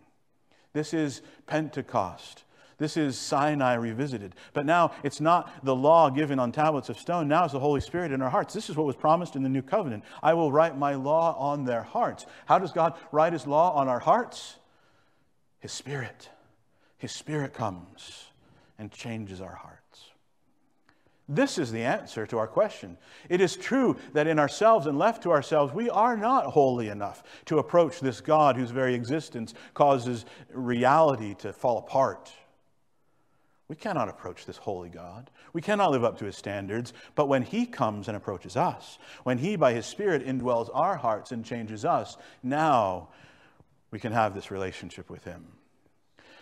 This 0.72 0.94
is 0.94 1.20
Pentecost. 1.46 2.44
This 2.80 2.96
is 2.96 3.18
Sinai 3.18 3.74
revisited. 3.74 4.34
But 4.54 4.64
now 4.64 4.92
it's 5.02 5.20
not 5.20 5.52
the 5.62 5.76
law 5.76 6.08
given 6.08 6.38
on 6.38 6.50
tablets 6.50 6.88
of 6.88 6.98
stone. 6.98 7.28
Now 7.28 7.44
it's 7.44 7.52
the 7.52 7.60
Holy 7.60 7.82
Spirit 7.82 8.10
in 8.10 8.22
our 8.22 8.30
hearts. 8.30 8.54
This 8.54 8.70
is 8.70 8.76
what 8.76 8.86
was 8.86 8.96
promised 8.96 9.36
in 9.36 9.42
the 9.42 9.50
new 9.50 9.60
covenant. 9.60 10.02
I 10.22 10.32
will 10.32 10.50
write 10.50 10.78
my 10.78 10.94
law 10.94 11.36
on 11.38 11.66
their 11.66 11.82
hearts. 11.82 12.24
How 12.46 12.58
does 12.58 12.72
God 12.72 12.94
write 13.12 13.34
his 13.34 13.46
law 13.46 13.74
on 13.74 13.86
our 13.86 13.98
hearts? 13.98 14.56
His 15.58 15.72
Spirit. 15.72 16.30
His 16.96 17.12
Spirit 17.12 17.52
comes 17.52 18.30
and 18.78 18.90
changes 18.90 19.42
our 19.42 19.56
hearts. 19.56 20.06
This 21.28 21.58
is 21.58 21.70
the 21.70 21.82
answer 21.82 22.26
to 22.28 22.38
our 22.38 22.48
question. 22.48 22.96
It 23.28 23.42
is 23.42 23.56
true 23.56 23.98
that 24.14 24.26
in 24.26 24.38
ourselves 24.38 24.86
and 24.86 24.98
left 24.98 25.22
to 25.24 25.32
ourselves, 25.32 25.74
we 25.74 25.90
are 25.90 26.16
not 26.16 26.46
holy 26.46 26.88
enough 26.88 27.22
to 27.44 27.58
approach 27.58 28.00
this 28.00 28.22
God 28.22 28.56
whose 28.56 28.70
very 28.70 28.94
existence 28.94 29.52
causes 29.74 30.24
reality 30.50 31.34
to 31.34 31.52
fall 31.52 31.76
apart. 31.76 32.32
We 33.70 33.76
cannot 33.76 34.08
approach 34.08 34.46
this 34.46 34.56
holy 34.56 34.88
God. 34.88 35.30
We 35.52 35.62
cannot 35.62 35.92
live 35.92 36.02
up 36.02 36.18
to 36.18 36.24
his 36.24 36.36
standards. 36.36 36.92
But 37.14 37.28
when 37.28 37.42
he 37.42 37.66
comes 37.66 38.08
and 38.08 38.16
approaches 38.16 38.56
us, 38.56 38.98
when 39.22 39.38
he, 39.38 39.54
by 39.54 39.74
his 39.74 39.86
Spirit, 39.86 40.26
indwells 40.26 40.68
our 40.74 40.96
hearts 40.96 41.30
and 41.30 41.44
changes 41.44 41.84
us, 41.84 42.16
now 42.42 43.10
we 43.92 44.00
can 44.00 44.12
have 44.12 44.34
this 44.34 44.50
relationship 44.50 45.08
with 45.08 45.22
him. 45.22 45.46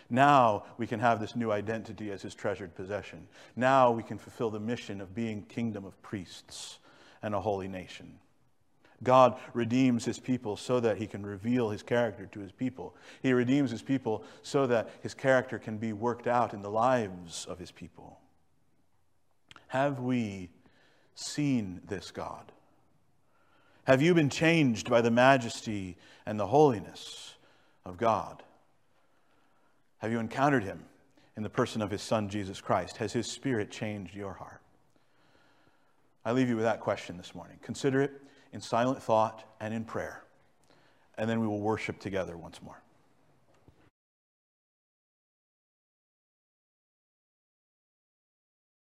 Now 0.09 0.63
we 0.79 0.87
can 0.87 0.99
have 1.01 1.19
this 1.19 1.35
new 1.35 1.51
identity 1.51 2.11
as 2.11 2.23
his 2.23 2.33
treasured 2.33 2.73
possession. 2.73 3.27
Now 3.55 3.91
we 3.91 4.01
can 4.01 4.17
fulfill 4.17 4.49
the 4.49 4.59
mission 4.59 4.99
of 4.99 5.13
being 5.13 5.43
kingdom 5.43 5.85
of 5.85 6.01
priests 6.01 6.79
and 7.21 7.35
a 7.35 7.39
holy 7.39 7.67
nation. 7.67 8.17
God 9.03 9.39
redeems 9.53 10.05
his 10.05 10.19
people 10.19 10.57
so 10.57 10.79
that 10.79 10.97
he 10.97 11.07
can 11.07 11.25
reveal 11.25 11.69
his 11.69 11.83
character 11.83 12.25
to 12.27 12.39
his 12.39 12.51
people. 12.51 12.95
He 13.21 13.31
redeems 13.33 13.71
his 13.71 13.81
people 13.81 14.23
so 14.41 14.67
that 14.67 14.89
his 15.01 15.13
character 15.13 15.57
can 15.57 15.77
be 15.77 15.93
worked 15.93 16.27
out 16.27 16.53
in 16.53 16.61
the 16.61 16.69
lives 16.69 17.45
of 17.45 17.59
his 17.59 17.71
people. 17.71 18.19
Have 19.67 19.99
we 19.99 20.49
seen 21.15 21.81
this 21.87 22.11
God? 22.11 22.51
Have 23.85 24.01
you 24.01 24.13
been 24.13 24.29
changed 24.29 24.89
by 24.89 25.01
the 25.01 25.11
majesty 25.11 25.97
and 26.25 26.39
the 26.39 26.47
holiness 26.47 27.35
of 27.85 27.97
God? 27.97 28.43
Have 29.99 30.11
you 30.11 30.19
encountered 30.19 30.63
him 30.63 30.85
in 31.37 31.43
the 31.43 31.49
person 31.49 31.81
of 31.81 31.89
his 31.89 32.01
son, 32.01 32.29
Jesus 32.29 32.61
Christ? 32.61 32.97
Has 32.97 33.13
his 33.13 33.31
spirit 33.31 33.71
changed 33.71 34.15
your 34.15 34.33
heart? 34.33 34.61
I 36.25 36.33
leave 36.33 36.49
you 36.49 36.55
with 36.55 36.65
that 36.65 36.81
question 36.81 37.17
this 37.17 37.33
morning. 37.33 37.57
Consider 37.61 38.01
it 38.01 38.11
in 38.53 38.61
silent 38.61 39.01
thought 39.01 39.43
and 39.59 39.73
in 39.73 39.83
prayer. 39.83 40.23
And 41.17 41.29
then 41.29 41.39
we 41.39 41.47
will 41.47 41.59
worship 41.59 41.99
together 41.99 42.37
once 42.37 42.61
more. 42.61 42.81